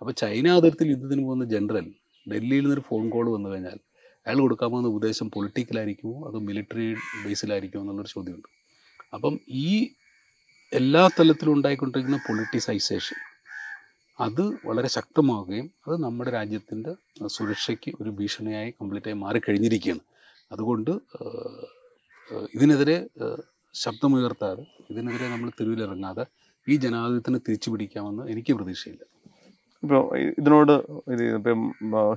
അപ്പോൾ 0.00 0.12
ചൈന 0.12 0.48
അതിർത്തിയിൽ 0.48 0.90
യുദ്ധത്തിന് 0.90 1.22
പോകുന്ന 1.24 1.44
ജനറൽ. 1.44 1.86
ഡൽഹിയിൽ 2.32 2.64
നിന്നൊരു 2.64 2.84
ഫോൺ 2.88 3.04
കോൾ 3.10 3.26
വന്നു 3.34 3.48
കഴിഞ്ഞാൽ 3.50 3.78
അയാൾ 4.26 4.38
കൊടുക്കാൻ 4.44 4.68
പോകുന്ന 4.70 4.88
ഉപദേശം 4.88 5.30
പൊളിറ്റിക്കലായിരിക്കുമോ 5.30 6.28
അതോ 6.28 6.38
മിലിറ്ററി 6.48 6.88
ബേസിലായിരിക്കുമോ 7.24 7.82
എന്നുള്ളൊരു 7.82 8.10
ചോദ്യമുണ്ട്. 8.14 8.48
അപ്പം 9.14 9.34
ഈ 9.48 9.68
എല്ലാ 10.72 11.02
തലത്തിലും 11.18 11.52
ഉണ്ടായിക്കൊണ്ടിരിക്കുന്ന 11.52 12.18
പൊളിറ്റിസൈസേഷൻ 12.28 13.18
അത് 14.18 14.42
വളരെ 14.68 14.88
ശക്തമാവുകയും 14.88 15.66
അത് 15.86 15.94
നമ്മുടെ 16.04 16.30
രാജ്യത്തിന്റെ 16.30 16.92
സുരക്ഷയ്ക്ക് 17.36 17.90
ഒരു 18.00 18.10
ഭീഷണിയായി 18.10 18.70
കംപ്ലീറ്റായി 18.70 19.16
മാറിക്കഴിഞ്ഞിരിക്കുകയാണ്. 19.24 20.02
അതുകൊണ്ട് 20.52 20.90
ഇതിനെതിരെ 22.54 22.96
ശബ്ദമുയർത്താതെ 23.74 24.64
ഇതിനെതിരെ 24.90 25.26
നമ്മൾ 25.28 25.48
തെരുവിലിറങ്ങാതെ 25.58 26.24
ഈ 26.66 26.76
ജനാധിപത്യത്തിന് 26.76 27.38
തിരിച്ചു 27.46 27.68
പിടിക്കാമെന്ന് 27.70 28.24
എനിക്ക് 28.32 28.52
പ്രതീക്ഷയില്ല. 28.52 29.02
ഇപ്പോൾ 29.82 30.18
ഇതിനോട് 30.38 30.72
ഇത് 31.12 31.34
ഇപ്പം 31.34 31.60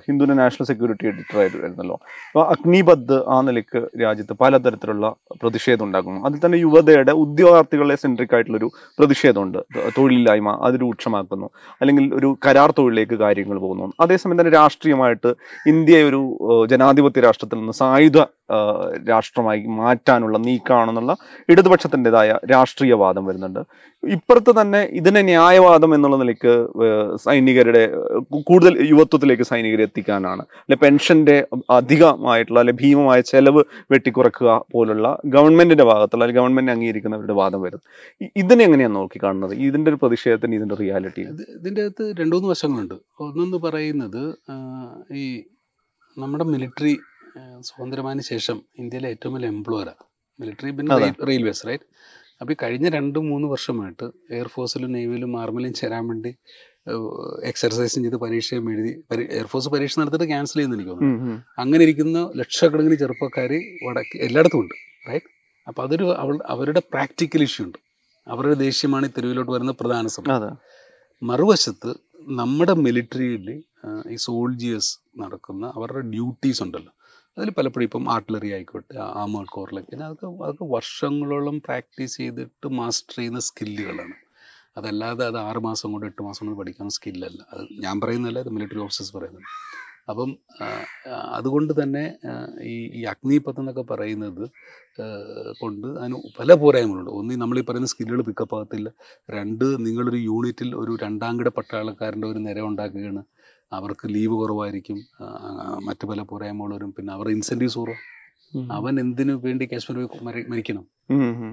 ഹിന്ദുവിന്റെ 0.05 0.35
നാഷണൽ 0.43 0.65
സെക്യൂരിറ്റി 0.65 1.07
എഡിറ്റർ 1.07 1.39
ആയിരുന്നല്ലോ 1.39 1.99
അപ്പോൾ 2.27 2.45
അഗ്നിബദ് 2.47 3.17
ആ 3.27 3.41
നിലയ്ക്ക് 3.41 4.01
രാജ്യത്ത് 4.01 4.33
പലതരത്തിലുള്ള 4.41 5.15
പ്രതിഷേധം 5.41 5.85
ഉണ്ടാക്കുന്നു. 5.85 6.25
അതിൽ 6.25 6.39
തന്നെ 6.45 6.57
യുവതയുടെ 6.57 7.11
ഉദ്യോഗാർത്ഥികളെ 7.11 7.95
സെൻട്രിക് 7.95 8.33
ആയിട്ടുള്ളൊരു 8.35 8.71
പ്രതിഷേധമുണ്ട്. 8.99 9.57
തൊഴിലില്ലായ്മ 9.97 10.49
അത് 10.61 10.73
രൂക്ഷമാക്കുന്നു. 10.81 11.49
അല്ലെങ്കിൽ 11.81 12.15
ഒരു 12.15 12.37
കരാർ 12.47 12.73
തൊഴിലേക്ക് 12.77 13.13
കാര്യങ്ങൾ 13.13 13.59
പോകുന്നു. 13.59 13.93
അതേസമയം 13.99 14.39
തന്നെ 14.39 14.51
രാഷ്ട്രീയമായിട്ട് 14.51 15.35
ഇന്ത്യയെ 15.67 16.03
ഒരു 16.03 16.21
ജനാധിപത്യ 16.69 17.21
രാഷ്ട്രത്തിൽ 17.21 17.57
നിന്ന് 17.57 17.73
സായുധ 17.73 18.17
രാഷ്ട്രമായി 19.09 19.61
മാറ്റാനുള്ള 19.61 20.37
നീക്കമാണെന്നുള്ള 20.37 21.15
ഇടതുപക്ഷത്തിന്റെതായ 21.49 22.39
രാഷ്ട്രീയവാദം 22.51 23.25
വരുന്നുണ്ട്. 23.25 23.59
ഇപ്പുറത്ത് 24.03 24.61
തന്നെ 24.61 24.89
ഇതിനെ 24.91 25.21
ന്യായവാദം 25.21 25.95
എന്നുള്ള 25.95 26.17
നിലയ്ക്ക് 26.17 26.67
ഏഹ് 26.85 27.17
സൈനികരുടെ 27.51 27.81
കൂടുതൽ 28.49 28.73
യുവത്വത്തിലേക്ക് 28.91 29.45
സൈനികരെ 29.49 29.83
എത്തിക്കാനാണ്. 29.87 30.43
അല്ലെ 30.63 30.77
പെൻഷന്റെ 30.83 31.35
അധികമായിട്ടുള്ള 31.77 32.59
അല്ലെ 32.63 32.75
ഭീമമായ 32.81 33.19
ചെലവ് 33.31 33.61
വെട്ടിക്കുറക്കുക 33.93 34.49
പോലുള്ള 34.73 35.07
ഗവൺമെന്റിന്റെ 35.35 35.85
ഭാഗത്തുള്ള 35.91 36.23
അല്ലെങ്കിൽ 36.25 36.41
ഗവൺമെന്റ് 36.41 36.73
അംഗീകരിക്കുന്നവരുടെ 36.75 37.35
വാദം 37.41 37.61
വരുന്നത് 37.65 37.87
ഇതിനെ 38.41 38.63
എങ്ങനെയാണ് 38.67 38.95
നോക്കി 38.99 39.19
കാണുന്നത് 39.25 39.53
ഇതിന്റെ 39.67 39.89
ഒരു 39.91 39.99
പ്രതിഷേധത്തിന് 40.03 40.55
ഇതിന്റെ 40.59 40.77
റിയാലിറ്റി 40.83 41.21
ഇതിന്റെ 41.25 41.45
ഇതിന്റെ 41.57 41.81
അകത്ത് 41.85 42.05
രണ്ട് 42.21 42.35
മൂന്ന് 42.35 42.49
വശങ്ങളുണ്ട്. 42.53 42.97
ഒന്നെന്ന് 43.25 43.59
പറയുന്നത് 43.67 44.23
ഈ 45.21 45.25
നമ്മുടെ 46.17 46.45
മിലിറ്ററി 46.53 46.95
സ്വാതന്ത്ര്യമായതിനു 47.67 48.25
ശേഷം 48.33 48.57
ഇന്ത്യയിലെ 48.81 49.09
ഏറ്റവും 49.15 49.33
വലിയ 49.35 49.49
എംപ്ലോയറാണ് 49.55 50.03
മിലിറ്ററി 50.39 50.71
പിന്നെ 50.79 50.95
റെയിൽവേസ് 51.29 51.65
റൈറ്റ് 51.69 51.87
അപ്പോൾ 52.41 52.53
ഈ 52.53 52.57
കഴിഞ്ഞ 52.61 52.87
രണ്ട് 52.95 53.17
മൂന്ന് 53.29 53.47
വർഷമായിട്ട് 53.53 54.05
എയർഫോഴ്സിലും 54.37 54.91
നേവിയിലും 54.95 55.33
ആർമിയിലും 55.41 55.73
ചേരാൻ 55.79 56.03
വേണ്ടി 56.11 56.31
എക്സർസൈസും 57.49 58.01
ചെയ്ത് 58.05 58.17
പരീക്ഷയും 58.23 58.65
എഴുതി 58.73 58.91
എയർഫോഴ്സ് 59.39 59.69
പരീക്ഷ 59.73 59.99
നടത്തിയിട്ട് 59.99 60.27
ക്യാൻസൽ 60.31 60.57
ചെയ്യുന്നു 60.57 60.77
എനിക്ക് 60.77 60.91
തോന്നുന്നു. 60.91 61.35
അങ്ങനെ 61.61 61.81
ഇരിക്കുന്ന 61.87 62.19
ലക്ഷക്കണക്കിന് 62.41 62.97
ചെറുപ്പക്കാർ 63.01 63.51
വടക്ക് 63.87 64.17
എല്ലായിടത്തും 64.27 64.61
ഉണ്ട് 64.63 64.75
റൈറ്റ് 65.09 65.29
അപ്പോൾ 65.67 65.83
അതൊരു 65.85 66.07
അവൾ 66.21 66.35
അവരുടെ 66.53 66.81
പ്രാക്ടിക്കൽ 66.93 67.43
ഇഷ്യൂ 67.47 67.63
ഉണ്ട്. 67.65 67.77
അവരുടെ 68.27 68.55
ദേഷ്യമാണ് 68.65 69.05
ഈ 69.09 69.13
തെരുവിലോട്ട് 69.17 69.51
വരുന്ന 69.55 69.73
പ്രധാന 69.81 70.07
സമയം 70.15 70.57
മറുവശത്ത് 71.21 71.91
നമ്മുടെ 72.39 72.73
മിലിറ്ററിയിൽ 72.85 73.47
ഈ 74.13 74.17
സോൾജിയേഴ്സ് 74.25 74.91
നടക്കുന്ന 75.21 75.65
അവരുടെ 75.77 76.03
ഡ്യൂട്ടീസ് 76.13 76.61
ഉണ്ടല്ലോ. 76.65 76.91
അതിൽ 77.37 77.49
പലപ്പോഴും 77.57 77.85
ഇപ്പം 77.87 78.05
ആർട്ടിലറി 78.13 78.49
ആയിക്കോട്ടെ 78.55 78.95
ആമേർഡ് 79.23 79.51
കോറിലൊക്കെ 79.55 79.95
അതൊക്കെ 80.07 80.27
അതൊക്കെ 80.45 80.65
വർഷങ്ങളോളം 80.75 81.57
പ്രാക്ടീസ് 81.67 82.17
ചെയ്തിട്ട് 82.21 82.67
മാസ്റ്റർ 82.79 83.15
ചെയ്യുന്ന 83.19 83.41
സ്കില്ലുകളാണ് 83.47 84.15
അതല്ലാതെ 84.77 85.23
അത് 85.25 85.37
ആറ് 85.37 85.59
മാസം 85.67 85.91
കൊണ്ട് 85.91 86.05
എട്ട് 86.07 86.21
മാസം 86.27 86.45
കൊണ്ട് 86.45 86.59
പഠിക്കാൻ 86.59 86.89
സ്കില്ലല്ല 86.89 87.41
അത് 87.53 87.63
ഞാൻ 87.85 87.95
പറയുന്നതല്ല 88.01 88.39
അത് 88.39 88.49
മിലിറ്ററി 88.49 88.81
ഓഫീസേഴ്സ് 88.85 89.13
പറയുന്നത്. 89.17 89.47
അപ്പം 90.09 90.29
അതുകൊണ്ട് 91.37 91.73
തന്നെ 91.81 92.03
ഈ 92.71 92.75
ഈ 92.99 93.01
അഗ്നിപത്ത് 93.03 93.59
എന്നൊക്കെ 93.59 93.83
പറയുന്നത് 93.91 94.43
കൊണ്ട് 95.59 95.87
അതിന് 95.99 96.17
പല 96.39 96.53
പോരായ്മകളുണ്ട്. 96.53 97.11
ഒന്ന് 97.19 97.35
നമ്മൾ 97.41 97.59
ഈ 97.59 97.63
പറയുന്ന 97.63 97.89
സ്കില്ലുകൾ 97.93 98.21
പിക്കപ്പ് 98.29 98.55
ആകത്തില്ല. 98.57 98.89
രണ്ട് 99.37 99.65
നിങ്ങളൊരു 99.85 100.19
യൂണിറ്റിൽ 100.29 100.69
ഒരു 100.75 100.93
രണ്ടാംകിട 101.03 101.49
പട്ടാളക്കാരന്റെ 101.57 102.27
ഒരു 102.27 102.39
നിര 102.47 102.59
ഉണ്ടാക്കുകയാണ്. 102.71 103.23
അവർക്ക് 103.73 104.05
ലീവ് 104.15 104.33
കുറവായിരിക്കും. 104.33 104.97
മറ്റു 105.87 106.05
പല 106.07 106.21
പോരായ്മകളും 106.31 106.93
പിന്നെ 106.97 107.13
അവരുടെ 107.13 107.33
ഇൻസെന്റീവ്സ് 107.37 107.79
കുറവ്. 107.79 107.99
അവൻ 108.71 108.93
എന്തിനു 108.99 109.33
വേണ്ടി 109.45 109.65
കാശ്മീർ 109.71 109.97
മരിക്കണം? 110.51 110.83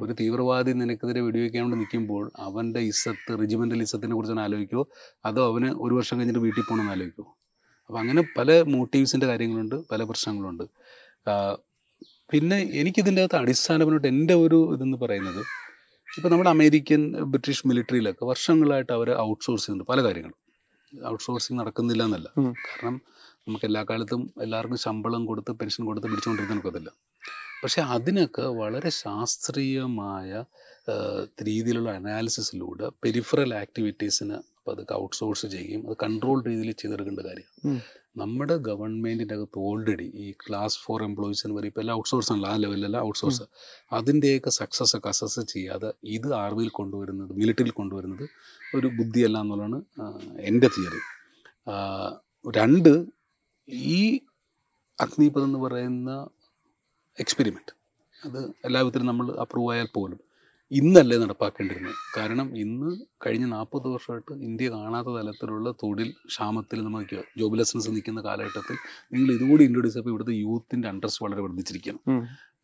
ഒരു 0.04 0.12
തീവ്രവാദി 0.20 0.72
നിനക്കെതിരെ 0.72 1.20
വെടിവെക്കാൻ 1.20 1.62
കൊണ്ട് 1.62 1.76
നിൽക്കുമ്പോൾ 1.76 2.24
അവന്റെ 2.46 2.80
ഇസത്ത് 2.90 3.32
റെജിമെന്റൽ 3.40 3.82
ഇസത്തിനെ 3.82 4.14
കുറിച്ച് 4.14 4.40
ആലോചിക്കുമോ 4.46 4.84
അതോ 5.24 5.42
അവന് 5.50 5.70
ഒരു 5.84 5.94
വർഷം 5.94 6.16
കഴിഞ്ഞിട്ട് 6.18 6.42
വീട്ടിൽ 6.46 6.62
പോകണമെന്ന് 6.62 6.92
ആലോചിക്കോ 6.92 7.24
അപ്പൊ 7.90 7.98
അങ്ങനെ 8.00 8.22
പല 8.38 8.62
മോട്ടീവ്സിന്റെ 8.74 9.26
കാര്യങ്ങളുണ്ട് 9.26 9.76
പല 9.92 10.02
പ്രശ്നങ്ങളുണ്ട്. 10.02 10.64
പിന്നെ 12.32 12.58
എനിക്കിതിന്റെ 12.80 13.22
അകത്ത് 13.22 13.36
അടിസ്ഥാനപരമായിട്ട് 13.36 14.08
എന്റെ 14.08 14.34
ഒരു 14.34 14.58
ഇതെന്ന് 14.74 14.98
പറയുന്നത് 15.04 15.40
ഇപ്പം 16.08 16.30
നമ്മുടെ 16.32 16.50
അമേരിക്കൻ 16.50 17.00
ബ്രിട്ടീഷ് 17.32 17.64
മിലിറ്ററിയിലൊക്കെ 17.68 18.24
വർഷങ്ങളായിട്ട് 18.24 18.92
അവർ 18.92 19.08
ഔട്ട്സോഴ്സ് 19.20 19.62
ചെയ്യുന്നുണ്ട് 19.64 19.90
പല 19.92 20.02
കാര്യങ്ങളും. 20.04 20.38
ഔട്ട്സോഴ്സിങ് 20.92 21.58
നടക്കുന്നില്ല 21.58 22.02
എന്നല്ല. 22.04 22.28
കാരണം 22.68 22.96
നമുക്ക് 23.48 23.66
എല്ലാ 23.68 23.82
കാലത്തും 23.90 24.22
എല്ലാവർക്കും 24.44 24.78
ശമ്പളം 24.84 25.22
കൊടുത്ത് 25.28 25.52
പെൻഷൻ 25.60 25.82
കൊടുത്ത് 25.88 26.08
പിടിച്ചുകൊണ്ടിരുന്ന 26.10 26.54
നമുക്കതില്ല 26.54 26.90
പക്ഷെ 27.62 27.80
അതിനൊക്കെ 27.94 28.44
വളരെ 28.60 28.90
ശാസ്ത്രീയമായ 29.04 30.30
രീതിയിലുള്ള 31.48 31.90
അനാലിസിസിലൂടെ 32.00 32.86
പെരിഫറൽ 33.04 33.50
ആക്ടിവിറ്റീസിന് 33.62 34.36
അപ്പോൾ 34.58 34.72
അതൊക്കെ 34.74 34.94
ഔട്ട്സോഴ്സ് 35.04 35.46
ചെയ്യും 35.54 35.80
അത് 35.88 35.96
കൺട്രോൾ 36.04 36.38
രീതിയിൽ 36.48 36.70
ചെയ്തെടുക്കേണ്ട 36.82 37.20
കാര്യമാണ്. 37.28 37.80
നമ്മുടെ 38.20 38.54
ഗവൺമെന്റിന്റെ 38.68 39.34
അകത്ത് 39.38 39.58
ഓൾറെഡി 39.68 40.06
ഈ 40.24 40.26
ക്ലാസ് 40.42 40.78
ഫോർ 40.84 41.02
എംപ്ലോയീസിന് 41.08 41.52
വരെ 41.56 41.66
ഇപ്പോൾ 41.70 41.82
എല്ലാം 41.82 41.96
ഔട്ട്സോഴ്സ് 42.00 42.30
ആണല്ലോ 42.32 42.48
ആ 42.52 42.56
ലെവലിലെല്ലാം 42.64 43.02
ഔട്ട്സോഴ്സ്. 43.08 43.44
അതിന്റെയൊക്കെ 43.98 44.50
സക്സസ് 44.60 44.94
ഒക്കെ 44.98 45.10
അസസ് 45.14 45.42
ചെയ്യാതെ 45.54 45.90
ഇത് 46.16 46.28
ആർമിയിൽ 46.42 46.72
കൊണ്ടുവരുന്നത് 46.80 47.32
മിലിറ്ററിയിൽ 47.40 47.76
കൊണ്ടുവരുന്നത് 47.80 48.24
ഒരു 48.78 48.88
ബുദ്ധിയല്ല 48.98 49.38
എന്നുള്ളതാണ് 49.44 49.78
എന്റെ 50.50 50.70
തിയറി. 50.76 51.00
രണ്ട് 52.60 52.92
ഈ 53.68 54.00
അഗ്നിപഥ് 54.98 55.46
എന്ന് 55.48 55.58
പറയുന്ന 55.64 56.10
എക്സ്പെരിമെന്റ് 57.18 57.72
അത് 58.22 58.40
എല്ലാവിധത്തിലും 58.64 59.08
നമ്മൾ 59.10 59.26
അപ്രൂവ് 59.44 59.70
ആയാൽ 59.74 59.88
പോലും 59.96 60.18
ഇന്നല്ലേ 60.72 61.16
നടപ്പാക്കേണ്ടിരുന്നത്. 61.22 61.98
കാരണം 62.16 62.48
ഇന്ന് 62.62 62.90
കഴിഞ്ഞ 63.24 63.46
നാൽപ്പത് 63.54 63.86
വർഷമായിട്ട് 63.92 64.32
ഇന്ത്യ 64.48 64.68
കാണാത്ത 64.74 65.10
തലത്തിലുള്ള 65.16 65.68
തൊഴിൽ 65.82 66.08
ക്ഷാമത്തിൽ 66.30 66.78
നമുക്ക് 66.84 67.18
ജോബ്ലെസ്നസ് 67.40 67.90
നിൽക്കുന്ന 67.94 68.20
കാലഘട്ടത്തിൽ 68.20 68.76
നിങ്ങൾ 69.12 69.28
ഇതുകൂടി 69.36 69.62
ഇൻട്രൊഡ്യൂസ് 69.68 69.94
ചെയ്യുമ്പോൾ 69.94 70.14
ഇവിടുത്തെ 70.14 70.36
യൂത്തിന്റെ 70.44 70.88
അണ്ടർസ് 70.92 71.20
വളരെ 71.24 71.42
വർദ്ധിച്ചിരിക്കുകയാണ്. 71.46 72.00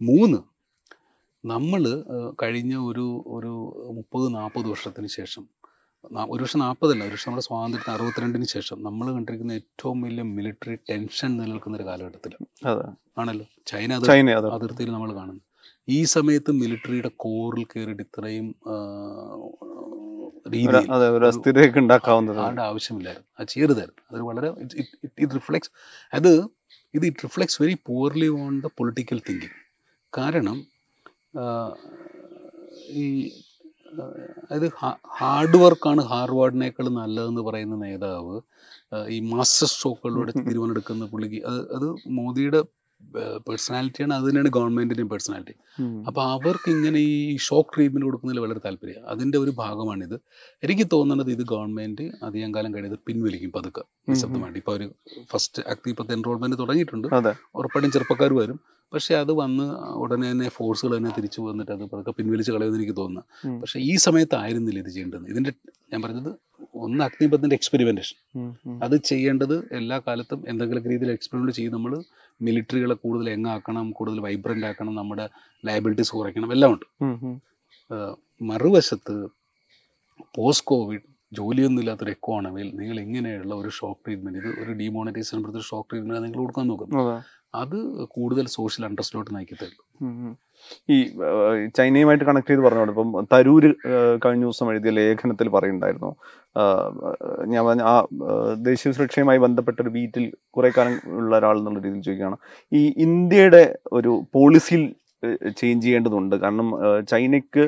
മൂന്ന് 0.00 0.40
നമ്മൾ 1.44 1.82
കഴിഞ്ഞ 2.42 2.74
ഒരു 2.90 3.06
ഒരു 3.36 3.52
മുപ്പത് 3.98 4.26
നാൽപ്പത് 4.38 4.68
വർഷത്തിന് 4.74 5.10
ശേഷം 5.18 5.44
ഒരു 6.04 6.42
വർഷം 6.42 6.58
നാൽപ്പതല്ല 6.58 7.04
ഒരു 7.04 7.10
വർഷം 7.10 7.28
നമ്മുടെ 7.28 7.44
സ്വാതന്ത്ര്യത്തിന് 7.44 7.94
അറുപത്തിരണ്ടിന് 7.96 8.44
ശേഷം 8.44 8.82
നമ്മൾ 8.82 9.12
കണ്ടിരിക്കുന്ന 9.12 9.52
ഏറ്റവും 9.52 10.02
വലിയ 10.02 10.22
മിലിറ്ററി 10.22 10.74
ടെൻഷൻ 10.90 11.36
നിലനിൽക്കുന്ന 11.36 11.76
ഒരു 11.76 11.84
കാലഘട്ടത്തിൽ 11.84 12.32
ആണല്ലോ. 13.18 13.46
ചൈന 13.66 13.92
അത്. 13.92 14.48
അതിർത്തിയിൽ 14.48 14.92
നമ്മൾ 14.92 15.14
കാണുന്നു 15.14 15.42
ഈ 15.88 16.04
സമയത്ത് 16.04 16.52
മിലിറ്ററിയുടെ 16.52 17.10
കോറിൽ 17.16 17.64
കയറിയിട്ട് 17.64 18.02
ഇത്രയും 18.02 18.46
രീതി 20.54 20.66
ഒരു- 20.66 20.76
രീതിയിൽ 20.76 20.92
അതെ 20.92 21.08
ഒരു 21.10 21.26
അസ്ഥിരയൊക്കെ 21.26 21.78
ഉണ്ടാക്കാവുന്നത്. 21.78 22.38
ആളുടെ 22.38 22.62
ആവശ്യമില്ലായിരുന്നു. 22.62 23.28
അത് 23.40 23.48
ചെയ്യരുതായിരുന്നു. 23.48 24.02
അത് 24.12 24.22
വളരെ 24.22 24.48
ഇറ്റ് 25.04 25.34
റിഫ്ലക്സ് 25.34 25.70
അത് 26.14 26.32
ഇത് 26.94 27.06
it 27.06 27.24
reflects 27.24 27.62
very 27.62 27.76
poorly 27.86 28.26
on 28.26 28.60
the 28.60 28.66
political 28.78 29.22
thinking 29.28 29.58
കാരണം 30.18 30.58
ഈ 32.88 33.04
അതായത് 33.96 34.68
ഹാർഡ് 35.18 35.56
വർക്കാണ് 35.56 36.02
ഹാർവാർഡിനേക്കാൾ 36.04 36.88
നല്ലതെന്ന് 36.92 37.42
പറയുന്ന 37.42 37.76
നേതാവ്. 37.76 38.36
ഈ 39.08 39.18
മാസ്റ്റർ 39.32 39.68
സ്ട്രോക്കുകളിലൂടെ 39.68 40.32
തീരുമാനമെടുക്കുന്ന 40.58 41.06
പുള്ളിക്ക് 41.06 41.40
അത് 41.46 41.60
അത് 41.76 41.86
മോദിയുടെ 42.18 42.60
പേഴ്സണാലിറ്റിയാണ് 43.48 44.14
അത് 44.14 44.24
തന്നെയാണ് 44.24 44.48
ഗവൺമെന്റിന്റെയും 44.48 45.08
പേഴ്സണാലിറ്റി 45.08 45.54
അപ്പൊ 46.06 46.22
അപ്പോൾ 46.22 46.32
അവർക്ക് 46.32 46.70
ഇങ്ങനെ 46.70 46.98
ഈ 46.98 47.36
ഷോക്ക് 47.36 47.70
ട്രീറ്റ്മെന്റ് 47.74 48.04
കൊടുക്കുന്നതിൽ 48.04 48.40
വളരെ 48.40 48.60
താല്പര്യം. 48.64 49.06
അതിന്റെ 49.06 49.38
ഒരു 49.38 49.50
ഭാഗമാണിത്. 49.50 50.20
എനിക്ക് 50.62 50.86
തോന്നുന്നത് 50.92 51.30
ഇത് 51.30 51.42
ഗവൺമെന്റ് 51.42 52.02
അധികം 52.22 52.54
കാലം 52.54 52.74
കഴിയുന്നത് 52.74 53.00
പിൻവലിക്കും 53.06 53.52
പതുക്കെ 53.52 53.82
നിശബ്ദമായിട്ട്. 54.08 54.58
ഇപ്പൊ 54.58 54.72
ഒരു 54.72 54.86
ഫസ്റ്റ് 55.32 55.62
ആക്ട് 55.62 55.70
അഗ്നിപത്ത് 55.70 56.12
എൻറോൾമെന്റ് 56.12 56.58
തുടങ്ങിയിട്ടുണ്ട്. 56.58 57.08
ഉറപ്പായിട്ടും 57.54 57.92
ചെറുപ്പക്കാർ 57.92 58.32
വരും. 58.32 58.60
പക്ഷെ 58.92 59.14
അത് 59.14 59.32
വന്ന് 59.32 59.64
ഉടനെ 59.94 60.30
തന്നെ 60.30 60.48
ഫോഴ്സുകൾ 60.48 60.96
തന്നെ 60.96 61.10
തിരിച്ചു 61.10 61.40
വന്നിട്ട് 61.40 61.72
അത് 61.72 61.84
പതുക്കെ 61.84 62.10
പിൻവലിച്ച് 62.10 62.52
കളയുമെന്ന് 62.52 62.78
എനിക്ക് 62.78 62.96
തോന്നുന്നു. 62.96 63.60
പക്ഷെ 63.60 63.80
ഈ 63.80 63.96
സമയത്തായിരുന്നില്ല 63.96 64.78
ഇത് 64.78 64.88
ചെയ്യേണ്ടത്. 64.88 65.26
ഇതിന്റെ 65.28 65.52
ഞാൻ 65.92 66.02
പറഞ്ഞത് 66.02 66.30
ഒന്ന് 66.74 67.04
ഉം, 68.36 68.54
ഉം. 68.66 68.84
അത് 68.84 68.96
ചെയ്യേണ്ടത് 68.96 69.68
എല്ലാ 69.72 69.98
കാലത്തും 69.98 70.44
എന്തെങ്കിലും 70.48 70.84
രീതിയിൽ 70.84 71.10
എക്സ്പെരിമെന്റ് 71.10 71.52
ചെയ്ത് 71.52 71.74
നമ്മൾ 71.74 71.94
മിലിറ്ററികളെ 72.40 72.94
കൂടുതൽ 72.94 73.30
എങ്ങാക്കണം 73.30 73.90
കൂടുതൽ 73.90 74.20
വൈബ്രന്റ് 74.20 74.66
ആക്കണം 74.66 74.94
നമ്മുടെ 74.94 75.28
ലയബിലിറ്റീസ് 75.66 76.12
കുറയ്ക്കണം 76.12 76.52
എല്ലാം 76.52 76.72
ഉണ്ട്. 76.72 76.86
മറുവശത്ത് 78.42 79.16
പോസ്റ്റ് 80.36 80.66
കോവിഡ് 80.66 81.06
ജോലിയൊന്നും 81.32 81.82
ഇല്ലാത്തൊരു 81.82 82.10
എക്കോണമിയിൽ 82.10 82.68
നിങ്ങൾ 82.80 83.00
ഇങ്ങനെയുള്ള 83.00 83.54
ഒരു 83.54 83.68
ഷോക്ക് 83.68 84.00
ട്രീറ്റ്മെന്റ് 84.06 84.38
ഇത് 84.38 84.50
ഒരു 84.62 84.72
ഡിമോണിറ്റൈസേഷൻ 84.72 85.46
ഒരു 85.50 85.64
ഷോക്ക് 85.70 85.90
ട്രീറ്റ്മെന്റ് 85.90 86.22
നിങ്ങൾ 86.24 86.38
കൊടുക്കാൻ 86.38 86.66
നോക്കുന്നു 86.68 87.22
അത് 87.54 87.76
കൂടുതൽ 88.06 88.46
സോഷ്യൽ 88.46 88.84
അണ്ടർസ്ലോട്ട് 88.84 89.34
നയിക്കത്തുള്ളൂ. 89.34 89.82
ഈ 90.90 90.96
ചൈനയുമായിട്ട് 91.76 92.24
കണക്ട് 92.24 92.50
ചെയ്ത് 92.50 92.62
പറഞ്ഞോളൂ 92.62 92.92
ഇപ്പം 92.92 93.26
തരൂര് 93.32 93.70
കഴിഞ്ഞ 94.24 94.44
ദിവസം 94.44 94.70
എഴുതിയ 94.72 94.90
ലേഖനത്തിൽ 94.90 95.48
പറയുന്നുണ്ടായിരുന്നു 95.48 96.10
ഞാൻ 97.46 97.62
പറഞ്ഞ 97.66 97.82
ആ 97.82 97.94
ദേശീയ 98.62 98.92
സുരക്ഷയുമായി 98.92 99.38
ബന്ധപ്പെട്ട 99.38 99.78
ഒരു 99.80 99.90
കുറെ 100.50 100.70
കാലം 100.76 101.00
ഉള്ള 101.06 101.32
ഒരാൾ 101.38 101.58
എന്നുള്ള 101.58 101.80
രീതിയിൽ 101.80 102.02
ചോദിക്കുകയാണ്. 102.02 102.36
ഈ 102.72 102.82
ഇന്ത്യയുടെ 102.96 103.62
ഒരു 103.92 104.12
പോളിസിയിൽ 104.32 104.84
ചേഞ്ച് 105.58 105.84
ചെയ്യേണ്ടതുണ്ട്. 105.86 106.34
കാരണം 106.44 106.68
ചൈനയ്ക്ക് 107.12 107.64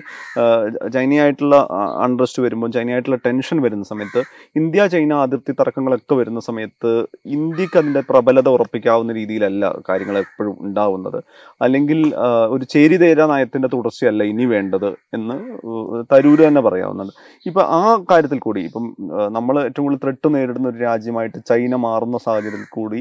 ചൈനയായിട്ടുള്ള 0.96 1.56
അൺട്രസ്റ്റ് 2.04 2.42
വരുമ്പോൾ 2.44 2.70
ചൈനയായിട്ടുള്ള 2.76 3.18
ടെൻഷൻ 3.26 3.58
വരുന്ന 3.66 3.84
സമയത്ത് 3.92 4.22
ഇന്ത്യ 4.60 4.86
ചൈന 4.94 5.14
അതിർത്തി 5.26 5.54
തർക്കങ്ങളൊക്കെ 5.60 6.14
വരുന്ന 6.20 6.40
സമയത്ത് 6.48 6.92
ഇന്ത്യയ്ക്ക് 7.36 7.78
അതിന്റെ 7.82 8.02
പ്രബലത 8.10 8.48
ഉറപ്പിക്കാവുന്ന 8.56 9.14
രീതിയിലല്ല 9.20 9.64
കാര്യങ്ങൾ 9.88 10.18
എപ്പോഴും 10.24 10.54
ഉണ്ടാവുന്നത്. 10.66 11.18
അല്ലെങ്കിൽ 11.64 12.00
ഒരു 12.54 12.64
ചേരിതേര 12.74 13.20
നയത്തിന്റെ 13.32 13.70
തുടർച്ചയല്ല 13.74 14.22
ഇനി 14.32 14.46
വേണ്ടത് 14.54 14.90
എന്ന് 15.18 15.36
തരൂര് 16.12 16.42
തന്നെ 16.48 16.62
പറയാവുന്നുണ്ട് 16.68 17.14
ഇപ്പം 17.46 17.64
ആ 17.80 17.82
കാര്യത്തിൽ 18.10 18.40
കൂടി 18.46 18.60
ഇപ്പം 18.68 18.84
നമ്മൾ 19.36 19.54
ഏറ്റവും 19.66 19.84
കൂടുതൽ 19.86 20.02
ത്രെട്ട് 20.04 20.28
നേരിടുന്ന 20.34 20.68
ഒരു 20.72 20.80
രാജ്യമായിട്ട് 20.88 21.38
ചൈന 21.50 21.74
മാറുന്ന 21.86 22.18
സാഹചര്യത്തിൽ 22.26 22.70
കൂടി 22.78 23.00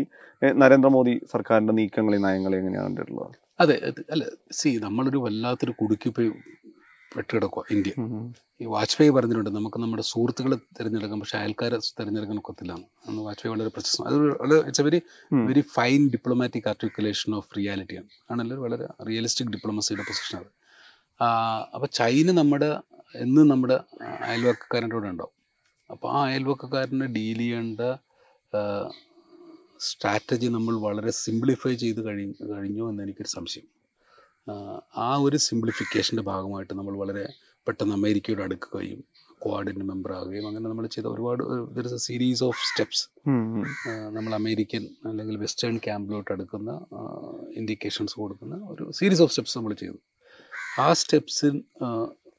നരേന്ദ്രമോദി 0.62 1.14
സർക്കാരിന്റെ 1.34 1.74
നീക്കങ്ങളെയും 1.80 2.24
നയങ്ങളെയും 2.28 2.64
എങ്ങനെയാണ് 2.64 2.88
കണ്ടിട്ടുള്ളത് 2.88 3.36
അതെ 3.60 3.76
അല്ല 4.14 4.24
സി 4.60 4.70
നമ്മളൊരു 4.86 5.20
വല്ലാത്തൊരു 5.26 5.74
കുടുക്കി 5.82 6.10
പോയി 6.16 6.30
പെട്ടുകിടക്കുക 7.12 7.64
ഇന്ത്യ 7.74 7.94
ഈ 8.62 8.66
വാജ്പേയി 8.74 9.12
പറഞ്ഞിട്ടുണ്ട് 9.16 9.52
നമുക്ക് 9.58 9.80
നമ്മുടെ 9.84 10.04
സുഹൃത്തുക്കളെ 10.10 10.58
തിരഞ്ഞെടുക്കാം 10.78 11.20
പക്ഷെ 11.22 11.38
അയൽക്കാരെ 11.42 11.78
തിരഞ്ഞെടുക്കാൻ 12.00 12.38
ഒക്കത്തില്ല 12.42 12.74
അന്ന് 13.08 13.22
വാജ്പേയി 13.28 13.52
വളരെ 13.54 13.72
പ്രശസ്തം. 13.76 14.06
അത് 14.44 14.56
it's 14.60 14.82
a 14.82 14.88
very 14.88 15.00
very 15.46 15.64
fine 15.76 16.02
diplomatic 16.14 16.68
articulation 16.72 17.32
of 17.40 17.50
റിയാലിറ്റിയാണ് 17.58 18.10
ആണല്ലോ 18.32 18.58
വളരെ 18.66 18.88
റിയലിസ്റ്റിക് 19.10 19.52
ഡിപ്ലോമസിയുടെ 19.56 20.06
പൊസിഷൻ 20.10 20.38
അത് 20.40 20.52
അപ്പോൾ 21.76 21.90
ചൈന 22.00 22.28
നമ്മുടെ 22.40 22.70
എന്ന് 23.24 23.42
നമ്മുടെ 23.52 23.78
അയൽവക്കക്കാരന്റെ 24.30 24.96
കൂടെ 24.98 25.10
ഉണ്ടാവും. 25.14 25.34
അപ്പോൾ 25.90 26.10
ആ 26.12 26.22
അയൽവക്കക്കാരനെ 26.30 27.08
ഡീൽ 27.16 27.40
ചെയ്യേണ്ട 27.44 27.82
സ്ട്രാറ്റജി 29.80 30.48
നമ്മൾ 30.48 30.76
വളരെ 30.76 31.12
സിംപ്ലിഫൈ 31.12 31.76
ചെയ്ത് 31.76 32.06
കഴി 32.06 32.32
കഴിഞ്ഞു 32.52 32.90
എന്ന് 32.90 33.04
എനിക്കൊരു 33.04 33.28
സംശയം. 33.28 33.68
ആ, 34.50 34.82
ആ 34.98 35.18
ഒരു 35.18 35.38
സിംപ്ലിഫിക്കേഷന്റെ 35.38 36.24
ഭാഗമായിട്ട് 36.24 36.74
നമ്മൾ 36.74 36.98
വളരെ 36.98 37.34
പെട്ടെന്ന് 37.68 37.96
അമേരിക്കയോട് 37.96 38.42
അടുക്കുകയും 38.42 39.04
ക്വാഡിന്റെ 39.46 39.86
മെമ്പർ 39.86 40.14
ആവുകയും 40.14 40.48
അങ്ങനെ 40.48 40.70
നമ്മൾ 40.70 40.88
ചെയ്ത 40.88 41.06
ഒരുപാട് 41.06 41.44
there 41.76 41.86
is 41.86 41.94
a 41.94 41.98
series 41.98 42.44
of 42.44 42.58
steps. 42.58 43.04
നമ്മൾ 44.12 44.36
അമേരിക്കൻ 44.36 44.90
അല്ലെങ്കിൽ 45.06 45.38
വെസ്റ്റേൺ 45.38 45.78
ക്യാമ്പിലോട്ട് 45.78 46.32
അടുക്കുന്ന 46.32 46.72
ഇൻഡിക്കേഷൻസ് 47.54 48.16
കൊടുക്കുന്ന 48.16 48.56
ഒരു 48.56 48.92
സീരീസ് 48.92 49.22
ഓഫ് 49.22 49.32
സ്റ്റെപ്സ് 49.32 49.58
നമ്മൾ 49.58 49.74
ചെയ്തു. 49.74 49.98
ആ 50.80 50.94
സ്റ്റെപ്സിൽ 50.94 51.64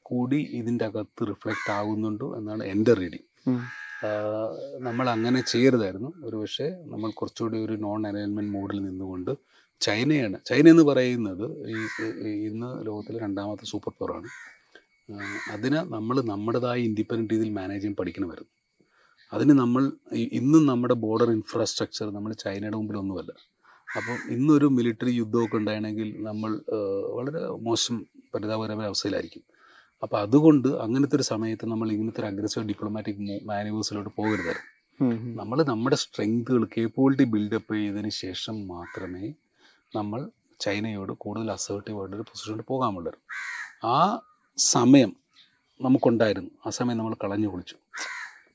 കൂടി 0.01 0.35
ഇതിന്റെ 0.35 0.85
അകത്ത് 0.85 1.27
റിഫ്ലക്റ്റ് 1.27 1.71
ആകുന്നുണ്ടോ 1.71 2.37
എന്നാണ് 2.37 2.63
എന്റെ 2.63 2.93
റീഡിങ്. 2.93 3.27
നമ്മൾ 4.87 5.05
അങ്ങനെ 5.15 5.39
ചെയ്യരുതായിരുന്നു. 5.51 6.09
ഒരു 6.27 6.35
പക്ഷേ 6.41 6.67
നമ്മൾ 6.91 7.09
കുറച്ചുകൂടി 7.19 7.57
ഒരു 7.65 7.75
നോൺ 7.85 8.01
അലൈൻമെന്റ് 8.09 8.53
മോഡിൽ 8.57 8.79
നിന്നുകൊണ്ട് 8.87 9.31
ചൈനയാണ്. 9.81 10.37
ചൈന 10.49 10.65
എന്ന് 10.73 10.83
പറയുന്നത് 10.89 11.45
ഈ 11.73 11.77
ഇന്ന് 12.49 12.69
ലോകത്തിലെ 12.87 13.19
രണ്ടാമത്തെ 13.25 13.65
സൂപ്പർ 13.71 13.93
പവറാണ് 13.99 14.29
അതിന് 15.53 15.79
നമ്മൾ 15.95 16.15
നമ്മുടേതായ 16.31 16.77
ഇൻഡിപെൻഡന്റ് 16.87 17.33
രീതിയിൽ 17.33 17.51
മാനേജ് 17.59 17.81
ചെയ്യാൻ 17.83 17.95
പഠിക്കണമായിരുന്നു. 17.99 18.51
അതിന് 19.31 19.53
നമ്മൾ 19.61 19.83
ഇന്നും 20.39 20.63
നമ്മുടെ 20.71 20.95
ബോർഡർ 21.05 21.29
ഇൻഫ്രാസ്ട്രക്ചർ 21.37 22.07
നമ്മൾ 22.17 22.31
ചൈനയുടെ 22.43 22.77
മുമ്പിലൊന്നുമല്ല 22.79 23.31
അപ്പം 23.97 24.17
ഇന്നൊരു 24.35 24.67
മിലിറ്ററി 24.77 25.11
യുദ്ധമൊക്കെ 25.21 25.57
ഉണ്ടായിരുന്നെങ്കിൽ 25.61 26.09
നമ്മൾ 26.29 26.51
വളരെ 27.17 27.41
മോശം 27.67 27.95
പരിതാപകരമായ 28.33 28.89
അവസ്ഥയിലായിരിക്കും. 28.91 29.43
അപ്പോൾ 30.03 30.17
അതുകൊണ്ട് 30.21 30.67
അങ്ങനത്തെ 30.67 31.15
ഒരു 31.15 31.23
സമയത്ത് 31.23 31.65
നമ്മൾ 31.65 31.87
ഇങ്ങനത്തെ 31.91 32.21
ഒരു 32.21 32.27
അഗ്രസീവ് 32.27 32.65
ഡിപ്ലോമാറ്റിക് 32.67 33.21
മാനുവേഴ്സിലോട്ട് 33.49 34.11
പോകരുത്. 34.17 34.53
നമ്മൾ 35.39 35.57
നമ്മുടെ 35.63 35.95
സ്ട്രെങ്തുകൾ 35.95 36.63
കേപ്പബിലിറ്റി 36.65 37.23
ബിൽഡപ്പ് 37.33 37.73
ചെയ്തതിന് 37.75 38.11
ശേഷം 38.23 38.55
മാത്രമേ 38.67 39.25
നമ്മൾ 39.95 40.19
ചൈനയോട് 40.59 41.11
കൂടുതൽ 41.23 41.51
അസേർട്ടീവായിട്ടൊരു 41.51 42.25
പൊസിഷനിൽ 42.29 42.61
പോകാൻ 42.71 42.93
പാടുള്ളൂ 42.95 43.19
ആ 43.95 43.97
സമയം 44.57 45.11
നമുക്കുണ്ടായിരുന്നു. 45.79 46.51
ആ 46.65 46.69
സമയം 46.77 46.97
നമ്മൾ 46.97 47.15
കളഞ്ഞു 47.23 47.47
കുളിച്ചു. 47.47 47.75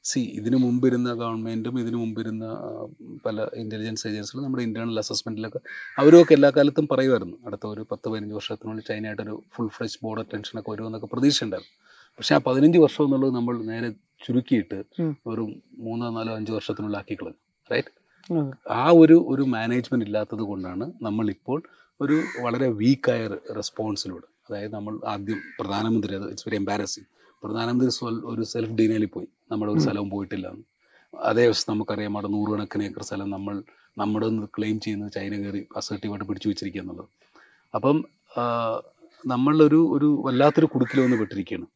സി 0.04 0.20
ഇതിനു 0.38 0.56
മുമ്പിരുന്ന 0.56 1.08
ഗവൺമെന്റും 1.14 1.74
ഇതിനു 1.80 1.96
മുമ്പിരുന്ന 1.96 2.44
ഇരുന്ന 2.44 3.18
പല 3.24 3.42
ഇന്റലിജൻസ് 3.56 4.04
ഏജൻസികളും 4.08 4.44
നമ്മുടെ 4.44 4.62
ഇന്റേർണൽ 4.62 4.98
അസസ്മെന്റിലൊക്കെ 5.02 5.60
അവരൊക്കെ 5.98 6.32
എല്ലാ 6.34 6.50
കാലത്തും 6.56 6.86
പറയുമായിരുന്നു. 6.88 7.36
അടുത്ത 7.46 7.66
ഒരു 7.66 7.82
പത്ത് 7.90 8.06
പതിനഞ്ച് 8.10 8.34
വർഷത്തിനുള്ളിൽ 8.38 8.84
ചൈനയായിട്ടൊരു 8.88 9.34
ഫുൾ 9.54 9.68
ഫ്ലഷ് 9.68 10.00
ബോർഡർ 10.02 10.24
ടെൻഷനൊക്കെ 10.32 10.70
വരുമെന്നൊക്കെ 10.70 11.08
പ്രതീക്ഷ 11.12 11.40
ഉണ്ടായിരുന്നു 11.44 11.72
പക്ഷേ 12.18 12.34
ആ 12.34 12.40
പതിനഞ്ച് 12.48 12.78
വർഷം 12.78 13.04
എന്നുള്ളത് 13.04 13.34
നമ്മൾ 13.34 13.54
നേരെ 13.70 13.90
ചുരുക്കിയിട്ട് 14.24 14.78
ഒരു 15.26 15.44
മൂന്നോ 15.80 16.10
നാലോ 16.10 16.34
അഞ്ച് 16.36 16.52
വർഷത്തിനുള്ളിൽ 16.52 16.98
ആക്കിക്കളഞ്ഞു 16.98 17.40
റൈറ്റ് 17.70 17.92
ആ 18.76 18.84
ഒരു 18.98 19.16
ഒരു 19.28 19.42
മാനേജ്മെന്റ് 19.54 20.06
ഇല്ലാത്തത് 20.06 20.42
കൊണ്ടാണ് 20.42 20.84
നമ്മളിപ്പോൾ 21.02 21.58
ഒരു 22.00 22.16
വളരെ 22.40 22.68
വീക്കായ 22.78 23.22
റെസ്പോൺസിലൂടെ 23.56 24.28
അതായത് 24.46 24.74
നമ്മൾ 24.74 24.94
ആദ്യം 25.06 25.40
പ്രധാനമന്ത്രി 25.58 26.12
അത് 26.14 26.26
ഇറ്റ്സ് 26.28 26.46
വെരി 26.48 26.56
എംബാരസിങ് 26.56 27.08
പ്രധാനമന്ത്രി 27.42 27.88
സ്വൽ- 27.96 28.24
ഒരു 28.24 28.42
സെൽഫ് 28.50 28.74
ഡിനയിലിൽ 28.78 29.06
പോയി. 29.06 29.26
നമ്മുടെ 29.52 29.70
ഒരു 29.74 29.80
സ്ഥലവും 29.84 30.08
പോയിട്ടില്ല. 30.14 30.46
അതേ 31.14 31.42
ദിവസം 31.46 31.68
നമുക്കറിയാം 31.72 32.14
അവിടെ 32.16 32.28
നൂറുകണക്കിന് 32.34 32.84
ഏക്കർ 32.88 33.04
സ്ഥലം 33.08 33.28
നമ്മൾ 33.36 33.54
നമ്മുടെ 34.00 34.28
ക്ലെയിം 34.56 34.76
ചെയ്യുന്നത് 34.84 35.12
ചൈന 35.16 35.32
കയറി 35.42 35.60
അസർട്ടീവായിട്ട് 35.78 36.26
പിടിച്ചു 36.28 36.48
വെച്ചിരിക്കുക 36.50 36.82
എന്നുള്ളത് 36.84 37.08
അപ്പം 37.74 37.96
നമ്മളൊരു 39.24 39.80
ഒരു 39.96 40.08
വല്ലാത്തൊരു 40.26 40.68
കുടുക്കിൽ 40.74 40.98
വന്ന് 41.04 41.16
പെട്ടിരിക്കുകയാണ്. 41.20 41.66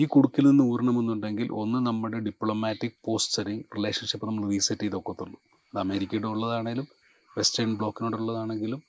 ഈ 0.00 0.04
കുടുക്കിൽ 0.14 0.44
നിന്ന് 0.50 0.64
ഊരണമെന്നുണ്ടെങ്കിൽ 0.72 1.48
ഒന്ന് 1.62 1.78
നമ്മുടെ 1.88 2.18
ഡിപ്ലോമാറ്റിക് 2.26 2.96
പോസ്റ്ററിങ് 3.06 3.64
റിലേഷൻഷിപ്പ് 3.76 4.26
നമ്മൾ 4.28 4.44
റീസെറ്റ് 4.52 4.84
ചെയ്ത് 4.84 4.96
ഒക്കത്തുള്ളൂ 5.00 5.38
അത് 5.70 5.80
അമേരിക്കയുടെ 5.84 6.28
ഉള്ളതാണെങ്കിലും 6.34 6.86
വെസ്റ്റേൺ 7.38 7.70
ബ്ലോക്കിനോടുള്ളതാണെങ്കിലും 7.80 8.80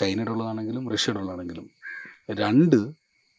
ചൈനയുടെ 0.00 0.32
ഉള്ളതാണെങ്കിലും 0.34 0.84
റഷ്യയുടെ 0.94 1.20
ഉള്ളതാണെങ്കിലും. 1.22 1.66
രണ്ട് 2.42 2.78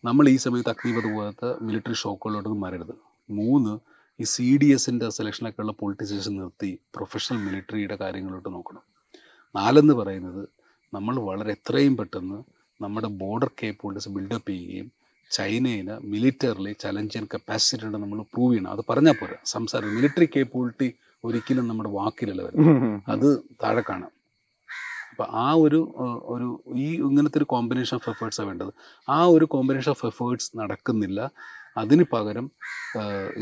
നമ്മൾ 0.04 0.26
ഈ 0.34 0.36
സമയത്ത് 0.46 0.72
അഗ്നിപഥ 0.74 1.08
പോലത്തെ 1.18 1.50
മിലിറ്ററി 1.68 1.98
ഷോക്കുകളിലോട്ടൊന്നും 2.04 2.64
വരരുത് 2.66 2.96
മൂന്ന് 3.30 3.80
ഈ 4.22 4.24
സി 4.24 4.58
ഡി 4.58 4.66
എസിന്റെ 4.66 5.10
സെലക്ഷനൊക്കെ 5.10 5.62
ഉള്ള 5.62 5.72
പൊളിറ്റിസേഷൻ 5.72 6.38
നിർത്തി 6.38 6.80
പ്രൊഫഷണൽ 6.96 7.40
മിലിറ്ററിയുടെ 7.46 7.96
കാര്യങ്ങളോട്ട് 7.96 8.50
നോക്കണം. 8.54 8.84
നാലെന്ന് 9.56 9.94
പറയുന്നത് 9.94 10.44
നമ്മൾ 10.94 11.16
വളരെ 11.20 11.52
എത്രയും 11.52 11.98
പെട്ടെന്ന് 11.98 12.38
നമ്മുടെ 12.82 13.08
ബോർഡർ 13.08 13.50
കേപ്പബിലിറ്റീസ് 13.64 14.10
ബിൽഡപ്പ് 14.10 14.52
ചെയ്യുകയും 14.52 14.92
ചൈനയിന് 15.32 15.96
മിലിറ്ററിലെ 16.04 16.74
ചലഞ്ച് 16.74 17.14
ചെയ്യാൻ 17.14 17.28
കപ്പാസിറ്റി 17.34 17.86
ഉണ്ട് 17.86 17.98
നമ്മൾ 17.98 18.22
പ്രൂവ് 18.34 18.54
ചെയ്യണം. 18.54 18.72
അത് 18.72 18.82
പറഞ്ഞാൽ 18.90 19.16
പോരാ. 19.20 19.38
സംസാരം 19.46 19.96
മിലിറ്ററി 19.96 20.30
കേപ്പബിലിറ്റി 20.36 20.94
ഒരിക്കലും 21.24 21.68
നമ്മുടെ 21.68 21.90
വാക്കിലല്ല 21.90 22.42
വരും 22.42 23.04
അത് 23.08 23.28
താഴെ 23.64 23.84
കാണാം. 23.90 24.12
അപ്പം 25.12 25.28
ആ 25.32 25.54
ഒരു 25.54 25.96
ഒരു 26.34 26.64
ഈ 26.76 26.96
ഇങ്ങനത്തെ 26.96 27.38
ഒരു 27.38 27.46
കോമ്പിനേഷൻ 27.46 27.96
ഓഫ് 27.96 28.10
എഫേർട്സാണ് 28.10 28.48
വേണ്ടത്. 28.48 28.74
ആ 29.10 29.26
ഒരു 29.26 29.46
കോമ്പിനേഷൻ 29.46 29.90
ഓഫ് 29.90 30.06
എഫേർട്സ് 30.06 30.52
നടക്കുന്നില്ല. 30.60 31.32
അതിന് 31.76 32.04
പകരം 32.14 32.46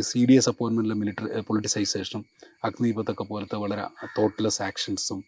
സി 0.09 0.21
ഡി 0.29 0.35
എസ് 0.35 0.49
അപ്പോയിൻമെന്റിലെ 0.49 0.95
മിലിറ്ററി 1.01 1.41
പൊളിറ്റിസൈസേഷനും 1.49 2.23
അഗ്നിപത്തൊക്കെ 2.67 3.25
പോലത്തെ 3.31 3.57
വളരെ 3.63 3.83
തോട്ട്ലെസ് 4.17 4.61
ആക്ഷൻസും 4.67 5.19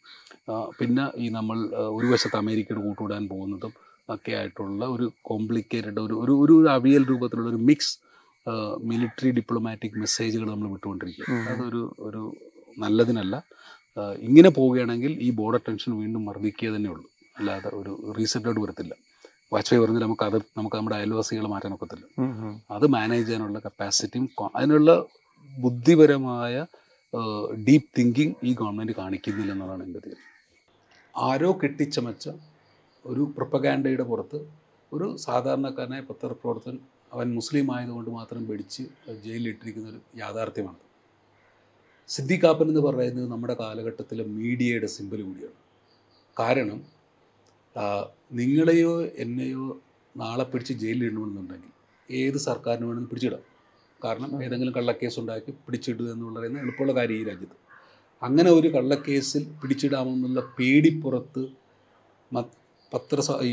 പിന്നെ 0.80 1.06
ഈ 1.18 1.28
നമ്മൾ 1.30 1.58
ഒരു 1.98 2.08
വശത്ത് 2.14 2.38
അമേരിക്കയുടെ 2.42 2.84
കൂട്ടുവിടാൻ 2.88 3.24
പോകുന്നതും 3.34 3.74
ഒക്കെ 4.10 4.32
ആയിട്ടുള്ള 4.40 4.84
ഒരു 4.96 5.06
കോംപ്ലിക്കേറ്റഡ് 5.30 6.02
ഒരു 6.08 6.16
ഒരു 6.24 6.34
ഒരു 6.44 6.56
അവിയൽ 6.78 7.04
രൂപത്തിലുള്ള 7.12 7.50
ഒരു 7.54 7.62
മിക്സ് 7.70 7.94
മിലിറ്ററി 8.90 9.30
ഡിപ്ലോമാറ്റിക് 9.38 9.98
മെസ്സേജുകൾ 10.04 10.48
നമ്മൾ 10.54 10.70
വിട്ടുകൊണ്ടിരിക്കുക 10.74 11.28
അതൊരു 11.52 11.82
ഒരു 12.08 12.22
നല്ലതിനല്ല. 12.78 13.36
ഇങ്ങനെ 14.28 14.50
പോവുകയാണെങ്കിൽ 14.58 15.12
ഈ 15.28 15.30
ബോർഡർ 15.40 15.62
ടെൻഷൻ 15.68 15.92
വീണ്ടും 16.02 16.24
വർദ്ധിക്കുക 16.30 16.70
തന്നെ 16.76 16.90
ഉള്ളൂ. 16.94 17.08
അല്ലാതെ 17.36 17.70
ഒരു 17.80 17.92
റീസെറ്റോട് 18.18 18.60
വരത്തില്ല. 18.64 18.94
വാജ്പേയി 19.56 19.82
പറഞ്ഞാൽ 19.82 20.04
നമുക്ക് 20.06 20.26
അത് 20.30 20.38
നമുക്ക് 20.58 20.76
നമ്മുടെ 20.76 20.98
അയൽവാസികളെ 21.00 21.50
മാറ്റാൻ 21.54 21.74
ഒക്കത്തില്ല. 21.74 22.06
അത് 22.76 22.86
മാനേജ് 22.96 23.26
ചെയ്യാനുള്ള 23.28 23.60
കപ്പാസിറ്റിയും 23.66 24.26
അതിനുള്ള 24.56 24.92
ബുദ്ധിപരമായ 25.58 26.56
ഡീപ്പ് 27.68 27.90
തിങ്കിങ് 27.98 28.34
ഈ 28.44 28.54
ഗവൺമെന്റ് 28.62 28.94
കാണിക്കുന്നില്ല 29.02 29.52
എന്നതാണ് 29.56 29.84
എന്റെ 29.84 30.00
തീരുമാനം. 30.06 30.32
ആരോ 31.28 31.50
കെട്ടിച്ചമച്ച 31.64 32.26
ഒരു 33.06 33.24
പ്രൊപ്പഗാൻഡയുടെ 33.36 34.06
പുറത്ത് 34.12 34.40
ഒരു 34.94 35.08
സാധാരണക്കാരനായ 35.26 36.02
പത്രപ്രവർത്തകൻ 36.10 36.78
അവൻ 37.14 37.28
മുസ്ലിം 37.36 37.68
ആയതുകൊണ്ട് 37.76 38.10
മാത്രം 38.10 38.44
പിടിച്ച് 38.48 38.84
ജയിലിലിട്ടിരിക്കുന്ന 39.26 39.88
ഒരു 39.90 40.00
യാഥാർത്ഥ്യമാണ്. 40.22 40.82
സിദ്ദിഖ് 42.10 42.42
കാപ്പൻ 42.42 42.68
എന്ന് 42.72 42.82
പറയുന്നത് 42.88 43.28
നമ്മുടെ 43.32 43.56
കാലഘട്ടത്തിലെ 43.60 44.24
മീഡിയയുടെ 44.40 44.90
സിമ്പിൾ 44.96 45.22
കൂടിയാണ്. 45.22 45.58
കാരണം 46.40 46.80
നിങ്ങളെയോ 48.40 48.94
എന്നെയോ 49.24 49.66
നാളെ 50.16 50.46
പിടിച്ച് 50.52 50.74
ജയിലിലിടണമെന്നുണ്ടെങ്കിൽ 50.82 51.72
ഏത് 52.10 52.38
സർക്കാരിന് 52.48 52.86
വേണമെങ്കിലും 52.86 53.10
പിടിച്ചിടാം. 53.12 53.44
കാരണം 54.04 54.32
ഏതെങ്കിലും 54.46 54.74
കള്ളക്കേസ് 54.78 55.18
ഉണ്ടാക്കി 55.20 55.52
പിടിച്ചിടുക 55.66 56.08
എന്ന് 56.14 56.34
പറയുന്ന 56.38 56.64
എളുപ്പമുള്ള 56.66 56.94
കാര്യം 57.00 57.20
ഈ 57.22 57.24
രാജ്യത്ത്. 57.30 57.58
അങ്ങനെ 58.22 58.50
ഒരു 58.50 58.68
കള്ളക്കേസിൽ 58.76 59.44
പിടിച്ചിടാമെന്നുള്ള 59.62 60.42
പേടിപ്പുറത്ത് 60.60 61.44
പത്ര 62.92 63.22
ഈ 63.50 63.52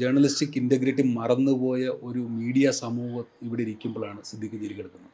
ജേർണലിസ്റ്റിക് 0.00 0.56
ഇന്റഗ്രിറ്റി 0.60 1.04
മറന്നുപോയ 1.18 1.82
ഒരു 2.08 2.22
മീഡിയ 2.38 2.70
സമൂഹം 2.82 3.26
ഇവിടെ 3.46 3.62
ഇരിക്കുമ്പോഴാണ് 3.66 4.20
സിദ്ദിഖ് 4.30 4.60
ജയിലിൽ 4.62 4.76
കിടക്കുന്നത്. 4.78 5.12